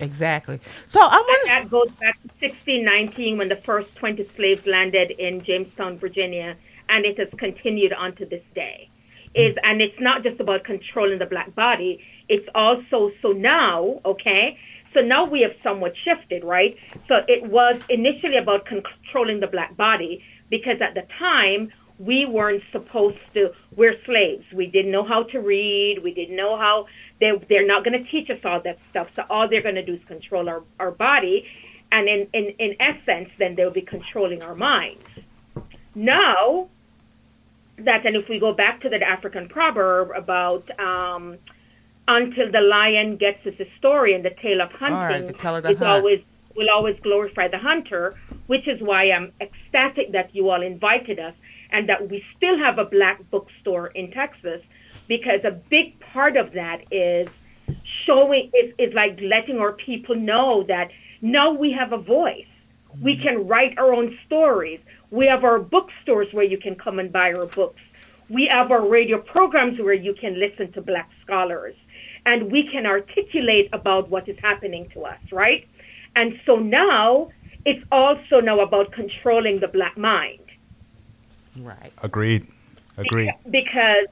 exactly. 0.00 0.60
So 0.86 1.00
I 1.00 1.16
And 1.28 1.40
want 1.40 1.42
that 1.46 1.70
goes 1.70 1.90
back 2.00 2.20
to 2.22 2.28
1619 2.40 3.38
when 3.38 3.48
the 3.48 3.56
first 3.56 3.94
20 3.96 4.24
slaves 4.36 4.66
landed 4.66 5.10
in 5.12 5.42
Jamestown, 5.44 5.98
Virginia, 5.98 6.56
and 6.88 7.04
it 7.04 7.18
has 7.18 7.28
continued 7.38 7.92
on 7.92 8.14
to 8.16 8.26
this 8.26 8.42
day. 8.54 8.90
Is 9.34 9.56
and 9.62 9.80
it's 9.80 9.98
not 10.00 10.22
just 10.22 10.40
about 10.40 10.64
controlling 10.64 11.18
the 11.18 11.26
black 11.26 11.54
body. 11.54 12.00
It's 12.28 12.48
also 12.54 13.12
so 13.22 13.32
now, 13.32 14.00
okay. 14.04 14.58
So 14.94 15.00
now 15.00 15.24
we 15.24 15.40
have 15.42 15.52
somewhat 15.62 15.94
shifted, 16.04 16.44
right? 16.44 16.76
So 17.08 17.22
it 17.28 17.44
was 17.44 17.76
initially 17.88 18.36
about 18.36 18.66
controlling 18.66 19.40
the 19.40 19.46
black 19.46 19.76
body 19.76 20.22
because 20.50 20.82
at 20.82 20.94
the 20.94 21.06
time 21.18 21.72
we 22.02 22.26
weren't 22.26 22.62
supposed 22.72 23.18
to. 23.34 23.52
We're 23.76 23.94
slaves. 24.04 24.44
We 24.52 24.66
didn't 24.66 24.90
know 24.90 25.04
how 25.04 25.22
to 25.24 25.38
read. 25.38 26.00
We 26.02 26.12
didn't 26.12 26.36
know 26.36 26.58
how 26.58 26.86
they 27.20 27.30
they're 27.48 27.66
not 27.66 27.84
going 27.84 28.02
to 28.02 28.10
teach 28.10 28.28
us 28.28 28.40
all 28.44 28.60
that 28.62 28.78
stuff. 28.90 29.08
So 29.14 29.22
all 29.30 29.48
they're 29.48 29.62
going 29.62 29.76
to 29.76 29.84
do 29.84 29.94
is 29.94 30.04
control 30.06 30.48
our 30.48 30.62
our 30.80 30.90
body, 30.90 31.46
and 31.92 32.08
in 32.08 32.28
in 32.32 32.54
in 32.58 32.76
essence, 32.80 33.30
then 33.38 33.54
they'll 33.54 33.70
be 33.70 33.82
controlling 33.82 34.42
our 34.42 34.56
minds. 34.56 35.04
Now 35.94 36.68
that, 37.78 38.04
and 38.04 38.16
if 38.16 38.28
we 38.28 38.40
go 38.40 38.52
back 38.52 38.80
to 38.82 38.88
that 38.88 39.02
African 39.02 39.48
proverb 39.48 40.10
about 40.16 40.64
um, 40.80 41.38
until 42.08 42.50
the 42.50 42.60
lion 42.60 43.16
gets 43.16 43.44
his 43.44 43.54
story 43.78 44.14
and 44.14 44.24
the 44.24 44.34
tale 44.42 44.60
of 44.60 44.72
hunting 44.72 45.26
the 45.26 45.32
tale 45.34 45.56
of 45.56 45.62
the 45.62 45.70
is 45.70 45.78
hunt. 45.78 45.90
always 45.90 46.20
will 46.56 46.68
always 46.68 46.98
glorify 47.00 47.48
the 47.48 47.58
hunter, 47.58 48.14
which 48.46 48.66
is 48.68 48.82
why 48.82 49.10
I'm 49.10 49.32
ecstatic 49.40 50.12
that 50.12 50.34
you 50.34 50.50
all 50.50 50.62
invited 50.62 51.18
us 51.18 51.34
and 51.72 51.88
that 51.88 52.10
we 52.10 52.22
still 52.36 52.58
have 52.58 52.78
a 52.78 52.84
black 52.84 53.18
bookstore 53.30 53.88
in 53.88 54.10
Texas 54.10 54.60
because 55.08 55.40
a 55.44 55.50
big 55.50 55.98
part 56.00 56.36
of 56.36 56.52
that 56.52 56.84
is 56.92 57.28
showing 58.06 58.50
is, 58.54 58.74
is 58.78 58.94
like 58.94 59.18
letting 59.22 59.58
our 59.58 59.72
people 59.72 60.14
know 60.14 60.64
that 60.68 60.90
now 61.22 61.50
we 61.52 61.72
have 61.72 61.92
a 61.92 61.98
voice. 61.98 62.46
We 63.00 63.16
can 63.16 63.48
write 63.48 63.78
our 63.78 63.92
own 63.92 64.18
stories. 64.26 64.80
We 65.10 65.26
have 65.26 65.44
our 65.44 65.58
bookstores 65.58 66.28
where 66.32 66.44
you 66.44 66.58
can 66.58 66.74
come 66.74 66.98
and 66.98 67.10
buy 67.10 67.32
our 67.32 67.46
books. 67.46 67.80
We 68.28 68.46
have 68.46 68.70
our 68.70 68.86
radio 68.86 69.20
programs 69.20 69.78
where 69.78 69.94
you 69.94 70.14
can 70.14 70.38
listen 70.38 70.72
to 70.72 70.82
black 70.82 71.10
scholars 71.24 71.74
and 72.26 72.52
we 72.52 72.68
can 72.70 72.86
articulate 72.86 73.68
about 73.72 74.10
what 74.10 74.28
is 74.28 74.36
happening 74.40 74.88
to 74.94 75.04
us, 75.04 75.20
right? 75.32 75.66
And 76.14 76.38
so 76.46 76.56
now 76.56 77.30
it's 77.64 77.84
also 77.90 78.40
now 78.40 78.60
about 78.60 78.92
controlling 78.92 79.60
the 79.60 79.68
black 79.68 79.96
mind 79.96 80.40
right. 81.58 81.92
Agreed. 82.02 82.46
Agreed. 82.96 83.32
because 83.50 84.06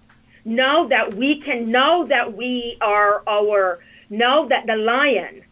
now 0.44 0.88
that 0.88 1.14
we 1.14 1.40
can 1.40 1.70
know 1.70 2.06
that 2.08 2.34
we 2.36 2.78
are 2.80 3.22
our 3.28 3.78
know 4.08 4.48
that 4.48 4.66
the 4.66 4.76
lion 4.76 5.42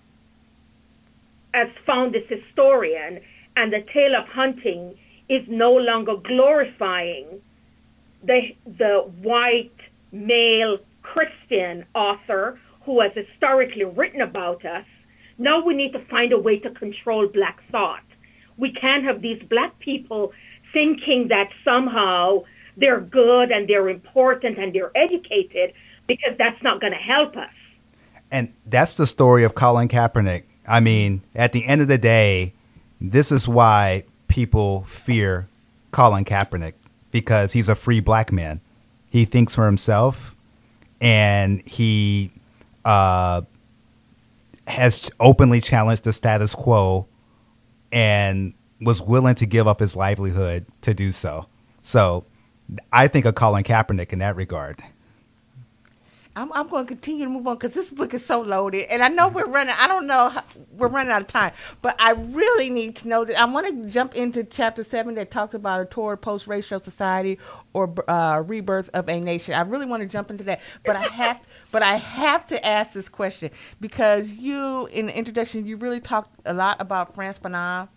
has 1.53 1.69
found 1.87 2.15
this 2.15 2.25
historian 2.29 3.21
and 3.57 3.73
the 3.73 3.85
tale 3.93 4.17
of 4.17 4.27
hunting 4.29 4.97
is 5.29 5.47
no 5.49 5.73
longer 5.73 6.17
glorifying 6.17 7.41
the 8.23 8.55
the 8.65 9.01
white 9.23 9.79
male 10.13 10.79
Christian 11.03 11.85
author 11.95 12.59
who 12.83 13.01
has 13.01 13.13
historically 13.15 13.85
written 13.85 14.23
about 14.23 14.65
us. 14.65 14.87
Now 15.37 15.65
we 15.65 15.75
need 15.75 15.93
to 15.93 16.05
find 16.07 16.33
a 16.33 16.39
way 16.39 16.59
to 16.61 16.71
control 16.71 17.29
black 17.29 17.63
thought. 17.71 18.03
We 18.57 18.73
can't 18.73 19.05
have 19.05 19.23
these 19.23 19.39
black 19.39 19.79
people 19.79 20.33
thinking 20.73 21.29
that 21.29 21.49
somehow 21.65 22.45
they're 22.77 23.01
good 23.01 23.51
and 23.51 23.69
they're 23.69 23.89
important 23.89 24.59
and 24.59 24.73
they're 24.73 24.97
educated 24.97 25.73
because 26.07 26.35
that's 26.39 26.63
not 26.63 26.81
going 26.81 26.93
to 26.93 26.99
help 26.99 27.37
us. 27.37 27.51
And 28.31 28.53
that's 28.67 28.97
the 28.97 29.07
story 29.07 29.45
of 29.45 29.55
Colin 29.55 29.89
Kaepernick. 29.89 30.45
I 30.67 30.81
mean, 30.81 31.23
at 31.35 31.53
the 31.53 31.65
end 31.65 31.81
of 31.81 31.89
the 31.89 31.99
day, 31.99 32.53
this 33.01 33.33
is 33.33 33.49
why 33.49 34.05
people 34.29 34.85
fear 34.85 35.49
Colin 35.93 36.25
Kaepernick 36.25 36.75
because 37.11 37.53
he's 37.53 37.69
a 37.69 37.75
free 37.75 38.01
black 38.01 38.33
man. 38.33 38.61
He 39.11 39.25
thinks 39.25 39.55
for 39.55 39.65
himself 39.65 40.35
and 41.01 41.63
he 41.63 42.31
uh, 42.85 43.43
has 44.67 45.11
openly 45.21 45.61
challenged 45.61 46.05
the 46.05 46.13
status 46.13 46.55
quo 46.55 47.07
and 47.91 48.53
was 48.81 49.03
willing 49.03 49.35
to 49.37 49.47
give 49.47 49.67
up 49.67 49.81
his 49.81 49.97
livelihood 49.97 50.67
to 50.83 50.95
do 50.95 51.13
so. 51.13 51.47
So 51.83 52.25
I 52.93 53.09
think 53.09 53.27
of 53.27 53.35
Colin 53.35 53.65
Kaepernick 53.65 54.13
in 54.13 54.19
that 54.21 54.37
regard. 54.37 54.83
I'm, 56.37 56.53
I'm 56.53 56.69
going 56.69 56.87
to 56.87 56.89
continue 56.89 57.25
to 57.25 57.31
move 57.31 57.49
on 57.49 57.57
because 57.57 57.75
this 57.75 57.91
book 57.91 58.15
is 58.15 58.25
so 58.25 58.41
loaded, 58.41 58.87
and 58.93 59.03
I 59.03 59.09
know 59.09 59.27
we're 59.27 59.49
running. 59.49 59.75
I 59.77 59.89
don't 59.89 60.07
know 60.07 60.29
how, 60.29 60.45
we're 60.77 60.87
running 60.87 61.11
out 61.11 61.23
of 61.23 61.27
time, 61.27 61.53
but 61.83 61.97
I 61.99 62.13
really 62.13 62.71
need 62.71 62.95
to 62.97 63.09
know 63.09 63.25
that. 63.25 63.41
I 63.41 63.45
want 63.45 63.67
to 63.67 63.91
jump 63.91 64.15
into 64.15 64.45
chapter 64.45 64.85
seven 64.85 65.17
that 65.17 65.33
talks 65.33 65.55
about 65.55 65.81
a 65.81 65.85
toward 65.85 66.21
post-racial 66.21 66.79
society 66.79 67.41
or 67.73 67.93
uh, 68.09 68.45
rebirth 68.47 68.89
of 68.95 69.09
a 69.09 69.19
nation. 69.19 69.55
I 69.55 69.63
really 69.63 69.87
want 69.87 70.03
to 70.03 70.09
jump 70.09 70.31
into 70.31 70.45
that, 70.45 70.61
but 70.85 70.95
I 70.95 71.03
have, 71.09 71.41
but 71.73 71.83
I 71.83 71.97
have 71.97 72.47
to 72.47 72.65
ask 72.65 72.93
this 72.93 73.09
question 73.09 73.51
because 73.81 74.31
you, 74.31 74.87
in 74.93 75.07
the 75.07 75.19
introduction, 75.19 75.67
you 75.67 75.77
really 75.77 76.01
talked 76.01 76.41
a 76.45 76.55
lot 76.55 76.81
about 76.81 77.17
Frantz 77.17 77.41
Fanon 77.41 77.89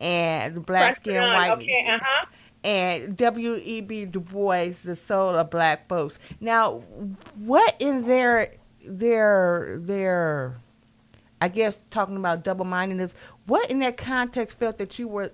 and 0.00 0.54
the 0.54 0.60
black 0.60 0.96
skin 0.96 1.22
white 1.22 1.52
Okay, 1.52 1.84
uh 1.88 1.98
huh. 2.02 2.26
and 2.64 3.16
W.E.B. 3.16 4.06
Du 4.06 4.20
Bois, 4.20 4.68
the 4.84 4.96
soul 4.96 5.30
of 5.30 5.50
black 5.50 5.88
folks. 5.88 6.18
Now, 6.40 6.82
what 7.36 7.74
in 7.78 8.04
their 8.04 8.52
their 8.84 9.76
their, 9.80 10.56
I 11.40 11.48
guess 11.48 11.80
talking 11.90 12.16
about 12.16 12.44
double 12.44 12.64
mindedness, 12.64 13.14
what 13.46 13.70
in 13.70 13.78
that 13.80 13.96
context 13.96 14.58
felt 14.58 14.78
that 14.78 14.98
you 14.98 15.08
were 15.08 15.32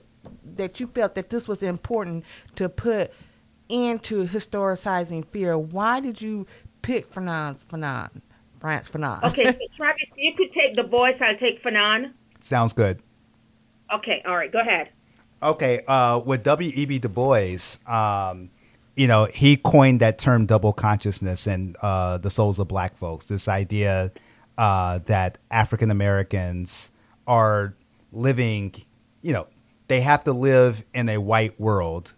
that 0.55 0.79
you 0.81 0.87
felt 0.89 1.15
that 1.17 1.31
this 1.31 1.49
was 1.49 1.63
important 1.63 2.25
to 2.57 2.69
put 2.69 3.13
into 3.69 4.27
historicizing 4.27 5.27
fear? 5.27 5.59
Why 5.59 6.01
did 6.01 6.21
you 6.21 6.47
pick 6.83 7.13
Fanon 7.13 7.57
Fanon, 7.71 8.11
Frantz 8.61 8.89
Fanon? 8.89 9.23
Okay, 9.25 9.45
so 9.45 9.59
Travis, 9.77 10.03
you 10.17 10.33
could 10.37 10.53
take 10.53 10.77
the 10.77 10.83
voice. 10.85 11.17
I'll 11.21 11.37
take 11.39 11.63
Fanon. 11.63 12.13
Sounds 12.41 12.73
good. 12.73 13.01
Okay, 13.95 14.22
all 14.26 14.36
right, 14.36 14.51
go 14.51 14.61
ahead. 14.61 14.90
Okay, 15.43 15.82
uh, 15.86 16.18
with 16.18 16.45
W.E.B. 16.45 17.01
Du 17.01 17.09
Bois, 17.09 17.78
um, 17.86 18.51
you 18.95 19.07
know, 19.07 19.24
he 19.24 19.57
coined 19.57 20.01
that 20.01 20.18
term 20.18 20.47
double 20.47 20.72
consciousness 20.72 21.47
and 21.47 21.76
uh, 21.82 22.18
the 22.18 22.30
souls 22.30 22.59
of 22.59 22.68
black 22.68 22.97
folks. 22.97 23.26
This 23.26 23.49
idea 23.49 24.12
uh, 24.57 25.01
that 25.07 25.38
African 25.51 25.90
Americans 25.90 26.90
are 27.26 27.74
living, 28.12 28.74
you 29.22 29.32
know, 29.32 29.47
they 29.88 30.01
have 30.01 30.24
to 30.24 30.32
live 30.32 30.84
in 30.95 31.09
a 31.09 31.18
white 31.18 31.59
world, 31.61 32.14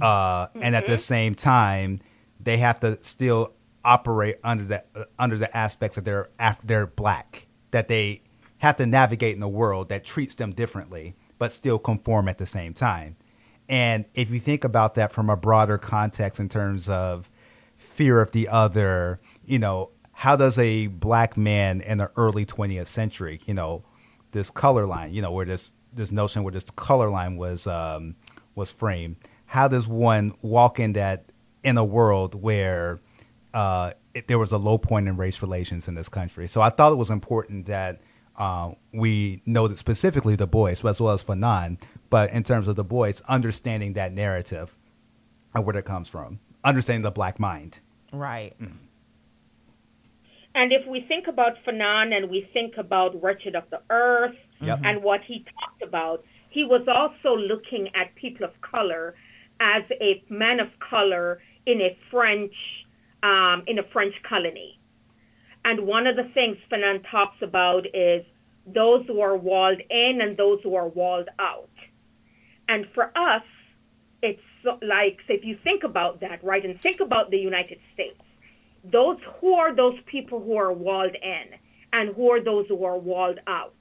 uh, 0.00 0.48
and 0.54 0.76
at 0.76 0.86
the 0.86 0.98
same 0.98 1.34
time, 1.34 2.00
they 2.40 2.58
have 2.58 2.80
to 2.80 3.02
still 3.02 3.52
operate 3.84 4.38
under 4.44 4.64
the 4.64 4.84
uh, 4.94 5.04
under 5.18 5.38
the 5.38 5.56
aspects 5.56 5.96
that 5.96 6.04
they're 6.04 6.28
af- 6.38 6.60
they're 6.64 6.86
black, 6.86 7.46
that 7.70 7.88
they 7.88 8.20
have 8.58 8.76
to 8.76 8.86
navigate 8.86 9.36
in 9.36 9.42
a 9.42 9.48
world 9.48 9.88
that 9.88 10.04
treats 10.04 10.34
them 10.34 10.52
differently, 10.52 11.14
but 11.38 11.52
still 11.52 11.78
conform 11.78 12.28
at 12.28 12.38
the 12.38 12.46
same 12.46 12.74
time. 12.74 13.16
And 13.68 14.04
if 14.14 14.30
you 14.30 14.40
think 14.40 14.64
about 14.64 14.94
that 14.94 15.12
from 15.12 15.28
a 15.28 15.36
broader 15.36 15.78
context 15.78 16.40
in 16.40 16.48
terms 16.48 16.88
of 16.88 17.28
fear 17.76 18.20
of 18.20 18.32
the 18.32 18.48
other, 18.48 19.20
you 19.44 19.58
know, 19.58 19.90
how 20.12 20.36
does 20.36 20.58
a 20.58 20.88
black 20.88 21.36
man 21.36 21.80
in 21.80 21.98
the 21.98 22.10
early 22.16 22.44
20th 22.44 22.86
century, 22.86 23.40
you 23.46 23.54
know, 23.54 23.84
this 24.32 24.50
color 24.50 24.86
line, 24.86 25.12
you 25.12 25.22
know, 25.22 25.30
where 25.32 25.46
this 25.46 25.72
this 25.92 26.12
notion 26.12 26.42
where 26.42 26.52
this 26.52 26.70
color 26.70 27.08
line 27.08 27.36
was 27.36 27.66
um, 27.66 28.14
was 28.54 28.72
framed, 28.72 29.16
how 29.46 29.68
does 29.68 29.86
one 29.86 30.34
walk 30.42 30.80
in 30.80 30.94
that 30.94 31.30
in 31.62 31.76
a 31.76 31.84
world 31.84 32.34
where 32.34 33.00
uh, 33.54 33.92
it, 34.14 34.28
there 34.28 34.38
was 34.38 34.52
a 34.52 34.58
low 34.58 34.76
point 34.76 35.08
in 35.08 35.16
race 35.16 35.40
relations 35.40 35.88
in 35.88 35.94
this 35.94 36.08
country? 36.08 36.48
So 36.48 36.60
I 36.60 36.70
thought 36.70 36.92
it 36.92 36.96
was 36.96 37.10
important 37.10 37.66
that 37.66 38.00
uh, 38.38 38.72
we 38.92 39.42
noted 39.44 39.78
specifically 39.78 40.36
Du 40.36 40.46
Bois 40.46 40.70
as 40.70 41.00
well 41.00 41.12
as 41.12 41.24
Fanon, 41.24 41.78
but 42.08 42.30
in 42.30 42.44
terms 42.44 42.68
of 42.68 42.76
Du 42.76 42.84
Bois, 42.84 43.14
understanding 43.28 43.94
that 43.94 44.12
narrative 44.12 44.74
and 45.54 45.66
where 45.66 45.76
it 45.76 45.84
comes 45.84 46.08
from, 46.08 46.38
understanding 46.64 47.02
the 47.02 47.10
black 47.10 47.38
mind. 47.40 47.80
Right. 48.12 48.54
And 50.54 50.72
if 50.72 50.86
we 50.86 51.02
think 51.02 51.26
about 51.28 51.52
Fanon 51.66 52.12
and 52.14 52.30
we 52.30 52.48
think 52.52 52.74
about 52.78 53.20
Wretched 53.22 53.54
of 53.54 53.64
the 53.70 53.80
Earth 53.90 54.34
Yep. 54.60 54.80
and 54.84 55.02
what 55.02 55.20
he 55.22 55.44
talked 55.60 55.82
about, 55.82 56.24
he 56.50 56.64
was 56.64 56.86
also 56.88 57.36
looking 57.36 57.88
at 57.94 58.14
people 58.14 58.44
of 58.46 58.60
color 58.60 59.14
as 59.60 59.82
a 60.00 60.22
man 60.28 60.60
of 60.60 60.68
color 60.78 61.40
in 61.66 61.80
a 61.80 61.96
French 62.10 62.54
um, 63.22 63.64
in 63.66 63.78
a 63.78 63.82
French 63.92 64.14
colony. 64.28 64.77
And 65.68 65.86
one 65.86 66.06
of 66.06 66.16
the 66.16 66.24
things 66.32 66.56
Fanon 66.70 67.04
talks 67.10 67.42
about 67.42 67.84
is 67.94 68.24
those 68.66 69.04
who 69.06 69.20
are 69.20 69.36
walled 69.36 69.80
in 69.90 70.20
and 70.22 70.34
those 70.34 70.60
who 70.62 70.74
are 70.74 70.88
walled 70.88 71.28
out. 71.38 71.68
And 72.70 72.86
for 72.94 73.12
us, 73.14 73.42
it's 74.22 74.40
like 74.64 75.18
so 75.26 75.34
if 75.34 75.44
you 75.44 75.58
think 75.62 75.84
about 75.84 76.20
that, 76.20 76.42
right, 76.42 76.64
and 76.64 76.80
think 76.80 77.00
about 77.00 77.30
the 77.30 77.36
United 77.36 77.78
States, 77.92 78.22
those 78.82 79.18
who 79.40 79.52
are 79.56 79.74
those 79.76 79.98
people 80.06 80.42
who 80.42 80.56
are 80.56 80.72
walled 80.72 81.14
in 81.22 81.46
and 81.92 82.14
who 82.16 82.30
are 82.32 82.40
those 82.42 82.66
who 82.68 82.82
are 82.86 82.98
walled 82.98 83.38
out. 83.46 83.74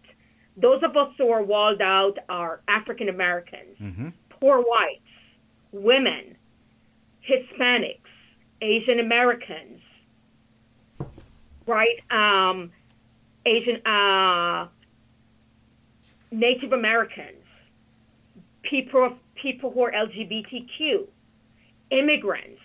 Those 0.57 0.83
of 0.83 0.97
us 0.97 1.13
who 1.17 1.29
are 1.29 1.43
walled 1.43 1.81
out 1.81 2.17
are 2.27 2.59
African 2.67 3.07
Americans, 3.07 3.77
Mhm. 3.79 4.11
poor 4.29 4.57
whites, 4.61 5.13
women, 5.71 6.35
Hispanics, 7.25 8.11
Asian 8.61 8.99
Americans, 8.99 9.76
right? 11.67 11.99
Um, 12.09 12.71
Asian, 13.45 13.85
uh, 13.85 14.67
Native 16.31 16.73
Americans, 16.73 17.43
people 18.63 19.17
people 19.41 19.71
who 19.71 19.83
are 19.83 19.91
LGBTQ, 19.91 21.07
immigrants, 21.91 22.59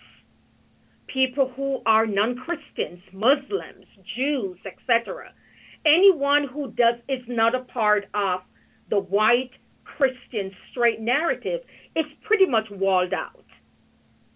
people 1.06 1.52
who 1.54 1.80
are 1.84 2.06
non-Christians, 2.06 3.00
Muslims, 3.12 3.86
Jews, 4.16 4.58
etc. 4.64 5.32
Anyone 5.84 6.48
who 6.48 6.70
does 6.70 6.94
is 7.08 7.22
not 7.28 7.54
a 7.54 7.60
part 7.60 8.06
of 8.14 8.40
the 8.88 8.98
white 8.98 9.50
Christian 9.84 10.52
straight 10.70 11.00
narrative 11.00 11.60
is 11.94 12.06
pretty 12.22 12.46
much 12.46 12.64
walled 12.70 13.12
out. 13.12 13.44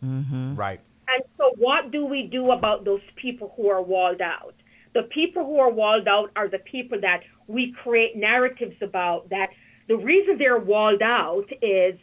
Mm-hmm. 0.05 0.55
Right. 0.55 0.81
And 1.09 1.23
so, 1.39 1.53
what 1.57 1.91
do 1.93 2.05
we 2.05 2.25
do 2.25 2.51
about 2.51 2.85
those 2.85 3.01
people 3.15 3.53
who 3.57 3.69
are 3.69 3.83
walled 3.83 4.21
out? 4.21 4.56
The 4.97 5.03
people 5.03 5.45
who 5.45 5.59
are 5.59 5.71
walled 5.71 6.09
out 6.09 6.31
are 6.37 6.49
the 6.49 6.59
people 6.75 6.99
that 7.03 7.21
we 7.47 7.73
create 7.83 8.17
narratives 8.17 8.77
about. 8.81 9.29
That 9.29 9.51
the 9.89 9.97
reason 9.97 10.39
they're 10.39 10.59
walled 10.75 11.03
out 11.03 11.49
is 11.61 11.97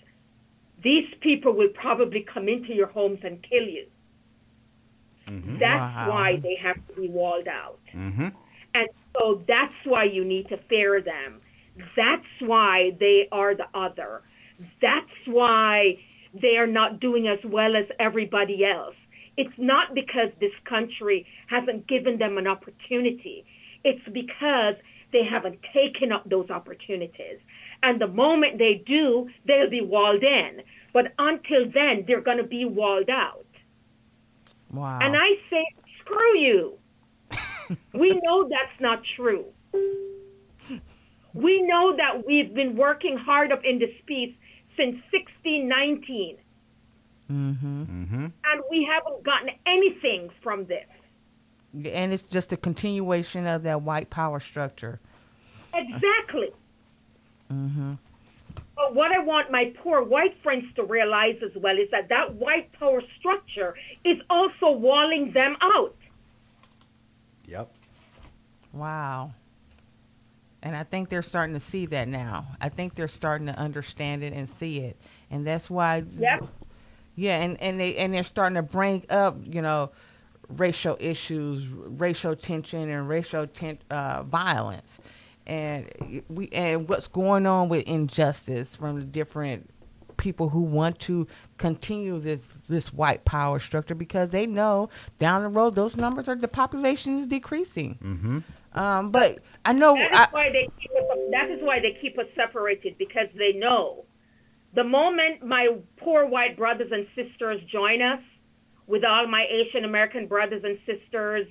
these 0.83 1.09
people 1.21 1.53
will 1.53 1.73
probably 1.85 2.21
come 2.33 2.47
into 2.47 2.71
your 2.73 2.91
homes 2.97 3.19
and 3.23 3.41
kill 3.49 3.67
you. 3.77 3.85
Mhm. 5.27 5.57
That's 5.59 5.95
Wow. 5.95 6.09
why 6.11 6.35
they 6.37 6.55
have 6.55 6.79
to 6.87 6.93
be 7.01 7.07
walled 7.07 7.47
out. 7.47 7.79
Mhm. 7.93 8.33
And 8.75 8.87
so 9.17 9.41
that's 9.47 9.79
why 9.85 10.03
you 10.03 10.23
need 10.23 10.49
to 10.49 10.57
fear 10.69 11.01
them. 11.01 11.41
That's 11.95 12.33
why 12.41 12.91
they 12.99 13.27
are 13.31 13.55
the 13.55 13.67
other. 13.73 14.21
That's 14.81 15.17
why 15.25 15.97
they 16.33 16.57
are 16.57 16.67
not 16.67 16.99
doing 16.99 17.27
as 17.27 17.43
well 17.43 17.75
as 17.75 17.87
everybody 17.99 18.65
else. 18.65 18.95
It's 19.37 19.53
not 19.57 19.95
because 19.95 20.29
this 20.39 20.53
country 20.67 21.25
hasn't 21.47 21.87
given 21.87 22.17
them 22.19 22.37
an 22.37 22.47
opportunity. 22.47 23.45
It's 23.83 24.03
because 24.11 24.75
they 25.11 25.23
haven't 25.23 25.59
taken 25.73 26.11
up 26.11 26.29
those 26.29 26.49
opportunities. 26.49 27.39
And 27.81 27.99
the 27.99 28.07
moment 28.07 28.57
they 28.57 28.83
do, 28.85 29.29
they'll 29.45 29.69
be 29.69 29.81
walled 29.81 30.23
in. 30.23 30.61
But 30.93 31.13
until 31.17 31.65
then, 31.73 32.05
they're 32.07 32.21
going 32.21 32.37
to 32.37 32.43
be 32.43 32.65
walled 32.65 33.09
out. 33.09 33.45
Wow. 34.71 34.99
And 35.01 35.15
I 35.15 35.35
say, 35.49 35.63
screw 36.01 36.37
you. 36.39 36.77
we 37.93 38.19
know 38.23 38.47
that's 38.49 38.79
not 38.79 39.01
true. 39.15 39.45
We 41.33 41.61
know 41.63 41.95
that 41.97 42.25
we've 42.27 42.53
been 42.53 42.75
working 42.75 43.17
hard 43.17 43.51
up 43.51 43.61
in 43.63 43.79
this 43.79 43.93
piece 44.05 44.35
since 44.77 44.95
1619, 45.11 46.37
mm-hmm. 47.33 47.83
Mhm. 47.83 48.31
and 48.45 48.63
we 48.69 48.87
haven't 48.89 49.23
gotten 49.23 49.49
anything 49.65 50.29
from 50.41 50.65
this. 50.65 50.85
And 51.73 52.13
it's 52.13 52.23
just 52.23 52.51
a 52.53 52.57
continuation 52.57 53.47
of 53.47 53.63
that 53.63 53.81
white 53.81 54.09
power 54.09 54.39
structure. 54.39 54.99
Exactly. 55.73 56.51
Mm-hmm. 57.51 57.93
But 58.75 58.95
what 58.95 59.11
I 59.11 59.19
want 59.19 59.51
my 59.51 59.73
poor 59.83 60.03
white 60.03 60.35
friends 60.43 60.65
to 60.75 60.83
realize 60.83 61.35
as 61.43 61.51
well 61.61 61.77
is 61.77 61.89
that 61.91 62.09
that 62.09 62.35
white 62.35 62.71
power 62.73 63.01
structure 63.19 63.75
is 64.03 64.17
also 64.29 64.71
walling 64.71 65.31
them 65.33 65.55
out. 65.61 65.95
Yep. 67.45 67.71
Wow. 68.73 69.31
And 70.63 70.75
I 70.75 70.83
think 70.83 71.09
they're 71.09 71.21
starting 71.21 71.53
to 71.55 71.59
see 71.59 71.85
that 71.87 72.07
now. 72.07 72.45
I 72.61 72.69
think 72.69 72.95
they're 72.95 73.07
starting 73.07 73.47
to 73.47 73.57
understand 73.59 74.23
it 74.23 74.33
and 74.33 74.47
see 74.49 74.79
it. 74.79 74.97
And 75.29 75.45
that's 75.45 75.69
why 75.69 76.03
Yep. 76.17 76.47
Yeah, 77.15 77.41
and, 77.41 77.61
and 77.61 77.79
they 77.79 77.95
and 77.97 78.13
they're 78.13 78.23
starting 78.23 78.55
to 78.55 78.63
bring 78.63 79.05
up, 79.09 79.37
you 79.43 79.61
know, 79.61 79.91
racial 80.49 80.97
issues, 80.99 81.67
racial 81.67 82.35
tension 82.35 82.89
and 82.89 83.07
racial 83.07 83.47
ten, 83.47 83.77
uh, 83.91 84.23
violence. 84.23 84.99
And 85.45 86.23
we 86.29 86.49
and 86.49 86.87
what's 86.87 87.07
going 87.07 87.45
on 87.45 87.69
with 87.69 87.85
injustice 87.87 88.75
from 88.75 88.99
the 88.99 89.05
different 89.05 89.69
people 90.17 90.49
who 90.49 90.61
want 90.61 90.99
to 90.99 91.27
continue 91.57 92.19
this 92.19 92.41
this 92.67 92.93
white 92.93 93.25
power 93.25 93.59
structure 93.59 93.95
because 93.95 94.29
they 94.29 94.45
know 94.45 94.89
down 95.19 95.41
the 95.43 95.49
road 95.49 95.75
those 95.75 95.97
numbers 95.97 96.29
are 96.29 96.35
the 96.35 96.47
population 96.47 97.19
is 97.19 97.27
decreasing. 97.27 97.97
Mhm. 98.01 98.43
Um, 98.79 99.11
but 99.11 99.39
I 99.65 99.73
know 99.73 99.95
That 99.95 100.11
is 100.11 100.17
I, 100.17 100.27
why 100.31 100.49
they 100.49 100.67
keep 100.81 100.91
us, 100.91 101.17
that 101.31 101.49
is 101.51 101.61
why 101.61 101.79
they 101.79 101.97
keep 102.01 102.17
us 102.17 102.25
separated 102.35 102.97
because 102.97 103.27
they 103.37 103.53
know 103.53 104.05
the 104.75 104.83
moment 104.83 105.45
my 105.45 105.67
poor 105.97 106.25
white 106.25 106.57
brothers 106.57 106.91
and 106.91 107.05
sisters 107.15 107.61
join 107.71 108.01
us 108.01 108.21
with 108.87 109.03
all 109.03 109.27
my 109.27 109.45
Asian 109.49 109.85
American 109.85 110.27
brothers 110.27 110.63
and 110.63 110.77
sisters, 110.85 111.47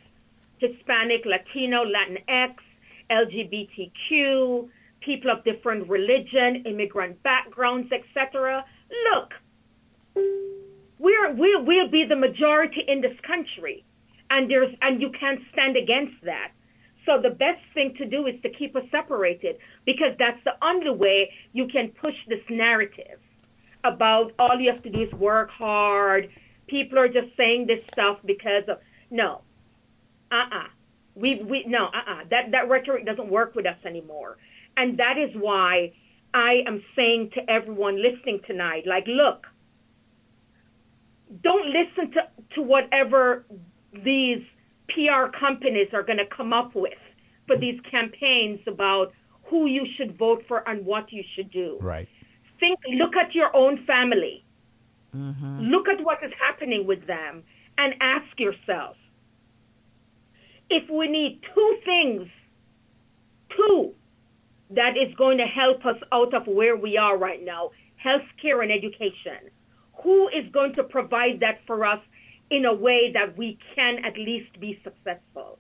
Hispanic, 0.59 1.25
Latino, 1.25 1.85
Latinx, 1.85 2.55
LGBTQ, 3.11 4.69
people 5.01 5.31
of 5.31 5.45
different 5.45 5.89
religion, 5.89 6.65
immigrant 6.67 7.23
backgrounds, 7.23 7.91
etc. 7.93 8.65
Look, 9.13 9.33
we're 10.99 11.33
we'll, 11.35 11.65
we'll 11.65 11.91
be 11.91 12.05
the 12.09 12.17
majority 12.17 12.83
in 12.87 13.01
this 13.01 13.19
country, 13.27 13.85
and 14.31 14.51
there's 14.51 14.75
and 14.83 15.01
you 15.01 15.11
can't 15.19 15.41
stand 15.53 15.77
against 15.77 16.23
that. 16.25 16.53
So 17.07 17.21
the 17.21 17.31
best 17.31 17.61
thing 17.75 17.95
to 17.99 18.07
do 18.07 18.27
is 18.27 18.41
to 18.43 18.51
keep 18.51 18.77
us 18.77 18.85
separated 18.91 19.57
because 19.85 20.15
that's 20.19 20.43
the 20.45 20.53
only 20.65 20.91
way 20.91 21.31
you 21.53 21.67
can 21.67 21.89
push 22.01 22.15
this 22.29 22.43
narrative 22.49 23.19
about 23.85 24.33
all 24.39 24.59
you 24.61 24.71
have 24.73 24.83
to 24.85 24.91
do 24.91 25.03
is 25.03 25.13
work 25.15 25.51
hard. 25.51 26.29
People 26.69 26.99
are 26.99 27.09
just 27.09 27.37
saying 27.37 27.67
this 27.67 27.81
stuff 27.93 28.19
because 28.25 28.65
of 28.69 28.79
no, 29.11 29.43
uh 30.31 30.45
uh 30.53 30.67
we 31.15 31.43
we 31.43 31.65
no 31.67 31.87
uh 31.87 32.11
uh 32.11 32.25
that 32.31 32.53
that 32.53 32.69
rhetoric 32.69 33.05
doesn't 33.05 33.29
work 33.29 33.55
with 33.55 33.67
us 33.67 33.77
anymore, 33.85 34.39
and 34.77 34.99
that 34.99 35.19
is 35.19 35.31
why 35.35 35.93
I 36.33 36.63
am 36.67 36.83
saying 36.97 37.31
to 37.35 37.51
everyone 37.51 38.01
listening 38.01 38.41
tonight, 38.47 38.85
like, 38.87 39.05
look, 39.07 39.47
don't 41.43 41.67
listen 41.67 42.13
to 42.13 42.21
to 42.55 42.63
whatever 42.63 43.45
these 43.93 44.43
PR 44.95 45.37
companies 45.39 45.89
are 45.93 46.03
going 46.03 46.19
to 46.19 46.27
come 46.37 46.53
up 46.53 46.75
with 46.75 46.99
for 47.47 47.57
these 47.59 47.81
campaigns 47.91 48.61
about 48.67 49.13
who 49.45 49.67
you 49.67 49.87
should 49.97 50.17
vote 50.17 50.43
for 50.49 50.67
and 50.69 50.85
what 50.87 51.13
you 51.13 51.23
should 51.35 51.51
do. 51.51 51.79
Right. 51.81 52.09
Think, 52.61 52.79
look 52.95 53.17
at 53.17 53.35
your 53.35 53.55
own 53.55 53.85
family. 53.87 54.45
mhm. 55.15 55.71
Look 55.71 55.89
at 55.89 56.03
what 56.03 56.19
is 56.25 56.33
happening 56.41 56.87
with 56.87 57.07
them 57.07 57.43
and 57.77 57.95
ask 58.01 58.41
yourself 58.41 58.97
if 60.71 60.89
we 60.89 61.07
need 61.09 61.41
two 61.55 61.79
things, 61.85 62.29
two, 63.55 63.95
that 64.71 64.97
is 64.97 65.15
going 65.17 65.37
to 65.37 65.45
help 65.45 65.85
us 65.85 65.97
out 66.13 66.33
of 66.33 66.47
where 66.47 66.77
we 66.77 66.97
are 66.97 67.19
right 67.19 67.45
now 67.45 67.71
healthcare 68.05 68.63
and 68.63 68.73
education. 68.73 69.51
Who 70.03 70.29
is 70.29 70.51
going 70.53 70.75
to 70.75 70.83
provide 70.83 71.41
that 71.41 71.61
for 71.67 71.85
us 71.85 72.01
in 72.53 72.67
a 72.67 72.75
way 72.75 73.11
that 73.13 73.37
we 73.37 73.59
can 73.75 74.05
at 74.05 74.17
least 74.17 74.61
be 74.61 74.79
successful? 74.85 75.59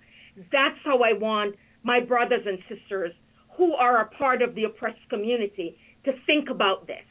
That's 0.53 0.78
how 0.84 1.01
I 1.03 1.14
want 1.14 1.57
my 1.82 1.99
brothers 2.01 2.47
and 2.47 2.59
sisters 2.68 3.12
who 3.57 3.74
are 3.74 4.03
a 4.03 4.09
part 4.11 4.43
of 4.43 4.55
the 4.55 4.64
oppressed 4.64 5.09
community 5.11 5.76
to 6.05 6.12
think 6.26 6.49
about 6.51 6.86
this. 6.86 7.05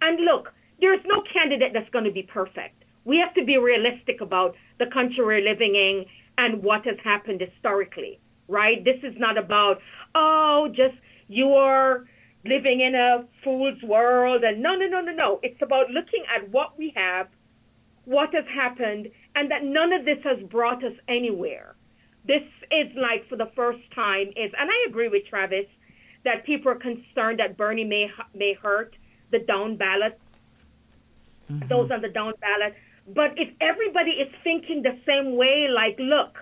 And 0.00 0.24
look, 0.24 0.52
there's 0.80 1.00
no 1.06 1.22
candidate 1.32 1.72
that's 1.72 1.88
going 1.90 2.04
to 2.04 2.10
be 2.10 2.24
perfect. 2.24 2.84
We 3.04 3.18
have 3.18 3.34
to 3.34 3.44
be 3.44 3.56
realistic 3.56 4.20
about 4.20 4.54
the 4.78 4.86
country 4.92 5.24
we're 5.24 5.40
living 5.40 5.74
in 5.74 6.04
and 6.38 6.62
what 6.62 6.84
has 6.86 6.96
happened 7.04 7.40
historically, 7.40 8.18
right? 8.48 8.84
This 8.84 8.98
is 9.02 9.14
not 9.18 9.38
about, 9.38 9.78
oh, 10.14 10.68
just 10.74 10.94
you're 11.28 12.06
living 12.44 12.80
in 12.80 12.94
a 12.94 13.24
fool's 13.44 13.82
world. 13.82 14.42
And 14.44 14.62
no, 14.62 14.74
no, 14.74 14.86
no, 14.86 15.00
no, 15.00 15.12
no. 15.12 15.40
It's 15.42 15.60
about 15.62 15.90
looking 15.90 16.24
at 16.34 16.48
what 16.50 16.76
we 16.78 16.92
have, 16.96 17.28
what 18.04 18.34
has 18.34 18.44
happened, 18.52 19.08
and 19.34 19.50
that 19.50 19.64
none 19.64 19.92
of 19.92 20.04
this 20.04 20.18
has 20.24 20.42
brought 20.48 20.82
us 20.84 20.94
anywhere. 21.08 21.74
this 22.24 22.42
is 22.70 22.88
like 22.96 23.28
for 23.28 23.36
the 23.36 23.50
first 23.56 23.80
time 23.94 24.28
is, 24.28 24.52
and 24.58 24.70
I 24.70 24.88
agree 24.88 25.08
with 25.08 25.26
Travis 25.28 25.66
that 26.24 26.44
people 26.44 26.70
are 26.70 26.76
concerned 26.76 27.40
that 27.40 27.56
Bernie 27.56 27.84
may 27.84 28.06
may 28.34 28.54
hurt 28.54 28.94
the 29.32 29.40
down 29.40 29.76
ballot, 29.76 30.18
mm-hmm. 31.50 31.66
those 31.68 31.90
on 31.90 32.00
the 32.00 32.08
down 32.08 32.34
ballot. 32.40 32.74
But 33.08 33.32
if 33.36 33.48
everybody 33.60 34.12
is 34.12 34.32
thinking 34.44 34.82
the 34.82 34.96
same 35.04 35.36
way, 35.36 35.66
like, 35.68 35.96
look, 35.98 36.38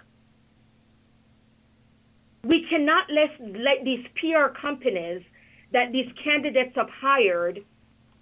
we 2.45 2.67
cannot 2.69 3.05
let 3.11 3.31
let 3.57 3.85
these 3.85 4.05
PR 4.17 4.49
companies 4.61 5.23
that 5.73 5.93
these 5.93 6.11
candidates 6.23 6.75
have 6.77 6.91
hired 6.91 7.65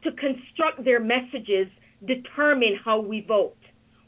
to 0.04 0.12
construct 0.12 0.84
their 0.84 1.00
messages 1.00 1.68
determine 2.04 2.78
how 2.84 3.00
we 3.00 3.20
vote. 3.20 3.56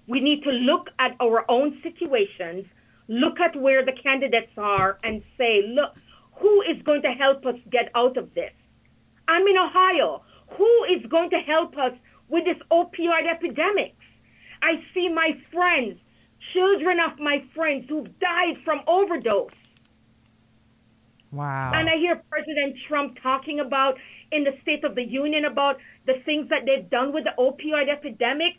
We 0.06 0.20
need 0.20 0.42
to 0.44 0.50
look 0.50 0.88
at 0.98 1.16
our 1.20 1.44
own 1.48 1.80
situations, 1.82 2.66
look 3.08 3.40
at 3.40 3.54
where 3.56 3.84
the 3.84 3.92
candidates 3.92 4.52
are, 4.56 4.98
and 5.02 5.22
say, 5.38 5.62
look, 5.66 5.96
who 6.40 6.62
is 6.62 6.82
going 6.82 7.02
to 7.02 7.10
help 7.12 7.46
us 7.46 7.56
get 7.70 7.90
out 7.94 8.16
of 8.16 8.34
this? 8.34 8.52
I'm 9.28 9.46
in 9.46 9.56
Ohio. 9.56 10.22
Who 10.56 10.84
is 10.84 11.04
going 11.06 11.30
to 11.30 11.38
help 11.38 11.76
us 11.78 11.92
with 12.28 12.44
this 12.44 12.56
opioid 12.70 13.30
epidemic? 13.30 13.94
I 14.62 14.82
see 14.92 15.08
my 15.08 15.30
friends, 15.52 15.98
children 16.52 16.98
of 17.00 17.18
my 17.18 17.44
friends 17.54 17.86
who've 17.88 18.18
died 18.18 18.56
from 18.64 18.80
overdose. 18.86 19.52
Wow. 21.30 21.72
And 21.74 21.88
I 21.88 21.96
hear 21.96 22.22
President 22.28 22.76
Trump 22.88 23.18
talking 23.22 23.60
about 23.60 23.96
in 24.32 24.44
the 24.44 24.52
State 24.62 24.84
of 24.84 24.94
the 24.94 25.02
Union 25.02 25.44
about 25.44 25.78
the 26.06 26.14
things 26.24 26.48
that 26.50 26.64
they've 26.66 26.88
done 26.90 27.12
with 27.12 27.24
the 27.24 27.32
opioid 27.38 27.88
epidemic. 27.90 28.54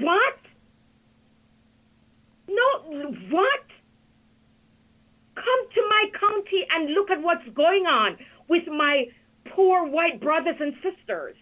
What? 0.00 0.38
No, 2.48 3.12
what? 3.30 3.64
Come 5.34 5.68
to 5.74 5.82
my 5.88 6.04
county 6.18 6.66
and 6.70 6.94
look 6.94 7.10
at 7.10 7.20
what's 7.22 7.48
going 7.54 7.86
on 7.86 8.16
with 8.48 8.66
my 8.68 9.06
poor 9.46 9.86
white 9.86 10.20
brothers 10.20 10.56
and 10.60 10.74
sisters. 10.74 11.36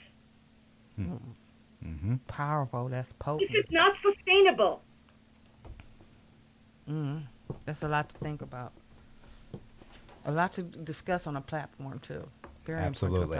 Mm-hmm. 0.98 2.14
Powerful. 2.28 2.88
That's 2.88 3.12
potent. 3.18 3.50
This 3.50 3.64
is 3.64 3.70
not 3.70 3.92
sustainable. 4.02 4.82
Mm-hmm. 6.88 7.18
That's 7.64 7.82
a 7.82 7.88
lot 7.88 8.08
to 8.10 8.18
think 8.18 8.42
about. 8.42 8.72
A 10.24 10.32
lot 10.32 10.52
to 10.54 10.62
discuss 10.62 11.26
on 11.26 11.36
a 11.36 11.40
platform 11.40 11.98
too. 12.00 12.26
Very 12.64 12.80
Absolutely. 12.80 13.38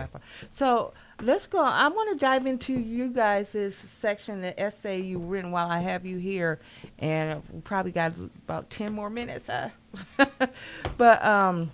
So 0.51 0.93
let's 1.21 1.47
go. 1.47 1.63
I 1.63 1.89
want 1.89 2.11
to 2.11 2.17
dive 2.17 2.47
into 2.47 2.73
you 2.73 3.09
guys' 3.09 3.75
section, 3.75 4.41
the 4.41 4.59
essay 4.61 5.01
you 5.01 5.19
written 5.19 5.53
while 5.53 5.71
I 5.71 5.79
have 5.79 6.05
you 6.05 6.19
here, 6.19 6.59
and 6.99 7.41
we 7.53 7.61
probably 7.61 7.93
got 7.93 8.13
about 8.17 8.69
ten 8.69 8.93
more 8.93 9.11
minutes. 9.11 9.49
Uh. 9.49 9.71
but 10.99 11.25
um, 11.25 11.71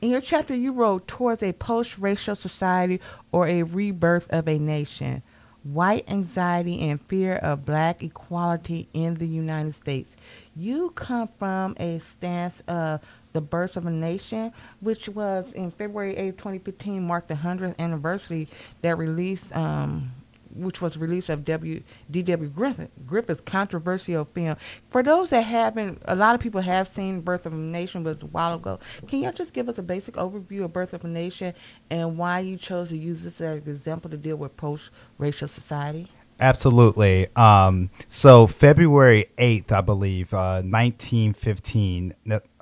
in 0.00 0.10
your 0.10 0.20
chapter, 0.20 0.54
you 0.54 0.72
wrote 0.72 1.06
towards 1.06 1.42
a 1.42 1.52
post-racial 1.52 2.34
society 2.34 3.00
or 3.30 3.46
a 3.46 3.62
rebirth 3.62 4.26
of 4.30 4.48
a 4.48 4.58
nation. 4.58 5.22
White 5.62 6.04
anxiety 6.10 6.90
and 6.90 7.00
fear 7.00 7.36
of 7.36 7.64
black 7.64 8.02
equality 8.02 8.86
in 8.92 9.14
the 9.14 9.26
United 9.26 9.74
States. 9.74 10.14
You 10.54 10.90
come 10.90 11.28
from 11.38 11.74
a 11.78 12.00
stance 12.00 12.60
of 12.68 13.00
the 13.34 13.40
Birth 13.40 13.76
of 13.76 13.84
a 13.84 13.90
Nation, 13.90 14.52
which 14.80 15.08
was 15.08 15.52
in 15.52 15.70
February 15.72 16.16
8, 16.16 16.38
2015, 16.38 17.06
marked 17.06 17.28
the 17.28 17.34
100th 17.34 17.76
anniversary 17.78 18.48
that 18.80 18.96
released, 18.96 19.54
um, 19.56 20.12
which 20.54 20.80
was 20.80 20.96
release 20.96 21.28
of 21.28 21.44
W. 21.44 21.82
D.W. 22.12 22.48
Griffith, 22.50 22.90
Griffith's 23.04 23.40
controversial 23.40 24.24
film. 24.24 24.56
For 24.90 25.02
those 25.02 25.30
that 25.30 25.42
haven't, 25.42 26.00
a 26.04 26.14
lot 26.14 26.36
of 26.36 26.40
people 26.40 26.60
have 26.60 26.86
seen 26.86 27.20
Birth 27.22 27.44
of 27.44 27.52
a 27.52 27.56
Nation, 27.56 28.04
but 28.04 28.22
a 28.22 28.26
while 28.26 28.54
ago. 28.54 28.78
Can 29.08 29.18
y'all 29.18 29.32
just 29.32 29.52
give 29.52 29.68
us 29.68 29.78
a 29.78 29.82
basic 29.82 30.14
overview 30.14 30.64
of 30.64 30.72
Birth 30.72 30.92
of 30.92 31.04
a 31.04 31.08
Nation 31.08 31.54
and 31.90 32.16
why 32.16 32.38
you 32.38 32.56
chose 32.56 32.90
to 32.90 32.96
use 32.96 33.24
this 33.24 33.40
as 33.40 33.60
an 33.60 33.68
example 33.68 34.10
to 34.12 34.16
deal 34.16 34.36
with 34.36 34.56
post-racial 34.56 35.48
society? 35.48 36.08
Absolutely. 36.38 37.28
Um, 37.34 37.90
so 38.08 38.46
February 38.46 39.26
8th, 39.38 39.72
I 39.72 39.80
believe, 39.80 40.32
uh, 40.32 40.62
1915, 40.62 42.14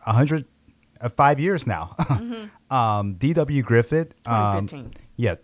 100 0.04 0.44
uh, 1.02 1.08
five 1.08 1.40
years 1.40 1.66
now. 1.66 1.94
Mm-hmm. 2.12 2.74
um, 2.74 3.14
D.W. 3.14 3.62
Griffith. 3.62 4.14
Um, 4.26 4.68
yeah. 5.16 5.34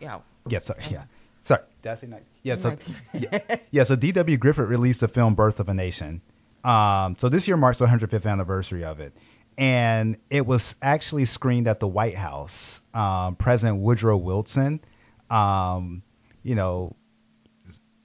Yeah. 0.00 0.18
Yeah. 0.48 0.58
Sorry. 0.58 0.82
Yeah. 0.90 1.04
Sorry. 1.40 1.62
Did 1.82 1.92
I 1.92 1.94
say 1.96 2.06
night? 2.06 2.24
Yeah. 2.42 2.56
So, 2.56 2.76
yeah, 3.12 3.56
yeah. 3.70 3.84
So 3.84 3.96
D.W. 3.96 4.36
Griffith 4.36 4.68
released 4.68 5.00
the 5.00 5.08
film 5.08 5.34
Birth 5.34 5.60
of 5.60 5.68
a 5.68 5.74
Nation. 5.74 6.22
Um, 6.64 7.14
so 7.18 7.28
this 7.28 7.46
year 7.46 7.56
marks 7.56 7.78
the 7.78 7.86
105th 7.86 8.26
anniversary 8.26 8.84
of 8.84 9.00
it. 9.00 9.14
And 9.56 10.16
it 10.30 10.46
was 10.46 10.74
actually 10.82 11.26
screened 11.26 11.68
at 11.68 11.78
the 11.80 11.86
White 11.86 12.16
House. 12.16 12.80
Um, 12.92 13.36
President 13.36 13.78
Woodrow 13.80 14.16
Wilson, 14.16 14.80
um, 15.30 16.02
you 16.42 16.54
know, 16.54 16.96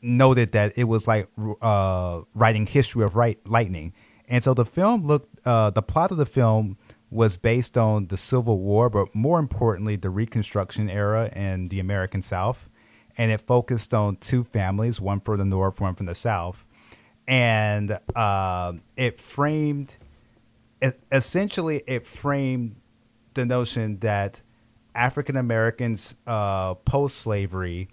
noted 0.02 0.52
that 0.54 0.78
it 0.78 0.86
was 0.86 1.08
like 1.08 1.28
uh, 1.62 2.22
writing 2.34 2.66
history 2.66 3.04
of 3.04 3.16
right 3.16 3.40
lightning. 3.48 3.94
And 4.28 4.44
so 4.44 4.54
the 4.54 4.66
film 4.66 5.08
looked, 5.08 5.40
uh, 5.46 5.72
the 5.72 5.82
plot 5.82 6.12
of 6.12 6.18
the 6.18 6.26
film 6.26 6.78
was 7.12 7.38
based 7.38 7.78
on 7.78 8.08
the 8.08 8.18
Civil 8.18 8.60
War, 8.60 8.90
but 8.90 9.14
more 9.16 9.40
importantly, 9.40 9.96
the 9.96 10.10
Reconstruction 10.10 10.90
era 10.90 11.30
in 11.36 11.70
the 11.70 11.80
American 11.80 12.22
South. 12.22 12.70
And 13.18 13.32
it 13.32 13.42
focused 13.42 13.94
on 13.94 14.16
two 14.18 14.44
families, 14.44 15.02
one 15.02 15.20
from 15.20 15.38
the 15.38 15.46
North, 15.46 15.82
one 15.82 15.96
from 15.96 16.06
the 16.06 16.16
South. 16.16 16.64
And 17.28 18.00
uh, 18.16 18.74
it 18.96 19.20
framed, 19.20 19.98
it, 20.82 21.00
essentially, 21.12 21.84
it 21.86 22.06
framed 22.06 22.76
the 23.34 23.46
notion 23.46 24.00
that 24.00 24.42
African 24.96 25.36
Americans 25.36 26.16
uh, 26.26 26.76
post 26.76 27.18
slavery 27.18 27.90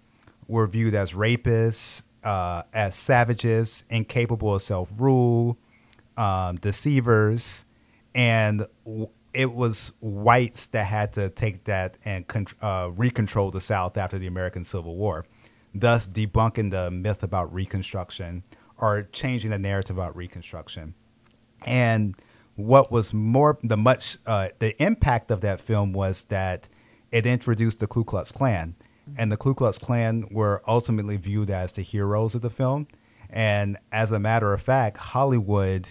were 0.46 0.66
viewed 0.66 0.94
as 0.94 1.12
rapists, 1.12 2.04
uh, 2.22 2.62
as 2.72 2.94
savages, 2.94 3.84
incapable 3.90 4.54
of 4.54 4.62
self 4.62 4.90
rule, 4.96 5.58
um, 6.16 6.56
deceivers 6.56 7.65
and 8.16 8.66
it 9.34 9.52
was 9.52 9.92
whites 10.00 10.68
that 10.68 10.84
had 10.84 11.12
to 11.12 11.28
take 11.28 11.64
that 11.64 11.98
and 12.06 12.24
uh, 12.62 12.88
recontrol 12.88 13.52
the 13.52 13.60
South 13.60 13.98
after 13.98 14.18
the 14.18 14.26
American 14.26 14.64
Civil 14.64 14.96
War, 14.96 15.26
thus 15.74 16.08
debunking 16.08 16.70
the 16.70 16.90
myth 16.90 17.22
about 17.22 17.52
Reconstruction 17.52 18.42
or 18.78 19.02
changing 19.12 19.50
the 19.50 19.58
narrative 19.58 19.98
about 19.98 20.16
Reconstruction. 20.16 20.94
And 21.66 22.16
what 22.54 22.90
was 22.90 23.12
more 23.12 23.58
the 23.62 23.76
much 23.76 24.16
uh, 24.24 24.48
the 24.60 24.82
impact 24.82 25.30
of 25.30 25.42
that 25.42 25.60
film 25.60 25.92
was 25.92 26.24
that 26.24 26.70
it 27.12 27.26
introduced 27.26 27.80
the 27.80 27.86
Ku 27.86 28.02
Klux 28.02 28.32
Klan, 28.32 28.74
and 29.18 29.30
the 29.30 29.36
Ku 29.36 29.54
Klux 29.54 29.78
Klan 29.78 30.26
were 30.30 30.62
ultimately 30.66 31.18
viewed 31.18 31.50
as 31.50 31.72
the 31.72 31.82
heroes 31.82 32.34
of 32.34 32.40
the 32.40 32.50
film. 32.50 32.88
And 33.28 33.76
as 33.92 34.10
a 34.10 34.18
matter 34.18 34.54
of 34.54 34.62
fact, 34.62 34.96
Hollywood. 34.96 35.90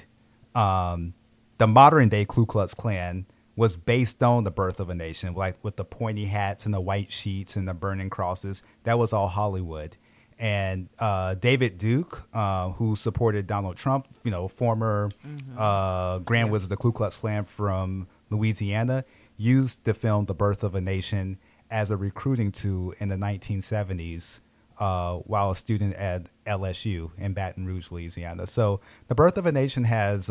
Um, 0.55 1.13
the 1.57 1.67
modern 1.67 2.09
day 2.09 2.25
Ku 2.27 2.45
Klux 2.45 2.73
Klan 2.73 3.25
was 3.55 3.75
based 3.77 4.21
on 4.21 4.43
the 4.43 4.51
birth 4.51 4.79
of 4.79 4.89
a 4.89 4.95
nation, 4.95 5.33
like 5.33 5.57
with 5.63 5.77
the 5.77 5.85
pointy 5.85 6.25
hats 6.25 6.65
and 6.65 6.73
the 6.73 6.81
white 6.81 7.11
sheets 7.11 7.55
and 7.55 7.67
the 7.67 7.73
burning 7.73 8.09
crosses. 8.09 8.63
That 8.83 8.99
was 8.99 9.13
all 9.13 9.27
Hollywood. 9.27 9.95
And 10.37 10.89
uh, 10.99 11.35
David 11.35 11.77
Duke, 11.77 12.27
uh, 12.33 12.71
who 12.71 12.97
supported 12.97 13.47
Donald 13.47 13.77
Trump, 13.77 14.09
you 14.23 14.31
know, 14.31 14.49
former 14.49 15.09
mm-hmm. 15.25 15.57
uh, 15.57 16.19
Grand 16.19 16.47
yeah. 16.47 16.51
Wizard 16.51 16.65
of 16.65 16.69
the 16.69 16.77
Ku 16.77 16.91
Klux 16.91 17.15
Klan 17.15 17.45
from 17.45 18.07
Louisiana, 18.29 19.05
used 19.37 19.85
the 19.85 19.93
film 19.93 20.25
The 20.25 20.33
Birth 20.33 20.63
of 20.63 20.75
a 20.75 20.81
Nation 20.81 21.37
as 21.71 21.89
a 21.89 21.97
recruiting 21.97 22.51
tool 22.51 22.93
in 22.99 23.07
the 23.07 23.15
1970s 23.15 24.41
uh, 24.77 25.15
while 25.19 25.51
a 25.51 25.55
student 25.55 25.95
at 25.95 26.23
LSU 26.45 27.11
in 27.17 27.33
Baton 27.33 27.65
Rouge, 27.65 27.89
Louisiana. 27.89 28.45
So 28.45 28.81
The 29.07 29.15
Birth 29.15 29.37
of 29.37 29.45
a 29.45 29.51
Nation 29.51 29.85
has 29.85 30.29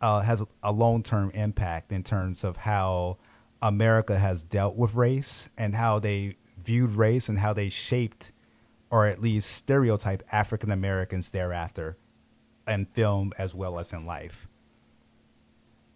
uh, 0.00 0.20
has 0.20 0.42
a 0.62 0.72
long 0.72 1.02
term 1.02 1.30
impact 1.30 1.92
in 1.92 2.02
terms 2.02 2.44
of 2.44 2.56
how 2.56 3.18
America 3.62 4.18
has 4.18 4.42
dealt 4.42 4.76
with 4.76 4.94
race 4.94 5.48
and 5.58 5.74
how 5.74 5.98
they 5.98 6.36
viewed 6.62 6.92
race 6.92 7.28
and 7.28 7.38
how 7.38 7.52
they 7.52 7.68
shaped 7.68 8.32
or 8.90 9.06
at 9.06 9.20
least 9.20 9.50
stereotype 9.50 10.22
African 10.32 10.70
Americans 10.70 11.30
thereafter 11.30 11.96
in 12.66 12.86
film 12.86 13.32
as 13.38 13.54
well 13.54 13.78
as 13.78 13.92
in 13.92 14.06
life. 14.06 14.46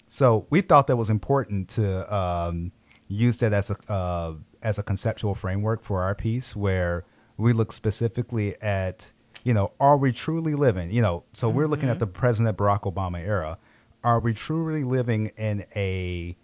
So 0.08 0.46
we 0.50 0.60
thought 0.60 0.88
that 0.88 0.96
was 0.96 1.10
important 1.10 1.68
to 1.70 2.14
um, 2.14 2.72
use 3.08 3.38
that 3.38 3.52
as 3.52 3.70
a 3.70 3.92
uh, 3.92 4.34
as 4.62 4.78
a 4.78 4.82
conceptual 4.82 5.34
framework 5.34 5.82
for 5.82 6.02
our 6.02 6.14
piece, 6.14 6.54
where 6.54 7.04
we 7.36 7.52
look 7.52 7.72
specifically 7.72 8.60
at 8.60 9.12
you 9.44 9.54
know 9.54 9.72
are 9.80 9.96
we 9.96 10.12
truly 10.12 10.54
living 10.54 10.90
you 10.90 11.02
know 11.02 11.24
so 11.32 11.48
mm-hmm. 11.48 11.56
we're 11.56 11.66
looking 11.66 11.88
at 11.88 11.94
mm-hmm. 11.94 12.00
the 12.00 12.06
President 12.06 12.56
Barack 12.56 12.82
Obama 12.82 13.18
era 13.18 13.58
are 14.04 14.20
we 14.20 14.34
truly 14.34 14.84
living 14.84 15.28
in 15.36 15.64
a 15.74 16.36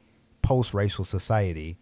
post-racial 0.43 1.05
society 1.05 1.79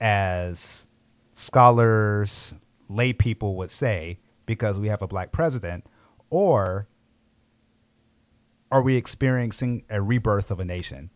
as 0.00 0.86
scholars 1.32 2.54
lay 2.88 3.12
people 3.12 3.56
would 3.56 3.70
say 3.70 4.18
because 4.44 4.78
we 4.78 4.88
have 4.88 5.02
a 5.02 5.06
black 5.06 5.32
president 5.32 5.84
or 6.30 6.86
are 8.70 8.82
we 8.82 8.96
experiencing 8.96 9.84
a 9.88 10.02
rebirth 10.02 10.50
of 10.50 10.60
a 10.60 10.64
nation? 10.64 11.10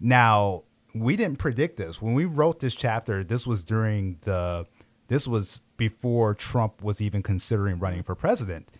Now, 0.00 0.64
we 0.94 1.16
didn't 1.16 1.38
predict 1.38 1.76
this. 1.76 2.00
When 2.00 2.14
we 2.14 2.24
wrote 2.24 2.60
this 2.60 2.74
chapter, 2.74 3.22
this 3.22 3.46
was 3.46 3.62
during 3.62 4.18
the, 4.22 4.66
this 5.08 5.28
was 5.28 5.60
before 5.76 6.34
Trump 6.34 6.82
was 6.82 7.00
even 7.00 7.22
considering 7.22 7.78
running 7.78 8.02
for 8.02 8.14
president. 8.14 8.70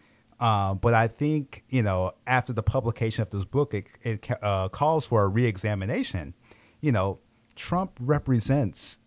Uh, 0.41 0.75
but 0.75 0.95
I 0.95 1.09
think, 1.09 1.65
you 1.69 1.83
know, 1.83 2.13
after 2.27 2.53
the 2.53 2.63
publication 2.63 3.23
of 3.23 3.31
this 3.31 3.45
book, 3.45 3.75
it, 3.75 3.89
it 4.03 4.29
uh, 4.43 4.69
calls 4.69 5.07
for 5.07 5.25
a 5.25 5.29
reexamination. 5.29 6.35
You 6.81 6.93
know, 6.93 7.19
Trump 7.57 7.93
represents 8.01 8.99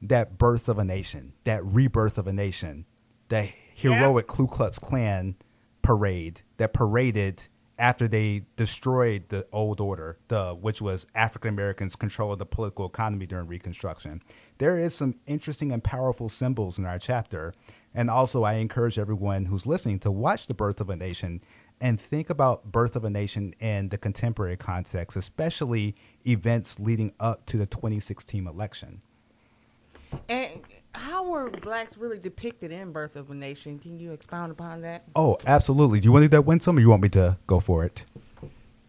that 0.00 0.38
birth 0.38 0.68
of 0.68 0.78
a 0.78 0.84
nation, 0.84 1.34
that 1.44 1.64
rebirth 1.64 2.18
of 2.18 2.26
a 2.26 2.32
nation, 2.32 2.86
the 3.28 3.48
heroic 3.74 4.26
yeah. 4.28 4.36
Ku 4.36 4.46
Klux 4.46 4.78
Klan 4.78 5.36
parade 5.82 6.40
that 6.56 6.72
paraded 6.72 7.46
after 7.78 8.06
they 8.06 8.44
destroyed 8.56 9.24
the 9.28 9.46
old 9.52 9.80
order, 9.80 10.18
the 10.28 10.54
which 10.54 10.80
was 10.80 11.06
African 11.14 11.48
Americans 11.48 11.96
control 11.96 12.32
of 12.32 12.38
the 12.38 12.46
political 12.46 12.86
economy 12.86 13.26
during 13.26 13.48
Reconstruction. 13.48 14.22
There 14.58 14.78
is 14.78 14.94
some 14.94 15.16
interesting 15.26 15.72
and 15.72 15.82
powerful 15.82 16.28
symbols 16.28 16.78
in 16.78 16.86
our 16.86 16.98
chapter, 16.98 17.52
and 17.94 18.10
also 18.10 18.42
I 18.42 18.54
encourage 18.54 18.98
everyone 18.98 19.46
who's 19.46 19.66
listening 19.66 19.98
to 20.00 20.10
watch 20.10 20.46
The 20.46 20.54
Birth 20.54 20.80
of 20.80 20.90
a 20.90 20.96
Nation 20.96 21.42
and 21.80 22.00
think 22.00 22.30
about 22.30 22.70
Birth 22.70 22.96
of 22.96 23.04
a 23.04 23.10
Nation 23.10 23.54
in 23.60 23.88
the 23.88 23.98
contemporary 23.98 24.56
context, 24.56 25.16
especially 25.16 25.94
events 26.26 26.78
leading 26.78 27.12
up 27.20 27.46
to 27.46 27.56
the 27.56 27.66
2016 27.66 28.46
election. 28.46 29.02
And 30.28 30.60
how 30.94 31.28
were 31.28 31.50
blacks 31.50 31.96
really 31.96 32.18
depicted 32.18 32.70
in 32.70 32.92
Birth 32.92 33.16
of 33.16 33.30
a 33.30 33.34
Nation? 33.34 33.78
Can 33.78 33.98
you 33.98 34.12
expound 34.12 34.52
upon 34.52 34.82
that? 34.82 35.04
Oh, 35.16 35.38
absolutely. 35.46 36.00
Do 36.00 36.06
you 36.06 36.12
want 36.12 36.22
to 36.22 36.28
do 36.28 36.36
that, 36.36 36.42
Winsome, 36.42 36.78
or 36.78 36.80
you 36.80 36.88
want 36.88 37.02
me 37.02 37.08
to 37.10 37.36
go 37.46 37.60
for 37.60 37.84
it? 37.84 38.04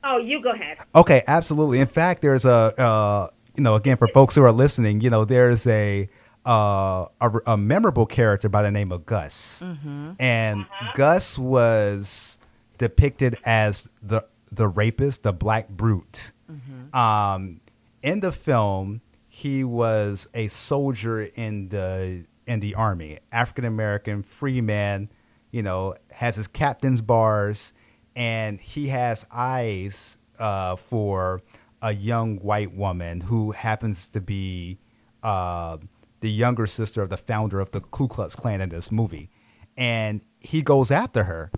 Oh, 0.03 0.17
you 0.17 0.41
go 0.41 0.51
ahead. 0.51 0.77
Okay, 0.93 1.23
absolutely. 1.27 1.79
In 1.79 1.87
fact, 1.87 2.21
there's 2.21 2.45
a, 2.45 2.79
uh, 2.79 3.29
you 3.55 3.63
know, 3.63 3.75
again, 3.75 3.97
for 3.97 4.07
folks 4.09 4.35
who 4.35 4.43
are 4.43 4.51
listening, 4.51 5.01
you 5.01 5.09
know, 5.09 5.25
there's 5.25 5.65
a, 5.65 6.07
uh, 6.45 7.07
a, 7.21 7.31
a, 7.47 7.57
memorable 7.57 8.05
character 8.05 8.47
by 8.49 8.61
the 8.61 8.71
name 8.71 8.91
of 8.91 9.05
Gus. 9.05 9.61
Mm-hmm. 9.63 10.11
And 10.19 10.61
uh-huh. 10.61 10.91
Gus 10.95 11.37
was 11.37 12.37
depicted 12.77 13.37
as 13.43 13.89
the, 14.03 14.25
the 14.51 14.67
rapist, 14.67 15.23
the 15.23 15.33
black 15.33 15.69
brute. 15.69 16.31
Mm-hmm. 16.51 16.95
Um, 16.95 17.61
in 18.03 18.19
the 18.19 18.31
film, 18.31 19.01
he 19.27 19.63
was 19.63 20.27
a 20.33 20.47
soldier 20.47 21.23
in 21.23 21.69
the 21.69 22.25
in 22.47 22.59
the 22.59 22.75
army, 22.75 23.19
African 23.31 23.65
American, 23.65 24.23
free 24.23 24.61
man, 24.61 25.09
you 25.51 25.63
know, 25.63 25.95
has 26.11 26.35
his 26.35 26.47
captain's 26.47 27.01
bars, 27.01 27.73
and 28.15 28.61
he 28.61 28.87
has 28.89 29.25
eyes 29.31 30.19
uh, 30.39 30.75
for 30.75 31.41
a 31.81 31.93
young 31.93 32.37
white 32.37 32.73
woman 32.73 33.21
who 33.21 33.51
happens 33.51 34.07
to 34.09 34.21
be 34.21 34.77
uh, 35.23 35.77
the 36.26 36.32
younger 36.32 36.65
sister 36.65 37.03
of 37.03 37.09
the 37.09 37.17
founder 37.17 37.59
of 37.59 37.69
the 37.69 37.82
Ku 37.82 38.07
Klux 38.07 38.36
Klan 38.36 38.59
in 38.59 38.69
this 38.69 38.91
movie, 38.91 39.30
and 39.78 40.21
he 40.39 40.63
goes 40.63 40.89
after 40.89 41.26
her, 41.26 41.51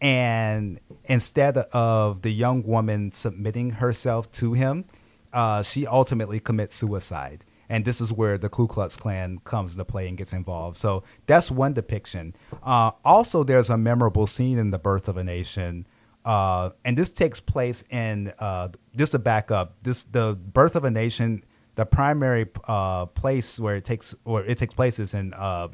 and 0.00 0.80
instead 1.04 1.58
of 1.58 2.22
the 2.22 2.30
young 2.30 2.62
woman 2.62 3.12
submitting 3.12 3.68
herself 3.82 4.30
to 4.32 4.54
him, 4.54 4.86
uh, 5.34 5.62
she 5.62 5.86
ultimately 5.86 6.40
commits 6.40 6.74
suicide. 6.74 7.44
And 7.68 7.84
this 7.84 8.00
is 8.00 8.10
where 8.10 8.38
the 8.38 8.48
Ku 8.48 8.66
Klux 8.66 8.96
Klan 8.96 9.40
comes 9.44 9.72
into 9.74 9.84
play 9.84 10.08
and 10.08 10.16
gets 10.16 10.32
involved. 10.32 10.78
So 10.78 11.02
that's 11.26 11.50
one 11.50 11.74
depiction. 11.74 12.34
Uh, 12.62 12.92
also, 13.04 13.44
there's 13.44 13.68
a 13.68 13.76
memorable 13.76 14.26
scene 14.26 14.56
in 14.56 14.70
The 14.70 14.78
Birth 14.78 15.06
of 15.06 15.18
a 15.18 15.24
Nation. 15.24 15.86
Uh, 16.24 16.70
and 16.86 16.96
this 16.96 17.10
takes 17.10 17.40
place 17.40 17.84
in, 17.90 18.32
uh, 18.38 18.68
just 18.96 19.12
to 19.12 19.18
back 19.18 19.50
up, 19.50 19.76
this 19.82 20.04
the 20.04 20.34
Birth 20.34 20.76
of 20.76 20.84
a 20.84 20.90
Nation, 20.90 21.44
the 21.78 21.86
primary 21.86 22.44
uh, 22.66 23.06
place 23.06 23.58
where 23.58 23.76
it 23.76 23.84
takes, 23.84 24.14
where 24.24 24.44
it 24.44 24.58
takes 24.58 24.74
place 24.74 24.98
is 24.98 25.14
in 25.14 25.32
uh, 25.32 25.68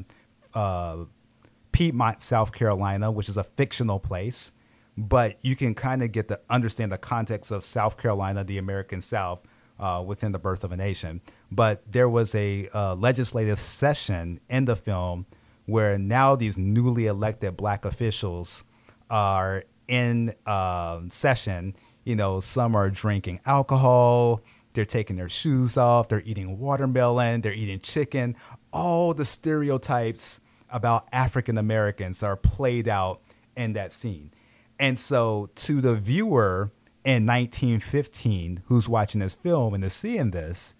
Piedmont, 1.72 2.20
South 2.20 2.52
Carolina, 2.52 3.11
which 3.11 3.28
is 3.28 3.36
a 3.36 3.44
fictional 3.44 3.98
place 3.98 4.52
but 4.96 5.36
you 5.42 5.57
can 5.57 5.74
kind 5.74 6.02
of 6.02 6.12
get 6.12 6.28
to 6.28 6.40
understand 6.48 6.92
the 6.92 6.98
context 6.98 7.50
of 7.50 7.64
South 7.64 7.96
Carolina, 7.96 8.44
the 8.44 8.59
American 8.59 9.00
South, 9.00 9.40
uh, 9.78 10.02
within 10.07 10.32
the 10.32 10.38
birth 10.38 10.62
of 10.62 10.72
a 10.72 10.76
nation. 10.76 11.20
But 11.50 11.82
there 11.90 12.09
was 12.09 12.34
a 12.34 12.68
uh, 12.72 12.94
legislative 12.94 13.59
session 13.59 14.40
in 14.48 14.66
the 14.66 14.76
film 14.76 15.26
where 15.66 15.98
now 15.98 16.36
these 16.36 16.57
newly 16.57 17.07
elected 17.07 17.57
black 17.57 17.84
officials 17.84 18.64
are 19.11 19.64
in 19.88 20.34
uh, 20.46 21.00
session. 21.09 21.74
You 22.05 22.16
know, 22.16 22.38
some 22.40 22.76
are 22.76 22.90
drinking 22.90 23.40
alcohol, 23.46 24.42
they're 24.75 24.85
taking 24.85 25.16
their 25.16 25.29
shoes 25.29 25.77
off, 25.77 26.09
they're 26.09 26.22
eating 26.22 26.59
watermelon, 26.59 27.41
they're 27.41 27.53
eating 27.53 27.81
chicken. 27.81 28.37
All 28.72 29.14
the 29.14 29.25
stereotypes 29.25 30.41
about 30.68 31.09
African 31.12 31.57
Americans 31.57 32.22
are 32.22 32.37
played 32.37 32.89
out 32.89 33.22
in 33.57 33.72
that 33.75 33.93
scene. 33.93 34.33
And 34.79 34.99
so, 34.99 35.51
to 35.55 35.81
the 35.81 35.95
viewer 35.95 36.72
in 37.05 37.27
1915 37.27 38.62
who's 38.66 38.89
watching 38.89 39.20
this 39.20 39.35
film 39.35 39.75
and 39.75 39.85
is 39.85 39.95
seeing 39.95 40.33
this, 40.33 40.75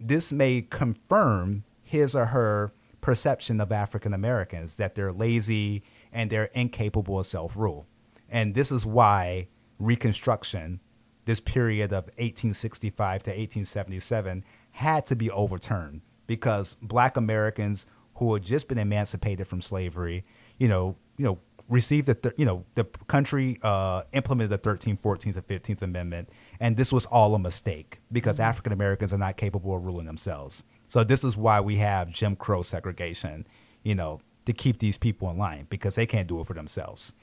this 0.00 0.32
may 0.32 0.62
confirm 0.62 1.64
his 1.82 2.16
or 2.16 2.26
her 2.26 2.72
perception 3.00 3.60
of 3.60 3.70
African 3.70 4.14
Americans 4.14 4.78
that 4.78 4.94
they're 4.94 5.12
lazy 5.12 5.82
and 6.10 6.30
they're 6.30 6.44
incapable 6.46 7.18
of 7.18 7.26
self 7.26 7.54
rule. 7.54 7.86
And 8.30 8.54
this 8.54 8.72
is 8.72 8.86
why 8.86 9.48
Reconstruction, 9.78 10.80
this 11.24 11.40
period 11.40 11.92
of 11.92 12.04
1865 12.16 13.22
to 13.24 13.30
1877, 13.30 14.44
had 14.72 15.06
to 15.06 15.16
be 15.16 15.30
overturned 15.30 16.00
because 16.26 16.76
black 16.82 17.16
Americans 17.16 17.86
who 18.16 18.32
had 18.34 18.42
just 18.42 18.68
been 18.68 18.78
emancipated 18.78 19.46
from 19.46 19.60
slavery, 19.60 20.24
you 20.58 20.68
know, 20.68 20.96
you 21.16 21.24
know, 21.24 21.38
received 21.68 22.06
the 22.06 22.14
th- 22.14 22.34
you 22.36 22.44
know 22.44 22.64
the 22.74 22.84
country 23.06 23.58
uh, 23.62 24.02
implemented 24.12 24.50
the 24.50 24.70
13th 24.70 24.98
14th 25.00 25.36
and 25.36 25.46
15th 25.46 25.82
amendment 25.82 26.28
and 26.60 26.76
this 26.76 26.92
was 26.92 27.06
all 27.06 27.34
a 27.34 27.38
mistake 27.38 28.00
because 28.12 28.36
mm-hmm. 28.36 28.48
african 28.48 28.72
americans 28.72 29.12
are 29.12 29.18
not 29.18 29.36
capable 29.36 29.74
of 29.74 29.84
ruling 29.84 30.06
themselves 30.06 30.64
so 30.88 31.02
this 31.02 31.24
is 31.24 31.36
why 31.36 31.60
we 31.60 31.76
have 31.76 32.10
jim 32.10 32.36
crow 32.36 32.60
segregation 32.60 33.46
you 33.82 33.94
know 33.94 34.20
to 34.44 34.52
keep 34.52 34.78
these 34.78 34.98
people 34.98 35.30
in 35.30 35.38
line 35.38 35.66
because 35.70 35.94
they 35.94 36.04
can't 36.04 36.28
do 36.28 36.38
it 36.38 36.46
for 36.46 36.54
themselves 36.54 37.14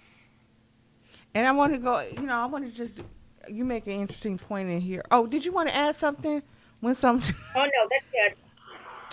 and 1.36 1.46
i 1.46 1.52
want 1.52 1.72
to 1.72 1.78
go 1.78 2.04
you 2.16 2.24
know 2.24 2.36
i 2.36 2.46
want 2.46 2.66
to 2.66 2.72
just 2.72 3.02
you 3.50 3.66
make 3.66 3.88
an 3.88 3.94
interesting 3.94 4.38
point 4.38 4.70
in 4.70 4.80
here 4.80 5.04
oh 5.12 5.26
did 5.26 5.46
you 5.46 5.52
want 5.52 5.70
to 5.70 5.76
add 5.76 5.96
something 5.96 6.42
Winsome 6.82 7.22
oh 7.56 7.60
no 7.60 7.88
that's 7.90 8.06
good 8.12 8.38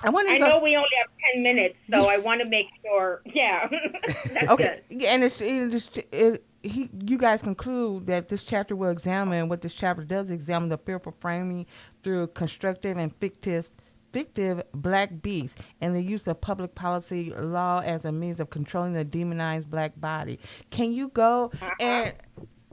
I 0.03 0.11
want 0.11 0.29
to. 0.29 0.35
I 0.35 0.39
go... 0.39 0.47
know 0.47 0.59
we 0.61 0.77
only 0.77 0.89
have 1.03 1.11
ten 1.33 1.43
minutes, 1.43 1.75
so 1.91 2.09
I 2.09 2.19
want 2.19 2.41
to 2.41 2.49
make 2.49 2.67
sure. 2.83 3.23
Yeah, 3.35 3.69
okay. 4.49 4.81
Good. 4.89 5.05
And 5.05 5.23
it's, 5.23 5.41
it's 5.41 5.91
it, 6.13 6.45
he, 6.63 6.91
you 7.05 7.19
guys 7.19 7.43
conclude 7.43 8.07
that 8.07 8.29
this 8.29 8.43
chapter 8.43 8.75
will 8.75 8.91
examine 8.91 9.49
what 9.49 9.61
this 9.61 9.75
chapter 9.75 10.03
does 10.03 10.31
examine 10.31 10.69
the 10.69 10.79
fearful 10.79 11.15
framing 11.21 11.67
through 12.03 12.29
constructive 12.29 12.97
and 12.97 13.15
fictive 13.17 13.71
fictive 14.13 14.63
black 14.73 15.23
beasts 15.23 15.61
and 15.81 15.95
the 15.95 16.03
use 16.03 16.27
of 16.27 16.41
public 16.41 16.75
policy 16.75 17.33
law 17.35 17.81
as 17.81 18.05
a 18.07 18.13
means 18.13 18.41
of 18.41 18.51
controlling 18.51 18.93
the 18.93 19.05
demonized 19.05 19.71
black 19.71 19.93
body. 20.01 20.39
Can 20.71 20.93
you 20.93 21.09
go 21.09 21.51
uh-huh. 21.61 21.71
and 21.81 22.15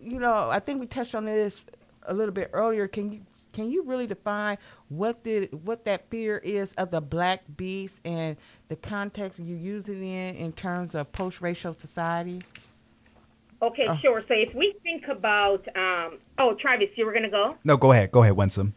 you 0.05 0.19
know, 0.19 0.49
I 0.49 0.59
think 0.59 0.79
we 0.79 0.85
touched 0.85 1.15
on 1.15 1.25
this 1.25 1.65
a 2.07 2.13
little 2.13 2.33
bit 2.33 2.49
earlier. 2.53 2.87
Can 2.87 3.11
you 3.11 3.21
can 3.53 3.69
you 3.69 3.83
really 3.83 4.07
define 4.07 4.57
what 4.89 5.23
the 5.23 5.47
what 5.63 5.85
that 5.85 6.09
fear 6.09 6.37
is 6.43 6.73
of 6.73 6.91
the 6.91 7.01
black 7.01 7.43
beast 7.57 8.01
and 8.05 8.37
the 8.67 8.75
context 8.75 9.39
you 9.39 9.55
use 9.55 9.89
it 9.89 9.97
in 9.97 10.35
in 10.35 10.53
terms 10.53 10.95
of 10.95 11.11
post-racial 11.11 11.73
society? 11.77 12.43
Okay, 13.61 13.85
uh, 13.85 13.95
sure. 13.97 14.23
So 14.27 14.33
if 14.33 14.53
we 14.53 14.75
think 14.83 15.07
about, 15.07 15.65
um, 15.75 16.19
oh, 16.37 16.55
Travis, 16.59 16.89
you 16.95 17.05
were 17.05 17.13
going 17.13 17.23
to 17.23 17.29
go? 17.29 17.57
No, 17.63 17.77
go 17.77 17.91
ahead. 17.93 18.11
Go 18.11 18.21
ahead, 18.21 18.35
Winsome. 18.35 18.75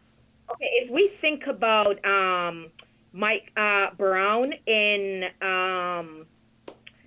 Okay, 0.49 0.69
if 0.83 0.89
we 0.89 1.11
think 1.21 1.43
about 1.47 2.03
um, 2.05 2.67
Mike 3.13 3.51
uh, 3.57 3.87
Brown 3.97 4.53
in, 4.65 5.25
um, 5.41 6.25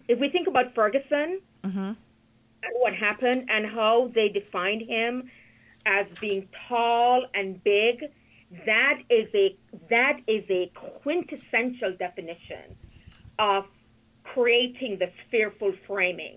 if 0.07 0.21
we 0.21 0.29
think 0.29 0.49
about 0.49 0.75
Ferguson, 0.75 1.41
mm-hmm. 1.65 1.93
What 2.75 2.95
happened 2.95 3.49
and 3.49 3.67
how 3.67 4.11
they 4.15 4.29
defined 4.29 4.83
him 4.83 5.31
as 5.87 6.07
being 6.21 6.49
tall 6.69 7.27
and 7.35 7.63
big, 7.65 8.05
that 8.67 9.01
is 9.09 9.29
a 9.35 9.57
that 9.91 10.21
is 10.27 10.45
a 10.51 10.71
quintessential 11.03 11.95
definition 11.99 12.77
of 13.39 13.65
creating 14.25 14.99
this 14.99 15.13
fearful 15.31 15.73
framing. 15.87 16.37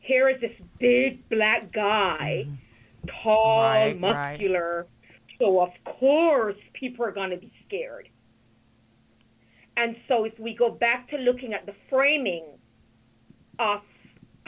Here 0.00 0.28
is 0.28 0.40
this 0.40 0.52
big 0.78 1.28
black 1.28 1.72
guy, 1.72 2.46
mm-hmm. 2.46 3.22
tall, 3.22 3.62
right, 3.62 3.98
muscular. 3.98 4.86
Right. 4.86 5.38
So 5.38 5.60
of 5.60 5.70
course 5.84 6.56
people 6.72 7.04
are 7.04 7.12
going 7.12 7.30
to 7.30 7.36
be 7.36 7.52
scared. 7.66 8.08
And 9.76 9.96
so 10.08 10.24
if 10.24 10.38
we 10.38 10.54
go 10.54 10.70
back 10.70 11.08
to 11.10 11.16
looking 11.16 11.54
at 11.54 11.64
the 11.64 11.74
framing 11.88 12.44
of 13.60 13.80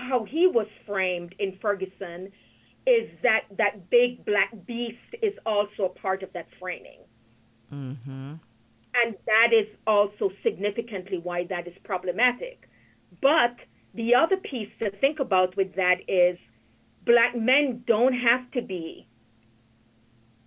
how 0.00 0.24
he 0.24 0.46
was 0.46 0.66
framed 0.86 1.34
in 1.38 1.58
Ferguson, 1.60 2.32
is 2.86 3.10
that 3.22 3.42
that 3.58 3.90
big 3.90 4.24
black 4.24 4.50
beast 4.66 4.96
is 5.22 5.34
also 5.44 5.84
a 5.84 5.88
part 5.88 6.22
of 6.22 6.32
that 6.32 6.46
framing. 6.58 7.00
Mm-hmm. 7.72 8.34
And 8.92 9.14
that 9.26 9.52
is 9.52 9.68
also 9.86 10.30
significantly 10.42 11.20
why 11.22 11.44
that 11.48 11.68
is 11.68 11.74
problematic. 11.84 12.68
But 13.22 13.56
the 13.94 14.14
other 14.14 14.36
piece 14.36 14.68
to 14.80 14.90
think 14.98 15.20
about 15.20 15.56
with 15.56 15.74
that 15.76 15.96
is 16.08 16.38
black 17.06 17.36
men 17.36 17.84
don't 17.86 18.14
have 18.14 18.50
to 18.52 18.62
be, 18.62 19.06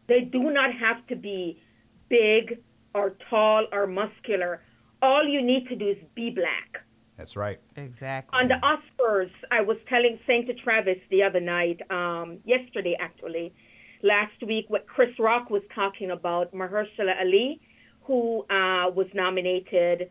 they 0.08 0.22
do 0.22 0.51
not 0.51 0.74
have 0.74 1.06
to 1.08 1.16
be 1.16 1.62
big 2.10 2.60
or 2.93 3.16
tall 3.30 3.66
or 3.72 3.88
muscular. 3.88 4.62
All 5.01 5.26
you 5.28 5.41
need 5.41 5.68
to 5.70 5.76
do 5.76 5.89
is 5.89 5.97
be 6.16 6.30
black. 6.30 6.82
That's 7.18 7.36
right. 7.36 7.59
Exactly. 7.76 8.39
On 8.39 8.47
the 8.47 8.55
Oscars, 8.64 9.32
I 9.51 9.61
was 9.61 9.78
telling 9.88 10.20
Saint 10.26 10.47
to 10.47 10.53
Travis 10.55 10.97
the 11.11 11.24
other 11.24 11.39
night, 11.39 11.80
um, 11.89 12.39
yesterday 12.43 12.97
actually, 12.99 13.53
last 14.01 14.41
week, 14.45 14.66
what 14.68 14.88
Chris 14.88 15.09
Rock 15.20 15.49
was 15.49 15.61
talking 15.76 16.11
about 16.11 16.53
Mahershala 16.53 17.20
Ali, 17.22 17.61
who 18.01 18.41
uh, 18.49 18.89
was 18.89 19.07
nominated 19.14 20.09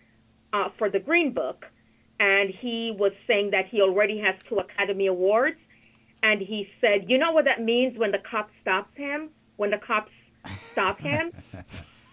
uh, 0.53 0.69
for 0.79 0.89
the 0.91 1.01
Green 1.01 1.33
Book, 1.33 1.67
and 2.21 2.51
he 2.61 2.95
was 2.97 3.13
saying 3.27 3.51
that 3.51 3.67
he 3.69 3.81
already 3.81 4.19
has 4.21 4.35
two 4.49 4.59
Academy 4.59 5.09
Awards, 5.09 5.59
and 6.23 6.41
he 6.41 6.69
said, 6.81 7.07
you 7.09 7.19
know 7.19 7.33
what 7.33 7.45
that 7.47 7.63
means 7.63 7.99
when 7.99 8.13
the 8.13 8.23
cop 8.31 8.49
stops 8.61 8.97
him? 8.97 9.31
When 9.57 9.71
the 9.71 9.79
cops 9.79 10.13
stop 10.71 11.01
him? 11.01 11.33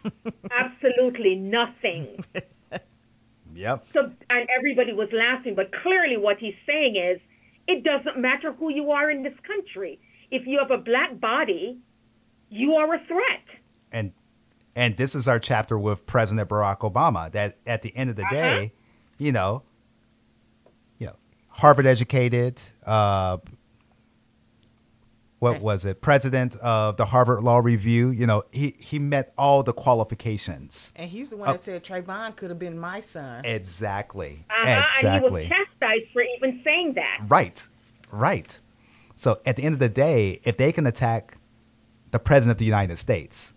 Absolutely 0.51 1.35
nothing. 1.35 2.23
Yep. 3.59 3.87
So, 3.93 4.09
and 4.29 4.47
everybody 4.57 4.93
was 4.93 5.09
laughing, 5.11 5.53
but 5.53 5.69
clearly 5.83 6.15
what 6.15 6.37
he's 6.37 6.53
saying 6.65 6.95
is, 6.95 7.19
it 7.67 7.83
doesn't 7.83 8.17
matter 8.19 8.53
who 8.53 8.71
you 8.71 8.91
are 8.91 9.11
in 9.11 9.21
this 9.21 9.33
country. 9.45 9.99
If 10.31 10.47
you 10.47 10.59
have 10.59 10.71
a 10.71 10.81
black 10.81 11.19
body, 11.19 11.77
you 12.49 12.73
are 12.75 12.95
a 12.95 12.99
threat. 13.05 13.43
And 13.91 14.13
and 14.75 14.95
this 14.95 15.13
is 15.13 15.27
our 15.27 15.39
chapter 15.39 15.77
with 15.77 16.05
President 16.05 16.47
Barack 16.47 16.79
Obama. 16.79 17.29
That 17.31 17.57
at 17.67 17.81
the 17.81 17.93
end 17.97 18.09
of 18.09 18.15
the 18.15 18.23
Uh-huh. 18.23 18.33
day, 18.33 18.73
you 19.17 19.33
know, 19.33 19.63
you 20.97 21.07
know, 21.07 21.15
Harvard 21.49 21.85
educated. 21.85 22.61
Uh, 22.85 23.39
what 25.39 25.53
Right. 25.53 25.61
was 25.61 25.85
it? 25.85 26.01
President 26.01 26.55
of 26.57 26.97
the 26.97 27.05
Harvard 27.05 27.41
Law 27.43 27.59
Review. 27.59 28.09
You 28.11 28.27
know, 28.27 28.43
he 28.51 28.75
he 28.79 28.99
met 28.99 29.33
all 29.37 29.63
the 29.63 29.73
qualifications. 29.73 30.91
and 30.95 31.09
he's 31.09 31.29
the 31.29 31.37
one 31.37 31.49
Oh. 31.49 31.53
that 31.53 31.63
said 31.65 31.83
Trayvon 31.83 32.35
could 32.35 32.49
have 32.49 32.59
been 32.59 32.77
my 32.77 32.99
son. 32.99 33.45
Exactly. 33.45 34.45
Uh-huh, 34.49 34.67
And 34.67 34.85
he 35.23 35.29
was 35.29 35.43
chastised 35.47 36.11
for 36.13 36.21
even 36.37 36.61
saying 36.63 36.93
that. 36.95 37.25
Right. 37.27 37.65
Right. 38.11 38.59
So 39.15 39.39
at 39.45 39.55
the 39.55 39.63
end 39.63 39.73
of 39.73 39.79
the 39.79 39.89
day, 39.89 40.39
if 40.43 40.57
they 40.57 40.71
can 40.71 40.85
attack 40.87 41.37
the 42.11 42.19
president 42.19 42.51
of 42.55 42.57
the 42.57 42.65
United 42.65 42.97
States, 42.97 43.53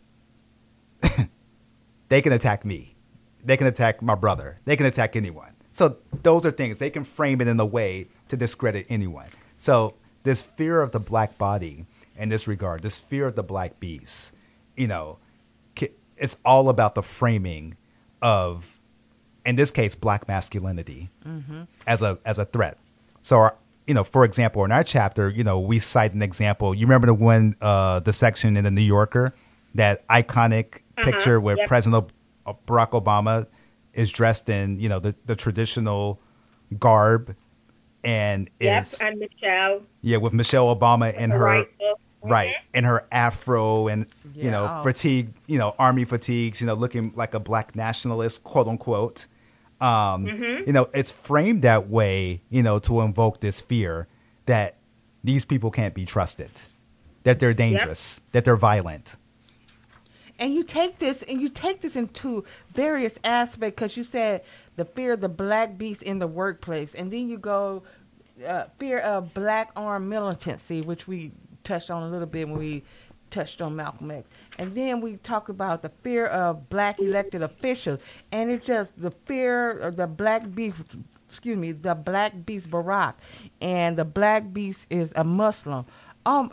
they 2.09 2.23
can 2.23 2.33
attack 2.33 2.65
me. 2.65 2.97
They 3.45 3.57
can 3.57 3.67
attack 3.67 4.03
my 4.03 4.15
brother. 4.15 4.59
They 4.65 4.77
can 4.77 4.87
attack 4.87 5.17
anyone. 5.17 5.53
So 5.71 5.97
those 6.23 6.45
are 6.47 6.51
things 6.51 6.79
they 6.79 6.91
can 6.91 7.03
frame 7.05 7.41
it 7.41 7.49
in 7.49 7.59
a 7.59 7.65
way 7.67 8.07
to 8.29 8.37
discredit 8.37 8.87
anyone. 8.89 9.29
So 9.57 9.95
this 10.23 10.43
fear 10.43 10.81
of 10.81 10.93
the 10.93 11.01
black 11.01 11.39
body 11.39 11.87
in 12.17 12.29
this 12.29 12.47
regard, 12.47 12.83
this 12.83 12.99
fear 12.99 13.27
of 13.27 13.35
the 13.35 13.43
black 13.43 13.81
beast, 13.81 14.33
you 14.77 14.87
know, 14.87 15.19
it's 16.17 16.37
all 16.45 16.69
about 16.69 16.95
the 16.95 17.03
framing 17.03 17.77
of, 18.21 18.79
in 19.45 19.57
this 19.57 19.71
case, 19.71 19.95
black 19.95 20.29
masculinity 20.29 21.11
as 21.87 22.03
a 22.03 22.19
as 22.25 22.39
a 22.39 22.45
threat. 22.45 22.79
So, 23.23 23.39
our, 23.39 23.57
you 23.87 23.95
know, 23.95 24.05
for 24.05 24.25
example, 24.25 24.65
in 24.65 24.71
our 24.71 24.85
chapter, 24.85 25.29
you 25.29 25.43
know, 25.43 25.59
we 25.59 25.81
cite 25.81 26.13
an 26.13 26.23
example. 26.23 26.75
You 26.75 26.87
remember 26.87 27.09
the 27.09 27.15
one, 27.15 27.57
uh, 27.61 28.01
the 28.01 28.13
section 28.13 28.57
in 28.57 28.65
the 28.65 28.71
New 28.71 28.83
Yorker, 28.83 29.35
that 29.75 30.07
iconic 30.09 30.83
Uh-huh, 30.99 31.11
picture 31.11 31.41
where 31.41 31.57
yep. 31.57 31.67
President 31.67 32.11
Barack 32.47 32.91
Obama 32.91 33.47
is 33.95 34.11
dressed 34.11 34.49
in, 34.51 34.79
you 34.79 34.89
know, 34.91 35.01
the, 35.01 35.15
the 35.25 35.35
traditional 35.35 36.21
garb, 36.79 37.35
and 38.05 38.51
Yep, 38.61 38.83
is 38.83 38.99
and 39.01 39.19
Michelle. 39.19 39.83
yeah 40.03 40.17
with 40.19 40.33
Michelle 40.33 40.75
Obama 40.75 41.15
and 41.17 41.33
her 41.33 41.45
Right. 41.45 41.69
right 42.23 42.55
and 42.75 42.87
her 42.87 43.07
afro 43.13 43.89
and 43.89 44.07
you 44.35 44.51
know 44.51 44.65
Yeah. 44.65 44.83
fatigue 44.83 45.33
you 45.47 45.59
know 45.59 45.75
army 45.79 46.05
fatigues 46.05 46.61
you 46.61 46.67
know 46.67 46.75
looking 46.75 47.13
like 47.17 47.35
a 47.35 47.41
black 47.41 47.75
nationalist 47.77 48.45
quote 48.45 48.69
unquote 48.69 49.27
um 49.81 50.27
Mm-hmm. 50.27 50.67
you 50.67 50.73
know 50.73 50.89
it's 50.95 51.11
framed 51.11 51.63
that 51.63 51.89
way 51.89 52.41
you 52.51 52.63
know 52.63 52.79
to 52.81 53.01
invoke 53.01 53.41
this 53.41 53.61
fear 53.61 54.07
that 54.47 54.77
these 55.25 55.45
people 55.45 55.71
can't 55.71 55.95
be 55.95 56.05
trusted 56.05 56.51
that 57.25 57.39
they're 57.41 57.55
dangerous 57.55 58.21
that 58.33 58.45
they're 58.45 58.57
violent 58.57 59.17
And 60.39 60.55
you 60.55 60.65
take 60.65 60.99
this 60.99 61.23
and 61.23 61.41
you 61.41 61.49
take 61.49 61.81
this 61.81 61.95
into 61.97 62.45
various 62.75 63.19
aspects 63.23 63.75
because 63.77 63.97
you 63.97 64.03
said 64.05 64.43
the 64.77 64.85
fear 64.85 65.13
of 65.13 65.21
the 65.21 65.29
black 65.29 65.77
beast 65.79 66.03
in 66.03 66.19
the 66.19 66.27
workplace, 66.27 66.95
and 66.95 67.13
then 67.13 67.29
you 67.29 67.39
go 67.39 67.83
uh, 68.47 68.65
fear 68.79 69.01
of 69.01 69.33
black 69.35 69.71
armed 69.77 70.09
militancy, 70.09 70.81
which 70.81 71.07
we 71.07 71.33
touched 71.65 71.91
on 71.91 72.03
a 72.03 72.09
little 72.09 72.27
bit 72.27 72.49
when 72.49 72.59
we 72.59 72.83
touched 73.31 73.63
on 73.63 73.77
Malcolm 73.77 74.11
X, 74.11 74.29
and 74.59 74.75
then 74.75 75.01
we 75.01 75.17
talk 75.19 75.49
about 75.49 75.83
the 75.83 75.91
fear 76.03 76.27
of 76.27 76.69
black 76.69 77.01
elected 77.01 77.43
officials, 77.43 78.01
and 78.31 78.51
it's 78.51 78.67
just 78.67 79.01
the 79.01 79.11
fear 79.27 79.79
of 79.79 79.97
the 79.97 80.07
black 80.07 80.55
beast. 80.55 80.77
Excuse 81.25 81.57
me, 81.57 81.73
the 81.73 81.95
black 81.95 82.45
beast 82.45 82.71
Barack, 82.71 83.15
and 83.63 83.97
the 83.97 84.05
black 84.05 84.53
beast 84.53 84.87
is 84.91 85.15
a 85.17 85.25
Muslim. 85.25 85.87
Um, 86.27 86.53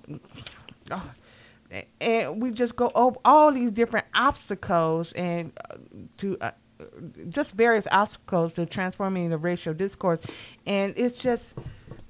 oh, 0.90 1.12
and 2.00 2.42
we 2.42 2.52
just 2.52 2.76
go 2.76 2.90
over 2.96 3.18
all 3.26 3.52
these 3.52 3.72
different 3.72 4.06
obstacles 4.14 5.12
and 5.14 5.52
uh, 5.70 5.76
to 6.18 6.38
uh, 6.40 6.52
just 7.30 7.52
various 7.52 7.88
obstacles 7.92 8.54
to 8.54 8.66
transforming 8.66 9.30
the 9.30 9.38
racial 9.38 9.74
discourse 9.74 10.20
and 10.66 10.94
it's 10.96 11.18
just 11.18 11.54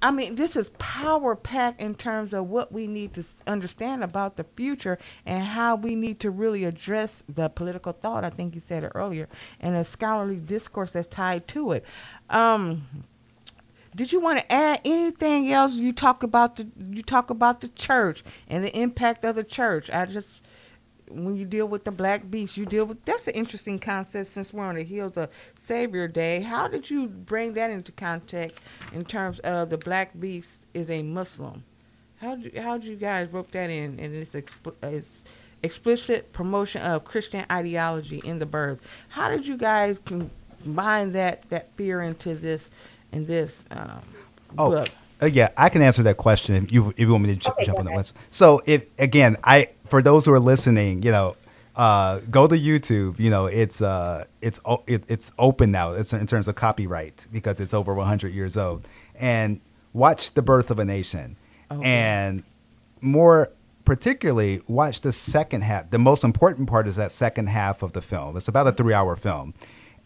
i 0.02 0.12
mean 0.12 0.36
this 0.36 0.56
is 0.56 0.70
power 0.78 1.36
packed 1.36 1.82
in 1.82 1.96
terms 1.96 2.34
of 2.34 2.48
what 2.48 2.72
we 2.72 2.86
need 2.86 3.14
to 3.14 3.24
understand 3.48 4.04
about 4.04 4.38
the 4.38 4.46
future 4.56 4.98
and 5.26 5.44
how 5.44 5.76
we 5.76 5.96
need 5.96 6.20
to 6.20 6.30
really 6.30 6.66
address 6.66 7.24
the 7.28 7.50
political 7.50 7.92
thought 7.92 8.24
i 8.24 8.30
think 8.30 8.54
you 8.54 8.62
said 8.62 8.84
it 8.84 8.92
earlier 8.94 9.28
and 9.60 9.76
a 9.76 9.84
scholarly 9.84 10.40
discourse 10.40 10.92
that's 10.92 11.08
tied 11.08 11.48
to 11.48 11.72
it 11.72 11.84
um, 12.30 12.86
did 13.96 14.12
you 14.12 14.20
want 14.20 14.40
to 14.40 14.52
add 14.52 14.82
anything 14.86 15.52
else? 15.52 15.74
You 15.74 15.92
talk 15.94 16.22
about 16.22 16.58
the 16.58 16.68
you 16.92 17.02
talk 17.02 17.30
about 17.30 17.62
the 17.62 17.70
church 17.70 18.24
and 18.48 18.64
the 18.64 18.76
impact 18.78 19.26
of 19.26 19.36
the 19.36 19.44
church. 19.44 19.90
I 19.90 20.06
just 20.06 20.44
when 21.10 21.36
you 21.36 21.46
deal 21.46 21.68
with 21.68 21.84
the 21.84 21.92
black 21.92 22.30
beast, 22.30 22.56
you 22.58 22.66
deal 22.66 22.86
with 22.86 23.04
that's 23.06 23.28
an 23.28 23.34
interesting 23.34 23.80
concept 23.80 24.28
since 24.28 24.54
we're 24.54 24.64
on 24.64 24.76
the 24.76 24.84
heels 24.84 25.18
of 25.18 25.30
Savior 25.56 26.08
Day. 26.08 26.40
How 26.42 26.68
did 26.68 26.90
you 26.90 27.08
bring 27.08 27.54
that 27.54 27.72
into 27.72 27.92
context 27.92 28.58
in 28.94 29.06
terms 29.06 29.40
of 29.40 29.70
the 29.70 29.78
black 29.78 30.18
beast 30.20 30.66
is 30.74 30.90
a 30.90 31.02
Muslim? 31.04 31.64
How 32.22 32.38
how 32.58 32.78
did 32.78 32.88
you 32.88 32.96
guys 32.96 33.32
rope 33.32 33.52
that 33.52 33.70
in 33.70 34.00
and 34.00 34.14
it's, 34.16 34.36
expl- 34.36 34.76
it's 34.84 35.24
explicit 35.64 36.32
promotion 36.34 36.82
of 36.82 37.06
Christian 37.06 37.46
ideology 37.52 38.22
in 38.24 38.40
the 38.40 38.46
birth? 38.46 38.80
How 39.10 39.30
did 39.30 39.48
you 39.48 39.58
guys 39.58 40.00
combine 40.00 41.12
that 41.14 41.48
that 41.50 41.72
fear 41.76 42.02
into 42.02 42.36
this 42.36 42.70
in 43.12 43.26
this 43.26 43.66
um, 43.72 44.02
Oh, 44.58 44.70
book? 44.72 44.90
Uh, 45.22 45.26
yeah, 45.26 45.50
I 45.58 45.68
can 45.70 45.82
answer 45.82 46.02
that 46.04 46.18
question 46.18 46.56
if 46.56 46.72
you 46.72 46.90
if 46.92 47.00
you 47.00 47.12
want 47.12 47.24
me 47.24 47.30
to 47.30 47.36
j- 47.36 47.50
Okay, 47.52 47.66
jump 47.66 47.80
on 47.80 47.86
that 47.86 47.92
ahead. 47.92 47.98
list. 48.00 48.16
So 48.30 48.62
if 48.66 48.86
again, 48.98 49.38
I 49.44 49.70
for 49.90 50.02
those 50.02 50.26
who 50.26 50.34
are 50.34 50.40
listening, 50.40 51.04
you 51.04 51.12
know, 51.12 51.36
uh, 51.76 52.20
go 52.32 52.48
to 52.48 52.56
YouTube. 52.56 53.20
You 53.20 53.30
know, 53.30 53.46
it's 53.46 53.82
uh, 53.82 54.26
it's 54.42 54.60
it, 54.88 55.04
it's 55.08 55.32
open 55.40 55.72
now. 55.72 55.92
It's 55.94 56.14
in 56.14 56.26
terms 56.28 56.48
of 56.48 56.56
copyright 56.56 57.28
because 57.32 57.60
it's 57.60 57.74
over 57.74 57.94
100 57.94 58.34
years 58.34 58.58
old. 58.58 58.88
And 59.16 59.62
watch 59.94 60.34
the 60.34 60.42
birth 60.42 60.72
of 60.72 60.80
a 60.80 60.86
nation, 60.86 61.36
Okay. 61.72 61.84
and 61.86 62.44
more 63.02 63.52
particularly 63.86 64.62
watch 64.68 65.02
the 65.02 65.12
second 65.12 65.64
half. 65.64 65.90
The 65.90 65.98
most 65.98 66.24
important 66.24 66.70
part 66.70 66.88
is 66.88 66.96
that 66.98 67.12
second 67.12 67.48
half 67.48 67.82
of 67.82 67.94
the 67.94 68.02
film. 68.02 68.38
It's 68.38 68.48
about 68.48 68.68
a 68.68 68.72
three-hour 68.72 69.16
film, 69.16 69.54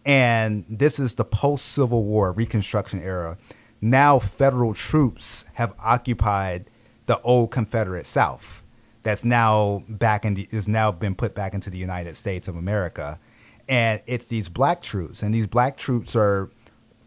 and 0.05 0.65
this 0.69 0.99
is 0.99 1.15
the 1.15 1.25
post-Civil 1.25 2.03
War 2.03 2.31
Reconstruction 2.31 3.01
era. 3.01 3.38
Now 3.81 4.19
federal 4.19 4.73
troops 4.73 5.43
have 5.53 5.73
occupied 5.79 6.69
the 7.07 7.19
old 7.21 7.51
Confederate 7.51 8.05
South. 8.05 8.62
That's 9.04 9.24
now 9.26 9.84
back 9.88 10.26
in 10.26 10.34
the, 10.34 10.47
is 10.51 10.68
now 10.68 10.91
been 10.91 11.16
put 11.16 11.36
back 11.36 11.54
into 11.54 11.70
the 11.70 11.78
United 11.78 12.16
States 12.16 12.47
of 12.47 12.56
America, 12.56 13.20
and 13.68 14.01
it's 14.06 14.28
these 14.28 14.49
black 14.49 14.82
troops, 14.82 15.22
and 15.22 15.34
these 15.34 15.47
black 15.47 15.78
troops 15.78 16.16
are 16.16 16.49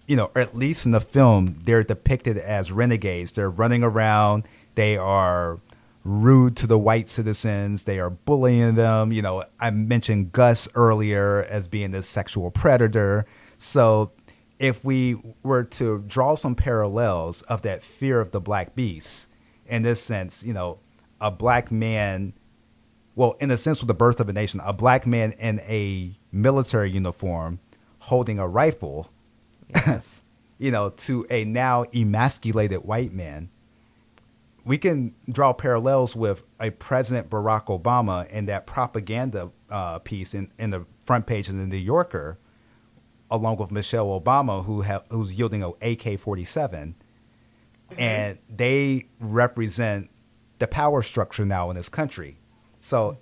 you 0.06 0.16
know, 0.16 0.30
at 0.34 0.56
least 0.56 0.86
in 0.86 0.92
the 0.92 1.00
film, 1.00 1.60
they're 1.64 1.82
depicted 1.82 2.38
as 2.38 2.70
renegades. 2.70 3.32
They're 3.32 3.50
running 3.50 3.82
around. 3.82 4.44
They 4.74 4.96
are 4.96 5.58
rude 6.04 6.56
to 6.58 6.66
the 6.66 6.78
white 6.78 7.08
citizens. 7.08 7.84
They 7.84 7.98
are 7.98 8.10
bullying 8.10 8.76
them. 8.76 9.12
You 9.12 9.22
know, 9.22 9.44
I 9.58 9.70
mentioned 9.70 10.32
Gus 10.32 10.68
earlier 10.74 11.42
as 11.50 11.66
being 11.66 11.90
this 11.90 12.08
sexual 12.08 12.50
predator. 12.50 13.26
So, 13.58 14.12
if 14.58 14.82
we 14.84 15.18
were 15.42 15.64
to 15.64 16.02
draw 16.06 16.34
some 16.34 16.54
parallels 16.54 17.42
of 17.42 17.62
that 17.62 17.82
fear 17.82 18.20
of 18.20 18.30
the 18.30 18.40
black 18.40 18.74
beast, 18.74 19.28
in 19.66 19.82
this 19.82 20.00
sense, 20.00 20.42
you 20.42 20.54
know, 20.54 20.78
a 21.20 21.30
black 21.30 21.70
man, 21.70 22.32
well, 23.14 23.36
in 23.40 23.50
a 23.50 23.56
sense, 23.56 23.80
with 23.80 23.88
the 23.88 23.94
birth 23.94 24.20
of 24.20 24.28
a 24.28 24.32
nation, 24.32 24.60
a 24.64 24.72
black 24.72 25.06
man 25.06 25.32
in 25.32 25.60
a 25.60 26.18
military 26.32 26.90
uniform 26.90 27.58
holding 28.00 28.38
a 28.38 28.46
rifle, 28.46 29.10
Yes. 29.74 30.20
you 30.58 30.70
know, 30.70 30.90
to 30.90 31.26
a 31.30 31.44
now 31.44 31.84
emasculated 31.94 32.84
white 32.84 33.12
man. 33.12 33.50
We 34.64 34.78
can 34.78 35.14
draw 35.30 35.52
parallels 35.52 36.16
with 36.16 36.42
a 36.58 36.70
President 36.70 37.30
Barack 37.30 37.66
Obama 37.66 38.26
and 38.30 38.48
that 38.48 38.66
propaganda 38.66 39.50
uh, 39.70 40.00
piece 40.00 40.34
in, 40.34 40.50
in 40.58 40.70
the 40.70 40.84
front 41.04 41.26
page 41.26 41.48
of 41.48 41.56
the 41.56 41.66
New 41.66 41.76
Yorker, 41.76 42.38
along 43.30 43.58
with 43.58 43.70
Michelle 43.70 44.20
Obama, 44.20 44.64
who 44.64 44.82
ha- 44.82 45.02
who's 45.10 45.34
yielding 45.34 45.62
an 45.62 45.72
AK 45.80 46.18
47 46.18 46.96
and 47.96 48.38
they 48.48 49.06
represent 49.20 50.10
the 50.58 50.66
power 50.66 51.02
structure 51.02 51.44
now 51.44 51.70
in 51.70 51.76
this 51.76 51.88
country. 51.88 52.38
So 52.80 53.18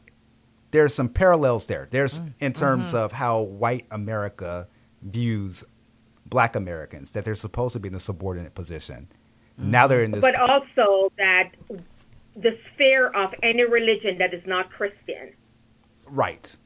there's 0.70 0.94
some 0.94 1.08
parallels 1.08 1.66
there. 1.66 1.88
There's 1.90 2.20
mm. 2.20 2.34
in 2.40 2.52
terms 2.52 2.88
mm-hmm. 2.88 2.96
of 2.96 3.12
how 3.12 3.42
white 3.42 3.86
America 3.90 4.68
views 5.02 5.64
black 6.26 6.56
Americans 6.56 7.10
that 7.12 7.24
they're 7.24 7.34
supposed 7.34 7.74
to 7.74 7.80
be 7.80 7.88
in 7.88 7.94
a 7.94 8.00
subordinate 8.00 8.54
position. 8.54 9.08
Now 9.56 9.86
they're 9.86 10.02
in 10.02 10.10
this 10.10 10.20
But 10.20 10.38
also 10.38 11.12
that 11.16 11.50
the 12.34 12.58
sphere 12.72 13.08
of 13.08 13.32
any 13.42 13.64
religion 13.64 14.18
that 14.18 14.34
is 14.34 14.42
not 14.46 14.70
Christian. 14.70 15.32
right. 16.06 16.56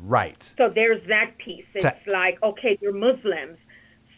Right. 0.00 0.54
So 0.56 0.70
there's 0.72 1.04
that 1.08 1.32
piece. 1.38 1.64
It's 1.74 1.82
Ta- 1.82 1.96
like, 2.06 2.40
okay, 2.40 2.78
you're 2.80 2.92
Muslims. 2.92 3.58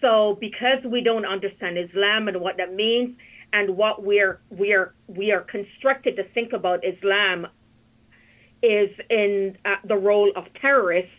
So 0.03 0.37
because 0.39 0.85
we 0.85 1.01
don't 1.01 1.25
understand 1.25 1.79
Islam 1.79 2.29
and 2.29 2.43
what 2.43 2.59
that 2.59 2.75
means 2.75 3.17
and 3.53 3.77
what 3.77 4.05
we're 4.05 4.41
we're 4.51 4.95
we 5.09 5.33
are 5.33 5.41
constructed 5.43 6.17
to 6.17 6.25
think 6.35 6.53
about 6.53 6.85
Islam 6.85 7.47
is 8.63 8.91
in 9.09 9.57
uh, 9.65 9.77
the 9.87 9.97
role 9.97 10.33
of 10.37 10.45
terrorists. 10.61 11.11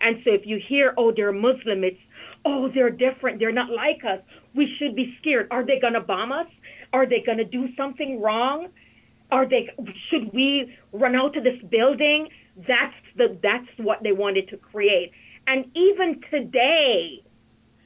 And 0.00 0.16
so 0.24 0.32
if 0.32 0.42
you 0.44 0.60
hear, 0.66 0.94
oh, 0.96 1.12
they're 1.14 1.32
Muslim, 1.32 1.84
it's, 1.84 1.98
oh, 2.44 2.68
they're 2.74 2.90
different. 2.90 3.38
They're 3.38 3.52
not 3.52 3.70
like 3.70 4.00
us. 4.04 4.20
We 4.54 4.68
should 4.78 4.96
be 4.96 5.14
scared. 5.20 5.48
Are 5.50 5.64
they 5.64 5.78
going 5.80 5.92
to 5.92 6.00
bomb 6.00 6.32
us? 6.32 6.46
Are 6.92 7.06
they 7.06 7.22
going 7.24 7.38
to 7.38 7.44
do 7.44 7.68
something 7.76 8.20
wrong? 8.20 8.68
Are 9.30 9.48
they, 9.48 9.68
should 10.10 10.32
we 10.32 10.74
run 10.92 11.14
out 11.14 11.36
of 11.36 11.44
this 11.44 11.60
building? 11.70 12.28
That's 12.56 12.94
the, 13.16 13.38
that's 13.42 13.68
what 13.78 14.02
they 14.02 14.12
wanted 14.12 14.48
to 14.48 14.56
create. 14.56 15.12
And 15.46 15.66
even 15.76 16.20
today, 16.30 17.22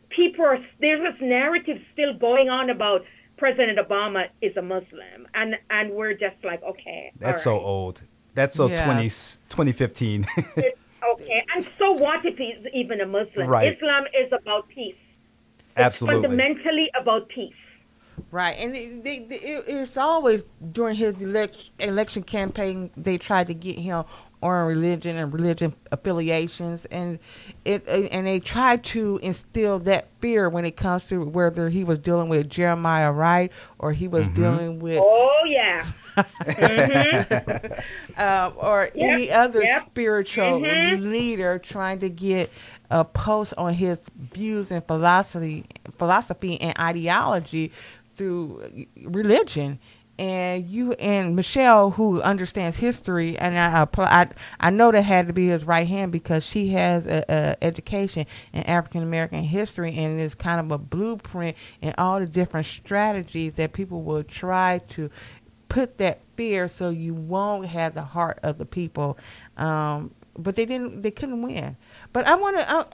people 0.09 0.45
are, 0.45 0.59
there's 0.81 1.03
this 1.03 1.21
narrative 1.21 1.79
still 1.93 2.15
going 2.15 2.49
on 2.49 2.71
about 2.71 3.03
President 3.37 3.79
Obama 3.79 4.29
is 4.41 4.57
a 4.57 4.63
Muslim. 4.63 5.27
And, 5.35 5.57
and 5.71 5.93
we're 5.93 6.15
just 6.15 6.37
like, 6.45 6.63
okay. 6.63 7.13
That's 7.19 7.47
all 7.47 7.61
so 7.61 7.65
old. 7.65 8.03
That's 8.35 8.57
so 8.57 8.69
Yeah. 8.69 8.85
20, 8.85 9.05
2015. 9.05 10.27
It's 10.57 10.79
okay. 11.21 11.45
And 11.55 11.67
so 11.79 11.93
what 11.93 12.25
if 12.25 12.37
he's 12.37 12.57
even 12.73 13.01
a 13.01 13.07
Muslim? 13.07 13.49
Right. 13.49 13.75
Islam 13.75 14.05
is 14.19 14.33
about 14.33 14.69
peace. 14.69 14.97
It's 15.71 15.79
Absolutely. 15.79 16.23
fundamentally 16.23 16.91
about 17.01 17.29
peace. 17.29 17.53
Right, 18.31 18.57
and 18.59 18.75
they, 18.75 18.87
they, 18.87 19.19
they, 19.21 19.37
it, 19.37 19.65
it's 19.67 19.97
always 19.97 20.45
during 20.73 20.95
his 20.95 21.21
election 21.21 21.73
election 21.81 22.23
campaign 22.23 22.91
they 22.97 23.19
tried 23.19 23.49
to 23.49 23.55
get 23.55 23.77
him 23.79 24.05
on 24.45 24.67
religion 24.67 25.17
and 25.17 25.33
religion 25.33 25.75
affiliations, 25.91 26.85
and 26.87 27.19
it 27.65 27.87
and 27.89 28.27
they 28.27 28.39
try 28.41 28.77
to 28.77 29.19
instill 29.23 29.79
that 29.81 30.09
fear 30.21 30.49
when 30.49 30.65
it 30.65 30.77
comes 30.77 31.09
to 31.09 31.25
whether 31.25 31.69
he 31.71 31.83
was 31.85 31.99
dealing 31.99 32.29
with 32.29 32.49
Jeremiah 32.51 33.11
Wright 33.13 33.51
or 33.79 33.93
he 33.93 34.07
was 34.07 34.27
Mhm. 34.27 34.35
dealing 34.37 34.79
with 34.81 35.01
Oh 35.03 35.45
yeah. 35.47 35.87
Mhm. 36.17 37.83
uh, 38.19 38.51
or 38.57 38.91
Yep, 38.95 38.95
any 38.95 39.31
other 39.33 39.63
yep. 39.63 39.83
spiritual 39.87 40.61
Mhm. 40.61 41.11
leader 41.11 41.59
trying 41.59 41.99
to 42.01 42.09
get 42.09 42.51
a 42.91 43.05
post 43.05 43.55
on 43.59 43.73
his 43.73 43.99
views 44.33 44.71
and 44.71 44.87
philosophy, 44.87 45.65
philosophy 45.99 46.61
and 46.61 46.79
ideology 46.79 47.73
through 48.15 48.87
religion. 49.03 49.79
And 50.19 50.69
you 50.69 50.93
and 50.93 51.35
Michelle, 51.35 51.91
who 51.91 52.23
understands 52.23 52.77
history, 52.77 53.37
and 53.37 53.59
I, 53.59 53.83
apply- 53.83 54.05
I, 54.05 54.29
I 54.61 54.71
know 54.71 54.93
that 54.93 55.03
had 55.03 55.27
to 55.27 55.33
be 55.33 55.49
his 55.49 55.65
right 55.65 55.87
hand 55.87 56.13
because 56.13 56.47
she 56.47 56.69
has 56.69 57.07
a, 57.07 57.25
a 57.29 57.65
education 57.65 58.27
in 58.53 58.63
African 58.63 59.03
American 59.03 59.43
history 59.43 59.93
and 59.97 60.21
is 60.21 60.35
kind 60.35 60.61
of 60.61 60.71
a 60.71 60.79
blueprint 60.79 61.57
in 61.83 61.95
all 61.99 62.21
the 62.21 62.27
different 62.27 62.67
strategies 62.67 63.55
that 63.55 63.73
people 63.73 64.03
will 64.03 64.23
try 64.23 64.79
to 64.91 65.11
put 65.69 65.99
that 65.99 66.21
fear 66.37 66.69
so 66.69 66.91
you 66.91 67.15
won't 67.15 67.67
have 67.67 67.95
the 67.95 68.03
heart 68.03 68.39
of 68.45 68.59
the 68.59 68.65
people. 68.65 69.19
Um, 69.57 70.13
but 70.39 70.57
they 70.57 70.65
didn't. 70.65 71.03
They 71.03 71.11
couldn't 71.11 71.43
win. 71.43 71.77
But 72.13 72.27
I 72.27 72.35
want 72.37 72.59
to. 72.59 72.89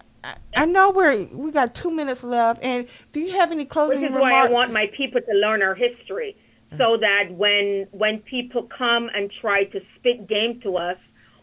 I, 0.54 0.66
know 0.66 0.90
we're 0.90 1.24
we 1.32 1.50
got 1.50 1.74
two 1.74 1.90
minutes 1.90 2.22
left. 2.22 2.62
And 2.62 2.86
do 3.12 3.20
you 3.20 3.32
have 3.32 3.52
any 3.52 3.64
closing? 3.64 4.00
Which 4.00 4.10
is 4.10 4.14
remarks? 4.14 4.32
why 4.32 4.46
I 4.46 4.50
want 4.50 4.72
my 4.72 4.90
people 4.94 5.20
to 5.20 5.32
learn 5.34 5.62
our 5.62 5.74
history, 5.74 6.36
so 6.78 6.96
that 7.00 7.30
when 7.30 7.86
when 7.92 8.18
people 8.20 8.68
come 8.76 9.10
and 9.14 9.30
try 9.40 9.64
to 9.64 9.80
spit 9.96 10.28
game 10.28 10.60
to 10.62 10.76
us, 10.76 10.98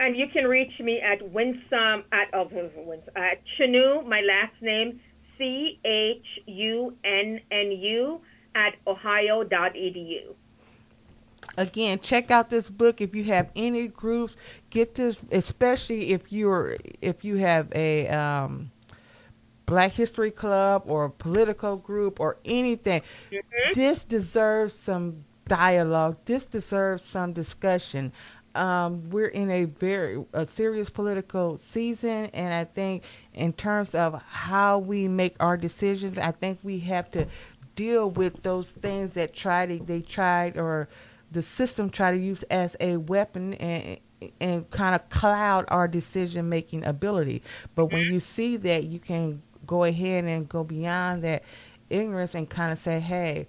And 0.00 0.16
you 0.16 0.26
can 0.32 0.44
reach 0.44 0.80
me 0.80 1.00
at 1.00 1.30
Winsome 1.30 2.04
at 2.10 2.28
oh, 2.32 2.48
Winsome, 2.50 3.12
at 3.14 3.40
Chunnu, 3.56 4.04
my 4.06 4.20
last 4.20 4.60
name 4.60 5.00
C 5.38 5.78
H 5.84 6.26
U 6.46 6.96
N 7.04 7.40
N 7.50 7.72
U 7.72 8.20
at 8.54 8.74
ohio 8.86 9.44
dot 9.44 9.74
edu. 9.74 10.34
again 11.56 11.98
check 12.00 12.30
out 12.30 12.50
this 12.50 12.68
book 12.68 13.00
if 13.00 13.14
you 13.14 13.24
have 13.24 13.50
any 13.54 13.86
groups 13.86 14.36
get 14.70 14.94
this 14.94 15.22
especially 15.30 16.10
if 16.10 16.32
you're 16.32 16.76
if 17.00 17.24
you 17.24 17.36
have 17.36 17.68
a 17.74 18.08
um, 18.08 18.71
black 19.66 19.92
history 19.92 20.30
club 20.30 20.82
or 20.86 21.06
a 21.06 21.10
political 21.10 21.76
group 21.76 22.20
or 22.20 22.36
anything. 22.44 23.02
This 23.74 24.04
deserves 24.04 24.74
some 24.74 25.24
dialogue. 25.46 26.16
This 26.24 26.46
deserves 26.46 27.04
some 27.04 27.32
discussion. 27.32 28.12
Um, 28.54 29.08
we're 29.10 29.28
in 29.28 29.50
a 29.50 29.64
very 29.64 30.22
a 30.34 30.44
serious 30.44 30.90
political 30.90 31.56
season 31.56 32.26
and 32.34 32.52
i 32.52 32.64
think 32.64 33.02
in 33.32 33.54
terms 33.54 33.94
of 33.94 34.20
how 34.28 34.76
we 34.76 35.08
make 35.08 35.36
our 35.40 35.56
decisions 35.56 36.18
i 36.18 36.32
think 36.32 36.58
we 36.62 36.78
have 36.80 37.10
to 37.12 37.26
deal 37.76 38.10
with 38.10 38.42
those 38.42 38.70
things 38.70 39.12
that 39.12 39.32
try 39.32 39.64
to 39.64 39.78
they 39.78 40.02
tried 40.02 40.58
or 40.58 40.90
the 41.30 41.40
system 41.40 41.88
try 41.88 42.10
to 42.10 42.18
use 42.18 42.42
as 42.44 42.76
a 42.78 42.98
weapon 42.98 43.54
and 43.54 43.98
and 44.40 44.70
kind 44.70 44.94
of 44.94 45.08
cloud 45.08 45.64
our 45.68 45.88
decision 45.88 46.48
making 46.48 46.84
ability. 46.84 47.42
But 47.74 47.86
when 47.86 48.04
you 48.04 48.20
see 48.20 48.56
that, 48.58 48.84
you 48.84 48.98
can 48.98 49.42
go 49.72 49.84
ahead 49.84 50.24
and 50.24 50.46
go 50.50 50.62
beyond 50.62 51.22
that 51.22 51.42
ignorance 51.88 52.34
and 52.34 52.46
kind 52.46 52.70
of 52.70 52.78
say, 52.78 53.00
hey, 53.00 53.46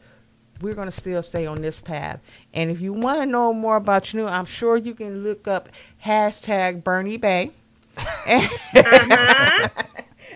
we're 0.61 0.73
going 0.73 0.87
to 0.87 0.91
still 0.91 1.21
stay 1.21 1.45
on 1.45 1.61
this 1.61 1.81
path. 1.81 2.21
And 2.53 2.71
if 2.71 2.79
you 2.79 2.93
want 2.93 3.19
to 3.19 3.25
know 3.25 3.51
more 3.51 3.75
about 3.75 4.05
Chunnu, 4.05 4.29
I'm 4.29 4.45
sure 4.45 4.77
you 4.77 4.93
can 4.93 5.21
look 5.21 5.49
up 5.49 5.67
hashtag 6.05 6.81
Bernie 6.81 7.17
Bay. 7.17 7.51
uh-huh. 7.97 9.69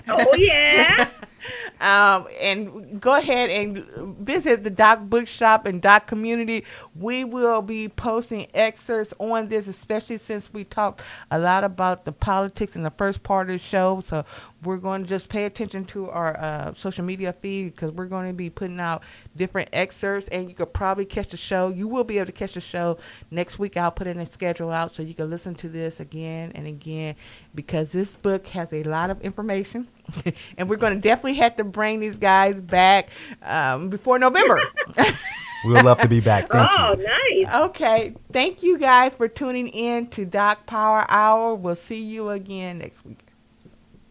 Oh 0.09 0.35
yeah. 0.35 1.09
um, 1.81 2.27
and 2.41 3.01
go 3.01 3.15
ahead 3.15 3.49
and 3.49 3.85
visit 4.19 4.63
the 4.63 4.69
Doc 4.69 5.01
Bookshop 5.01 5.65
and 5.65 5.81
Doc 5.81 6.07
Community. 6.07 6.63
We 6.95 7.23
will 7.25 7.61
be 7.61 7.89
posting 7.89 8.47
excerpts 8.53 9.13
on 9.19 9.49
this, 9.49 9.67
especially 9.67 10.17
since 10.17 10.53
we 10.53 10.63
talked 10.63 11.01
a 11.29 11.37
lot 11.37 11.63
about 11.65 12.05
the 12.05 12.13
politics 12.13 12.75
in 12.75 12.83
the 12.83 12.91
first 12.91 13.23
part 13.23 13.49
of 13.49 13.59
the 13.59 13.65
show. 13.65 13.99
So 13.99 14.23
we're 14.63 14.77
going 14.77 15.03
to 15.03 15.07
just 15.07 15.29
pay 15.29 15.45
attention 15.45 15.85
to 15.85 16.09
our 16.09 16.37
uh, 16.39 16.73
social 16.73 17.05
media 17.05 17.33
feed 17.33 17.75
because 17.75 17.91
we're 17.91 18.07
going 18.07 18.27
to 18.27 18.33
be 18.33 18.49
putting 18.49 18.79
out 18.79 19.03
different 19.35 19.69
excerpts, 19.71 20.27
and 20.29 20.49
you 20.49 20.55
could 20.55 20.73
probably 20.73 21.05
catch 21.05 21.29
the 21.29 21.37
show. 21.37 21.69
You 21.69 21.87
will 21.87 22.03
be 22.03 22.17
able 22.17 22.27
to 22.27 22.31
catch 22.31 22.53
the 22.53 22.61
show 22.61 22.97
next 23.29 23.59
week. 23.59 23.77
I'll 23.77 23.91
put 23.91 24.07
in 24.07 24.19
a 24.19 24.25
schedule 24.25 24.71
out 24.71 24.91
so 24.91 25.03
you 25.03 25.13
can 25.13 25.29
listen 25.29 25.53
to 25.55 25.69
this 25.69 25.99
again 25.99 26.51
and 26.55 26.67
again 26.67 27.15
because 27.53 27.91
this 27.91 28.15
book 28.15 28.47
has 28.47 28.73
a 28.73 28.83
lot 28.83 29.09
of 29.09 29.21
information. 29.21 29.87
and 30.57 30.69
we're 30.69 30.77
going 30.77 30.93
to 30.93 30.99
definitely 30.99 31.35
have 31.35 31.55
to 31.57 31.63
bring 31.63 31.99
these 31.99 32.17
guys 32.17 32.59
back 32.59 33.09
um, 33.43 33.89
before 33.89 34.17
November. 34.17 34.61
we 35.65 35.73
would 35.73 35.85
love 35.85 35.99
to 36.01 36.07
be 36.07 36.19
back. 36.19 36.49
Thank 36.49 36.69
oh, 36.73 36.95
you. 36.97 37.43
nice. 37.43 37.55
Okay. 37.69 38.15
Thank 38.31 38.63
you 38.63 38.77
guys 38.77 39.11
for 39.17 39.27
tuning 39.27 39.67
in 39.67 40.07
to 40.07 40.25
Doc 40.25 40.65
Power 40.65 41.05
Hour. 41.09 41.55
We'll 41.55 41.75
see 41.75 42.01
you 42.01 42.29
again 42.29 42.79
next 42.79 43.05
week. 43.05 43.26